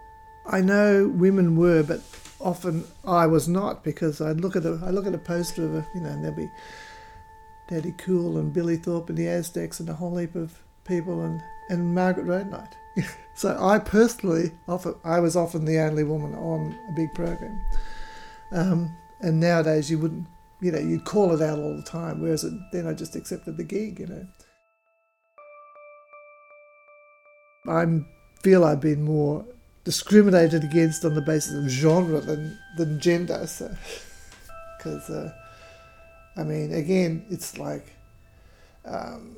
I 0.46 0.62
know 0.62 1.08
women 1.08 1.56
were, 1.56 1.84
but 1.84 2.02
often 2.40 2.86
I 3.06 3.28
was 3.28 3.48
not 3.48 3.84
because 3.84 4.20
I 4.22 4.32
look 4.32 4.56
at 4.56 4.66
a 4.66 4.82
I 4.84 4.90
look 4.90 5.06
at 5.06 5.14
a 5.14 5.20
poster 5.20 5.64
of 5.64 5.76
a 5.76 5.88
you 5.94 6.02
know 6.02 6.10
and 6.10 6.24
there'll 6.24 6.38
be 6.38 6.50
Daddy 7.68 7.94
Cool 7.98 8.40
and 8.40 8.52
Billy 8.52 8.78
Thorpe 8.78 9.10
and 9.10 9.18
the 9.18 9.28
Aztecs 9.28 9.80
and 9.80 9.90
a 9.90 9.94
whole 9.94 10.18
heap 10.18 10.36
of 10.36 10.58
people 10.86 11.22
and 11.22 11.42
and 11.70 11.96
Margaret 11.96 12.28
RoadKnight. 12.28 12.74
so 13.36 13.58
I 13.60 13.80
personally 13.80 14.52
often 14.68 14.96
I 15.04 15.20
was 15.20 15.36
often 15.36 15.66
the 15.66 15.80
only 15.80 16.04
woman 16.04 16.34
on 16.36 16.78
a 16.90 16.96
big 16.96 17.14
program. 17.14 17.60
Um, 18.52 18.96
and 19.22 19.40
nowadays 19.40 19.90
you 19.90 20.00
wouldn't, 20.00 20.28
you 20.60 20.72
know, 20.72 20.80
you'd 20.80 21.06
call 21.06 21.34
it 21.34 21.42
out 21.42 21.60
all 21.60 21.76
the 21.76 21.84
time, 21.84 22.22
whereas 22.22 22.44
it, 22.44 22.54
then 22.72 22.88
I 22.88 22.94
just 22.94 23.16
accepted 23.16 23.58
the 23.58 23.64
gig, 23.64 24.00
you 24.00 24.08
know. 24.08 24.28
I 27.68 28.04
feel 28.42 28.66
I've 28.66 28.82
been 28.82 29.04
more 29.04 29.46
discriminated 29.84 30.64
against 30.64 31.06
on 31.06 31.14
the 31.14 31.22
basis 31.22 31.54
of 31.54 31.70
genre 31.70 32.20
than, 32.20 32.58
than 32.78 33.00
gender, 33.00 33.46
so, 33.48 33.74
because, 34.78 35.10
uh, 35.10 35.32
I 36.36 36.44
mean, 36.44 36.74
again, 36.74 37.26
it's 37.30 37.58
like 37.58 37.86
um, 38.86 39.36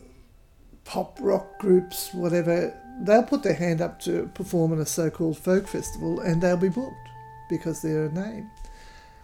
pop 0.85 1.17
rock 1.21 1.59
groups, 1.59 2.13
whatever, 2.13 2.79
they'll 3.01 3.23
put 3.23 3.43
their 3.43 3.53
hand 3.53 3.81
up 3.81 3.99
to 4.01 4.29
perform 4.33 4.73
in 4.73 4.79
a 4.79 4.85
so 4.85 5.09
called 5.09 5.37
folk 5.37 5.67
festival 5.67 6.19
and 6.19 6.41
they'll 6.41 6.57
be 6.57 6.69
booked 6.69 7.09
because 7.49 7.81
they're 7.81 8.05
a 8.05 8.11
name. 8.11 8.49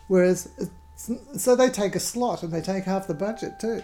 Whereas, 0.07 0.49
so 1.37 1.55
they 1.55 1.69
take 1.69 1.95
a 1.95 1.99
slot 1.99 2.43
and 2.43 2.51
they 2.51 2.61
take 2.61 2.83
half 2.83 3.07
the 3.07 3.13
budget 3.13 3.59
too. 3.59 3.83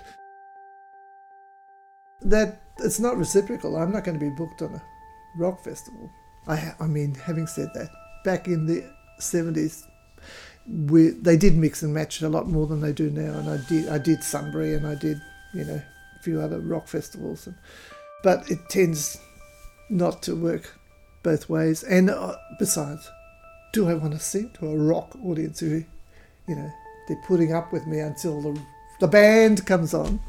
That 2.21 2.61
it's 2.79 2.99
not 2.99 3.17
reciprocal. 3.17 3.77
I'm 3.77 3.91
not 3.91 4.03
going 4.03 4.19
to 4.19 4.25
be 4.25 4.35
booked 4.35 4.61
on 4.61 4.73
a 4.73 4.83
rock 5.37 5.63
festival. 5.63 6.09
I, 6.47 6.73
I 6.79 6.87
mean, 6.87 7.15
having 7.15 7.47
said 7.47 7.69
that, 7.73 7.89
back 8.23 8.47
in 8.47 8.65
the 8.65 8.91
70s, 9.19 9.83
we, 10.67 11.09
they 11.09 11.37
did 11.37 11.55
mix 11.55 11.83
and 11.83 11.93
match 11.93 12.21
a 12.21 12.29
lot 12.29 12.47
more 12.47 12.67
than 12.67 12.81
they 12.81 12.93
do 12.93 13.09
now. 13.09 13.37
And 13.39 13.49
I 13.49 13.57
did, 13.69 13.89
I 13.89 13.97
did 13.97 14.23
Sunbury 14.23 14.73
and 14.73 14.87
I 14.87 14.95
did, 14.95 15.21
you 15.53 15.63
know, 15.65 15.81
few 16.25 16.41
other 16.41 16.59
rock 16.59 16.87
festivals. 16.87 17.47
And, 17.47 17.55
but 18.23 18.49
it 18.49 18.67
tends 18.69 19.19
not 19.89 20.21
to 20.23 20.35
work 20.35 20.77
both 21.23 21.49
ways. 21.49 21.83
And 21.83 22.09
uh, 22.09 22.35
besides, 22.59 23.09
do 23.71 23.89
I 23.89 23.93
want 23.93 24.13
to 24.13 24.19
sing 24.19 24.51
to 24.59 24.67
a 24.67 24.77
rock 24.77 25.15
audience 25.23 25.59
who 25.59 25.83
you 26.47 26.55
know, 26.55 26.71
they're 27.07 27.21
putting 27.27 27.53
up 27.53 27.71
with 27.71 27.87
me 27.87 27.99
until 27.99 28.41
the, 28.41 28.59
the 28.99 29.07
band 29.07 29.65
comes 29.65 29.93
on. 29.93 30.19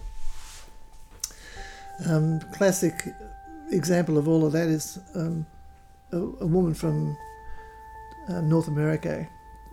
Um, 2.07 2.41
classic 2.53 2.95
example 3.71 4.19
of 4.19 4.29
all 4.29 4.45
of 4.45 4.53
that 4.53 4.69
is 4.69 4.99
um, 5.15 5.47
a, 6.13 6.19
a, 6.19 6.47
woman 6.47 6.75
from 6.75 7.17
uh, 8.29 8.41
North 8.43 8.69
America, 8.69 9.27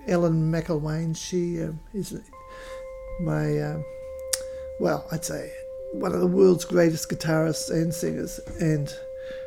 Ellen 0.07 0.51
McIlwaine. 0.51 1.15
She 1.17 1.61
uh, 1.61 1.71
is 1.93 2.17
my, 3.21 3.57
uh, 3.57 3.81
well, 4.79 5.05
I'd 5.11 5.25
say 5.25 5.51
one 5.93 6.13
of 6.13 6.19
the 6.19 6.27
world's 6.27 6.65
greatest 6.65 7.09
guitarists 7.09 7.69
and 7.69 7.93
singers, 7.93 8.39
and 8.59 8.95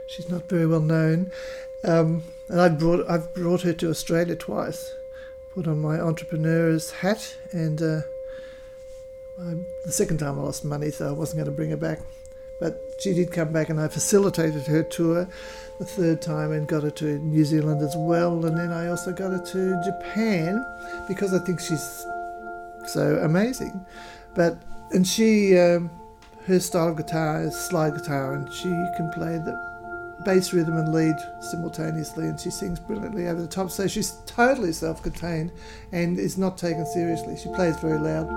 she's 0.07 0.29
not 0.29 0.49
very 0.49 0.67
well 0.67 0.81
known. 0.81 1.31
Um, 1.85 2.25
and 2.49 2.61
I 2.61 2.69
brought 2.69 3.09
I've 3.09 3.35
brought 3.35 3.63
her 3.63 3.73
to 3.75 3.91
Australia 3.91 4.37
twice 4.37 4.95
put 5.57 5.67
on 5.67 5.81
my 5.81 5.99
entrepreneur's 5.99 6.91
hat, 6.91 7.35
and 7.51 7.81
uh, 7.81 8.03
I, 9.41 9.55
the 9.87 9.93
second 9.93 10.19
time 10.19 10.39
I 10.39 10.43
lost 10.43 10.67
money, 10.67 10.91
so 10.91 11.09
I 11.09 11.13
wasn't 11.13 11.39
going 11.39 11.47
to 11.47 11.57
bring 11.57 11.71
her 11.71 11.79
back. 11.79 12.01
But 12.61 12.79
she 12.99 13.15
did 13.15 13.33
come 13.33 13.53
back, 13.53 13.71
and 13.71 13.81
I 13.81 13.89
facilitated 13.89 14.67
her 14.67 14.83
tour 14.83 15.27
the 15.79 15.85
third 15.87 16.21
time 16.21 16.53
and 16.53 16.69
got 16.69 16.83
her 16.83 16.91
to 16.91 17.19
New 17.21 17.45
Zealand 17.45 17.81
as 17.83 17.95
well. 17.97 18.45
And 18.45 18.57
then 18.57 18.71
I 18.71 18.89
also 18.89 19.13
got 19.13 19.33
her 19.33 19.45
to 19.45 19.83
Japan 19.83 20.63
because 21.09 21.33
I 21.33 21.39
think 21.39 21.61
she's 21.61 22.07
so 22.87 23.19
amazing. 23.23 23.85
But 24.35 24.59
and 24.91 25.07
she, 25.07 25.59
um, 25.59 25.91
her 26.47 26.61
style 26.61 26.89
of 26.89 26.97
guitar 26.97 27.43
is 27.43 27.57
slide 27.57 27.95
guitar, 27.95 28.35
and 28.35 28.53
she 28.53 28.69
can 28.97 29.11
play 29.13 29.39
the 29.39 29.67
bass 30.25 30.53
rhythm 30.53 30.77
and 30.77 30.93
lead 30.93 31.17
simultaneously, 31.41 32.27
and 32.27 32.39
she 32.39 32.51
sings 32.51 32.79
brilliantly 32.79 33.27
over 33.27 33.41
the 33.41 33.49
top. 33.49 33.71
So 33.71 33.87
she's 33.89 34.13
totally 34.27 34.73
self-contained 34.73 35.53
and 35.93 36.19
is 36.19 36.39
not 36.39 36.57
taken 36.57 36.87
seriously. 36.87 37.37
She 37.37 37.49
plays 37.51 37.77
very 37.79 37.99
loud, 37.99 38.29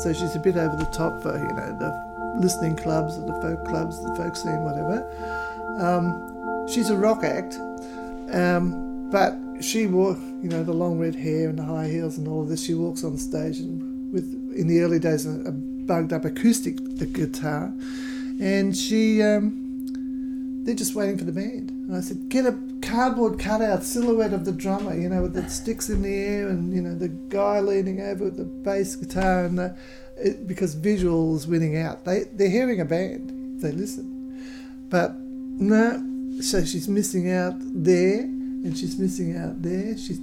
so 0.00 0.12
she's 0.12 0.36
a 0.36 0.38
bit 0.38 0.56
over 0.56 0.76
the 0.76 0.90
top 0.92 1.20
for 1.22 1.36
you 1.36 1.52
know 1.54 1.78
the 1.78 2.40
listening 2.40 2.76
clubs 2.76 3.16
or 3.18 3.26
the 3.26 3.40
folk 3.40 3.64
clubs, 3.66 4.00
the 4.02 4.14
folk 4.14 4.36
scene, 4.36 4.62
whatever. 4.62 5.04
Um, 5.80 6.68
she's 6.68 6.90
a 6.90 6.96
rock 6.96 7.24
act, 7.24 7.54
um, 8.34 9.10
but 9.10 9.36
she 9.60 9.86
wore 9.86 10.16
you 10.42 10.48
know 10.48 10.62
the 10.62 10.72
long 10.72 10.98
red 10.98 11.16
hair 11.16 11.48
and 11.48 11.58
the 11.58 11.64
high 11.64 11.88
heels 11.88 12.18
and 12.18 12.28
all 12.28 12.42
of 12.42 12.48
this. 12.48 12.64
She 12.64 12.74
walks 12.74 13.02
on 13.02 13.18
stage 13.18 13.58
and 13.58 14.12
with 14.12 14.24
in 14.56 14.68
the 14.68 14.80
early 14.80 14.98
days 14.98 15.26
a, 15.26 15.30
a 15.48 15.67
bugged 15.88 16.12
up 16.12 16.24
acoustic 16.24 16.76
guitar, 17.12 17.72
and 18.40 18.76
she. 18.76 19.22
Um, 19.22 19.64
they're 20.64 20.76
just 20.76 20.94
waiting 20.94 21.16
for 21.16 21.24
the 21.24 21.32
band. 21.32 21.70
And 21.70 21.96
I 21.96 22.00
said, 22.00 22.28
get 22.28 22.44
a 22.44 22.54
cardboard 22.82 23.38
cutout 23.38 23.84
silhouette 23.84 24.34
of 24.34 24.44
the 24.44 24.52
drummer, 24.52 24.94
you 24.94 25.08
know, 25.08 25.22
with 25.22 25.32
the 25.32 25.48
sticks 25.48 25.88
in 25.88 26.02
the 26.02 26.14
air 26.14 26.48
and, 26.48 26.74
you 26.74 26.82
know, 26.82 26.94
the 26.94 27.08
guy 27.08 27.60
leaning 27.60 28.02
over 28.02 28.24
with 28.24 28.36
the 28.36 28.44
bass 28.44 28.94
guitar 28.94 29.46
and 29.46 29.58
the, 29.58 29.74
it, 30.18 30.46
because 30.46 30.76
visuals 30.76 31.48
winning 31.48 31.78
out. 31.78 32.04
They, 32.04 32.24
they're 32.34 32.50
hearing 32.50 32.82
a 32.82 32.84
band 32.84 33.38
they 33.60 33.72
listen. 33.72 34.86
But 34.90 35.14
no, 35.16 36.02
so 36.40 36.64
she's 36.64 36.88
missing 36.88 37.32
out 37.32 37.54
there 37.58 38.20
and 38.20 38.76
she's 38.76 38.98
missing 38.98 39.36
out 39.36 39.62
there. 39.62 39.96
She's 39.96 40.20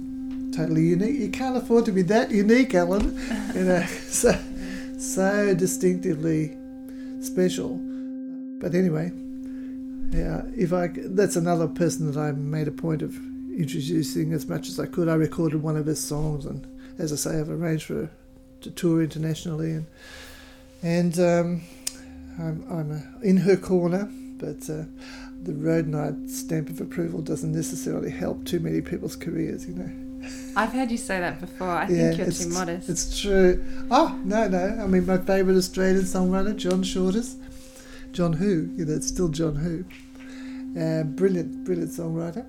totally 0.54 0.82
unique. 0.82 1.18
You 1.18 1.30
can't 1.30 1.56
afford 1.56 1.84
to 1.86 1.92
be 1.92 2.02
that 2.02 2.30
unique, 2.30 2.74
Ellen. 2.74 3.18
you 3.54 3.64
know, 3.64 3.84
so, 4.08 4.38
so 4.96 5.54
distinctively 5.54 6.56
special. 7.20 7.78
But 8.60 8.74
anyway, 8.74 9.12
yeah, 10.16 10.42
if 10.56 10.72
I 10.72 10.88
that's 10.94 11.36
another 11.36 11.68
person 11.68 12.10
that 12.10 12.18
I 12.18 12.32
made 12.32 12.68
a 12.68 12.72
point 12.72 13.02
of 13.02 13.16
introducing 13.56 14.32
as 14.32 14.46
much 14.46 14.68
as 14.68 14.78
I 14.78 14.86
could. 14.86 15.08
I 15.08 15.14
recorded 15.14 15.62
one 15.62 15.76
of 15.76 15.86
his 15.86 16.02
songs, 16.02 16.46
and 16.46 16.66
as 16.98 17.12
I 17.12 17.16
say, 17.16 17.40
I've 17.40 17.50
arranged 17.50 17.84
for 17.86 18.10
to 18.62 18.70
tour 18.70 19.02
internationally, 19.02 19.72
and 19.72 19.86
and 20.82 21.18
um, 21.18 21.62
I'm, 22.38 22.66
I'm 22.70 22.90
a, 22.92 23.26
in 23.26 23.38
her 23.38 23.56
corner, 23.56 24.10
but. 24.38 24.68
Uh, 24.68 24.84
the 25.42 25.52
RoadKnight 25.52 26.28
stamp 26.28 26.70
of 26.70 26.80
approval 26.80 27.22
doesn't 27.22 27.52
necessarily 27.52 28.10
help 28.10 28.44
too 28.44 28.58
many 28.58 28.80
people's 28.80 29.14
careers, 29.14 29.68
you 29.68 29.74
know. 29.74 30.05
I've 30.56 30.72
heard 30.72 30.90
you 30.90 30.96
say 30.96 31.20
that 31.20 31.40
before. 31.40 31.68
I 31.68 31.82
yeah, 31.88 32.10
think 32.10 32.18
you're 32.18 32.30
too 32.30 32.48
modest. 32.50 32.88
It's 32.88 33.20
true. 33.20 33.64
Oh, 33.90 34.18
no, 34.24 34.48
no. 34.48 34.78
I 34.82 34.86
mean, 34.86 35.06
my 35.06 35.18
favourite 35.18 35.56
Australian 35.56 36.02
songwriter, 36.02 36.56
John 36.56 36.82
Shorters. 36.82 37.36
John 38.12 38.32
Who, 38.32 38.70
you 38.76 38.84
know, 38.84 38.94
it's 38.94 39.08
still 39.08 39.28
John 39.28 39.56
Who. 39.56 39.84
Uh, 40.80 41.04
brilliant, 41.04 41.64
brilliant 41.64 41.90
songwriter. 41.90 42.46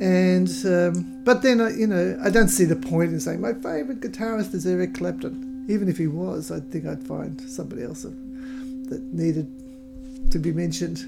And, 0.00 0.48
um, 0.64 1.24
but 1.24 1.42
then, 1.42 1.60
uh, 1.60 1.68
you 1.68 1.86
know, 1.86 2.18
I 2.22 2.30
don't 2.30 2.48
see 2.48 2.64
the 2.64 2.76
point 2.76 3.12
in 3.12 3.20
saying 3.20 3.40
my 3.40 3.52
favourite 3.52 4.00
guitarist 4.00 4.54
is 4.54 4.66
Eric 4.66 4.94
Clapton. 4.94 5.66
Even 5.68 5.88
if 5.88 5.98
he 5.98 6.06
was, 6.06 6.50
I 6.50 6.60
think 6.60 6.86
I'd 6.86 7.02
find 7.06 7.40
somebody 7.42 7.82
else 7.82 8.02
that 8.02 9.02
needed 9.12 10.30
to 10.30 10.38
be 10.38 10.52
mentioned 10.52 11.04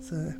so. 0.00 0.32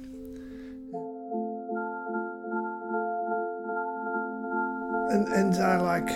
And, 5.11 5.27
and 5.29 5.55
I 5.57 5.81
like 5.81 6.09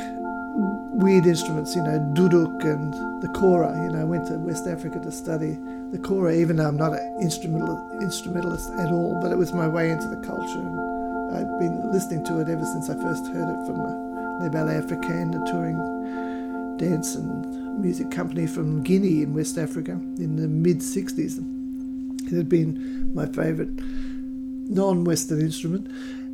weird 0.93 1.27
instruments, 1.27 1.75
you 1.75 1.83
know, 1.83 1.99
duduk 2.15 2.65
and 2.65 2.93
the 3.23 3.29
kora. 3.29 3.75
You 3.85 3.93
know, 3.93 4.01
I 4.01 4.05
went 4.05 4.27
to 4.29 4.35
West 4.39 4.67
Africa 4.67 5.01
to 5.01 5.11
study 5.11 5.59
the 5.91 5.99
kora, 5.99 6.35
even 6.35 6.57
though 6.57 6.69
I'm 6.69 6.77
not 6.77 6.93
an 6.93 7.17
instrumental, 7.21 7.89
instrumentalist 8.01 8.71
at 8.79 8.93
all, 8.93 9.19
but 9.21 9.33
it 9.33 9.37
was 9.37 9.53
my 9.53 9.67
way 9.67 9.91
into 9.91 10.09
the 10.09 10.17
culture. 10.17 10.59
And 10.59 11.37
I've 11.37 11.59
been 11.59 11.91
listening 11.91 12.25
to 12.27 12.41
it 12.41 12.49
ever 12.49 12.65
since 12.65 12.91
I 12.91 12.95
first 12.95 13.27
heard 13.29 13.49
it 13.49 13.67
from 13.67 13.79
the 13.79 14.45
Les 14.45 14.51
Ballets 14.51 14.85
Africains, 14.85 15.41
a 15.41 15.51
touring 15.51 16.77
dance 16.77 17.15
and 17.15 17.81
music 17.81 18.11
company 18.11 18.47
from 18.47 18.83
Guinea 18.83 19.23
in 19.23 19.35
West 19.35 19.57
Africa 19.57 19.93
in 19.93 20.37
the 20.37 20.49
mid 20.49 20.79
60s. 20.79 21.39
It 22.27 22.37
had 22.37 22.49
been 22.49 23.13
my 23.15 23.27
favourite 23.27 23.71
non 24.69 25.05
Western 25.05 25.41
instrument. 25.41 25.89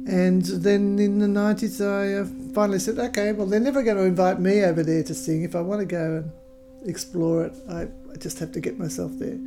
And 0.07 0.42
then 0.42 0.99
in 0.99 1.18
the 1.18 1.26
90s, 1.26 1.84
I 1.84 2.22
uh, 2.22 2.53
finally 2.55 2.78
said, 2.78 2.99
okay, 2.99 3.32
well, 3.32 3.46
they're 3.46 3.61
never 3.61 3.82
going 3.82 3.96
to 3.96 4.05
invite 4.05 4.40
me 4.40 4.64
over 4.64 4.82
there 4.82 5.03
to 5.03 5.14
sing. 5.14 5.42
If 5.42 5.55
I 5.55 5.61
want 5.61 5.80
to 5.80 5.86
go 5.86 6.22
and 6.22 6.88
explore 6.88 7.44
it, 7.44 7.55
I, 7.68 7.82
I 7.82 8.16
just 8.18 8.38
have 8.38 8.53
to 8.53 8.61
get 8.61 8.78
myself 8.78 9.12
there. 9.18 9.38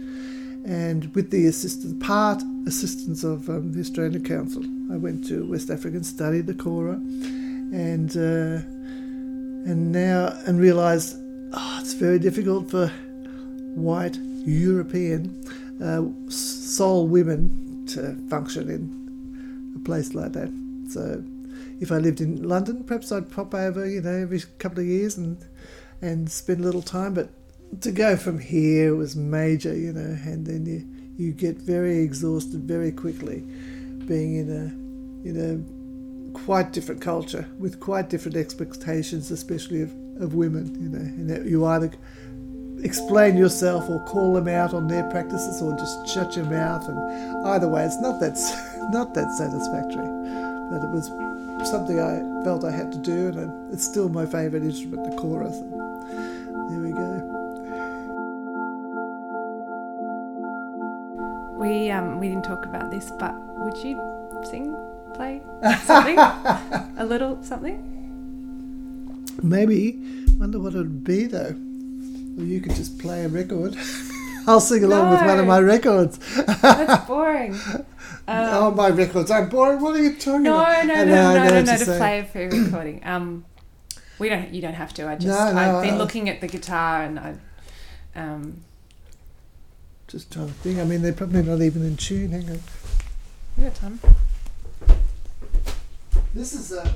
And 0.64 1.14
with 1.16 1.32
the 1.32 1.48
assistance, 1.48 2.06
part 2.06 2.44
assistance 2.68 3.24
of 3.24 3.50
um, 3.50 3.72
the 3.72 3.80
Australian 3.80 4.24
Council, 4.24 4.64
I 4.92 4.98
went 4.98 5.28
to 5.30 5.50
West 5.50 5.72
Africa 5.72 5.98
and 5.98 6.06
studied 6.06 6.46
the 6.46 6.54
kora, 6.54 6.94
and 6.94 8.16
uh, 8.16 8.62
and 9.66 9.92
now 9.92 10.38
and 10.46 10.60
realised 10.60 11.18
oh, 11.54 11.78
it's 11.82 11.94
very 11.94 12.20
difficult 12.20 12.70
for 12.70 12.88
white 13.74 14.18
European 14.46 15.44
uh, 15.84 16.04
soul 16.30 17.08
women 17.08 17.86
to 17.88 18.16
function 18.30 18.70
in 18.70 19.01
place 19.84 20.14
like 20.14 20.34
that. 20.34 20.52
So 20.90 21.24
if 21.80 21.92
I 21.92 21.98
lived 21.98 22.22
in 22.22 22.48
London, 22.48 22.84
perhaps 22.84 23.12
I'd 23.12 23.32
pop 23.32 23.54
over, 23.54 23.88
you 23.88 24.02
know, 24.02 24.12
every 24.14 24.42
couple 24.60 24.80
of 24.80 24.86
years 24.86 25.18
and 25.18 25.44
and 26.02 26.30
spend 26.32 26.62
a 26.62 26.64
little 26.64 26.82
time. 26.82 27.14
But 27.14 27.30
to 27.82 27.92
go 27.92 28.18
from 28.18 28.40
here 28.40 28.96
was 28.96 29.16
major, 29.16 29.76
you 29.76 29.94
know, 29.94 30.18
and 30.24 30.46
then 30.46 30.66
you 30.66 30.88
you 31.18 31.34
get 31.34 31.58
very 31.58 32.00
exhausted 32.00 32.64
very 32.64 32.92
quickly, 32.92 33.42
being 34.06 34.36
in 34.36 34.50
a 34.50 35.28
in 35.28 35.38
a 35.38 35.82
quite 36.34 36.72
different 36.72 37.02
culture 37.02 37.48
with 37.60 37.80
quite 37.80 38.10
different 38.10 38.38
expectations, 38.38 39.32
especially 39.32 39.82
of, 39.82 39.92
of 40.22 40.34
women, 40.34 40.66
you 40.82 40.90
know, 40.90 41.00
and 41.00 41.50
you 41.50 41.66
either 41.66 41.92
explain 42.84 43.38
yourself 43.38 43.90
or 43.90 44.00
call 44.06 44.34
them 44.34 44.48
out 44.48 44.74
on 44.74 44.88
their 44.88 45.04
practices 45.12 45.62
or 45.62 45.78
just 45.78 46.08
shut 46.08 46.36
your 46.36 46.46
mouth 46.46 46.88
and 46.88 47.48
either 47.48 47.68
way 47.68 47.84
it's 47.84 48.00
not 48.02 48.20
that 48.20 48.34
not 48.92 49.14
that 49.14 49.32
satisfactory 49.32 50.08
but 50.70 50.84
it 50.84 50.90
was 50.90 51.08
something 51.70 52.00
I 52.00 52.44
felt 52.44 52.64
I 52.64 52.72
had 52.72 52.92
to 52.92 52.98
do 52.98 53.28
and 53.30 53.74
it's 53.74 53.84
still 53.84 54.10
my 54.10 54.26
favourite 54.26 54.64
instrument 54.64 55.10
the 55.10 55.18
kora. 55.18 55.50
there 56.70 56.80
we 56.80 56.92
go 56.92 57.10
we 61.58 61.92
um 61.92 62.20
we 62.20 62.28
didn't 62.30 62.46
talk 62.46 62.66
about 62.66 62.92
this 62.92 63.12
but 63.20 63.34
would 63.58 63.78
you 63.78 64.00
sing 64.50 64.76
play 65.14 65.42
something 65.84 66.18
a 66.18 67.06
little 67.06 67.42
something 67.44 67.78
maybe 69.42 70.00
wonder 70.40 70.60
what 70.60 70.74
it 70.74 70.78
would 70.78 71.04
be 71.04 71.26
though 71.26 71.56
well, 72.36 72.46
you 72.46 72.62
could 72.62 72.76
just 72.76 72.98
play 72.98 73.26
a 73.26 73.28
record. 73.28 73.76
I'll 74.48 74.62
sing 74.62 74.84
along 74.84 75.06
no, 75.06 75.12
with 75.12 75.22
one 75.22 75.40
of 75.40 75.46
my 75.46 75.60
records. 75.60 76.18
that's 76.62 77.06
boring. 77.08 77.56
Um, 78.28 78.48
oh, 78.54 78.72
my 78.72 78.90
records 78.90 79.32
I'm 79.32 79.50
boring. 79.50 79.82
What 79.82 79.96
are 79.96 80.04
you 80.04 80.16
talking 80.16 80.44
no, 80.44 80.60
about? 80.60 80.86
No, 80.86 80.96
no, 80.96 81.06
no, 81.06 81.34
no, 81.34 81.50
no, 81.50 81.62
no, 81.62 81.78
to 81.78 81.86
play 81.86 82.20
a 82.20 82.26
free 82.26 82.46
recording. 82.52 83.02
Um, 83.04 83.46
we 84.20 84.30
don't. 84.30 84.54
You 84.54 84.62
don't 84.62 84.76
have 84.76 84.94
to. 84.96 85.08
I 85.08 85.16
just. 85.16 85.28
No, 85.28 85.52
no, 85.52 85.60
I've 85.60 85.84
been 85.84 85.98
looking 85.98 86.30
at 86.30 86.42
the 86.42 86.48
guitar 86.48 87.04
and 87.04 87.20
I. 87.20 87.36
Um, 88.16 88.62
just 90.08 90.32
trying 90.32 90.48
to 90.48 90.54
think. 90.54 90.80
I 90.80 90.84
mean, 90.84 91.02
they're 91.02 91.14
probably 91.14 91.42
not 91.42 91.62
even 91.62 91.84
in 91.84 91.98
tune. 91.98 92.32
Hang 92.32 92.50
on. 92.50 92.60
We 93.58 93.64
got 93.64 93.76
time. 93.76 94.00
This 96.34 96.54
is. 96.54 96.72
Uh, 96.72 96.88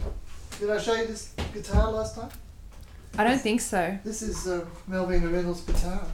did 0.60 0.70
I 0.70 0.78
show 0.78 0.94
you 0.94 1.08
this 1.08 1.34
guitar 1.54 1.92
last 1.92 2.16
time? 2.16 2.30
I 3.18 3.24
don't 3.24 3.40
think 3.40 3.62
so. 3.62 3.98
This 4.04 4.22
is 4.22 4.48
uh, 4.48 4.66
Malvina 4.90 5.32
Reynolds' 5.32 5.62
guitar. 5.62 6.06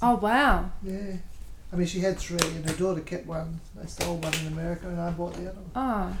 Oh 0.00 0.16
wow! 0.16 0.70
Yeah, 0.82 1.16
I 1.74 1.76
mean 1.76 1.88
she 1.88 1.98
had 1.98 2.16
three, 2.18 2.38
and 2.38 2.70
her 2.70 2.76
daughter 2.76 3.00
kept 3.00 3.26
one. 3.26 3.60
They 3.74 3.88
sold 3.88 4.22
one 4.22 4.32
in 4.34 4.46
America, 4.52 4.86
and 4.86 5.00
I 5.00 5.10
bought 5.10 5.32
the 5.32 5.50
other 5.50 5.58
one. 5.72 5.72
Oh. 5.74 6.16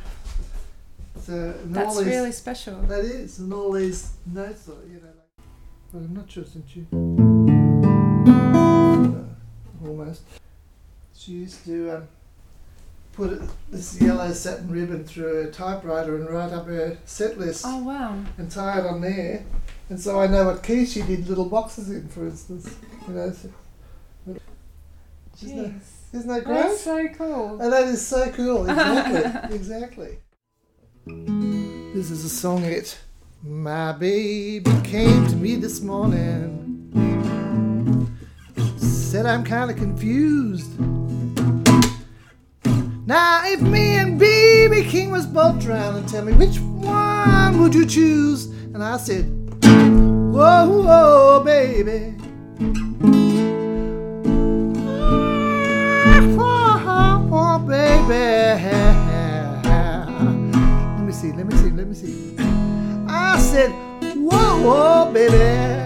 So 1.20 1.54
that's 1.66 1.96
these, 1.96 2.06
really 2.06 2.32
special. 2.32 2.80
That 2.82 3.04
is, 3.04 3.38
and 3.38 3.52
all 3.52 3.70
these 3.70 4.14
notes, 4.26 4.68
are, 4.68 4.84
you 4.88 4.94
know, 4.94 5.12
like, 5.16 5.46
but 5.92 5.98
I'm 5.98 6.12
not 6.12 6.28
sure 6.28 6.42
since 6.44 6.74
you. 6.74 6.88
Uh, 8.26 9.86
almost. 9.86 10.22
She 11.16 11.32
used 11.32 11.64
to. 11.66 11.98
Um, 11.98 12.08
put 13.12 13.40
this 13.70 14.00
yellow 14.00 14.32
satin 14.32 14.68
ribbon 14.72 15.04
through 15.04 15.44
her 15.44 15.50
typewriter 15.52 16.16
and 16.16 16.28
write 16.28 16.50
up 16.52 16.66
her 16.66 16.98
set 17.04 17.38
list. 17.38 17.64
Oh 17.64 17.80
wow! 17.80 18.18
And 18.38 18.50
tie 18.50 18.80
it 18.80 18.86
on 18.86 19.00
there, 19.00 19.44
and 19.88 20.00
so 20.00 20.20
I 20.20 20.26
know 20.26 20.46
what 20.46 20.64
keys 20.64 20.94
she 20.94 21.02
did 21.02 21.28
little 21.28 21.48
boxes 21.48 21.92
in, 21.92 22.08
for 22.08 22.26
instance. 22.26 22.76
You 23.06 23.14
know. 23.14 23.30
So, 23.30 23.50
isn't, 25.42 25.56
that, 25.56 25.72
isn't 26.12 26.28
that 26.28 26.44
great? 26.44 26.62
That's 26.62 26.80
so 26.80 27.08
cool. 27.08 27.60
And 27.60 27.72
that 27.72 27.84
is 27.88 28.06
so 28.06 28.30
cool. 28.30 28.68
Exactly. 28.70 29.56
exactly. 29.56 30.18
This 31.94 32.10
is 32.10 32.24
a 32.24 32.28
song 32.28 32.64
it. 32.64 32.98
My 33.42 33.92
baby 33.92 34.70
came 34.84 35.26
to 35.28 35.36
me 35.36 35.56
this 35.56 35.80
morning. 35.80 36.70
Said 38.78 39.26
I'm 39.26 39.44
kind 39.44 39.70
of 39.70 39.76
confused. 39.76 40.70
Now, 43.06 43.42
if 43.44 43.60
me 43.60 43.96
and 43.96 44.18
BB 44.18 44.88
King 44.88 45.10
was 45.10 45.26
both 45.26 45.60
drowned, 45.60 46.08
tell 46.08 46.24
me 46.24 46.32
which 46.32 46.58
one 46.58 47.60
would 47.60 47.74
you 47.74 47.84
choose? 47.84 48.46
And 48.46 48.82
I 48.82 48.96
said, 48.96 49.24
Whoa, 49.62 50.82
whoa, 50.82 51.42
baby. 51.44 52.16
Let 61.84 61.90
me 61.90 61.94
see. 61.94 62.34
I 63.08 63.38
said, 63.38 63.70
Whoa, 64.16 64.62
whoa, 64.62 65.12
baby. 65.12 65.83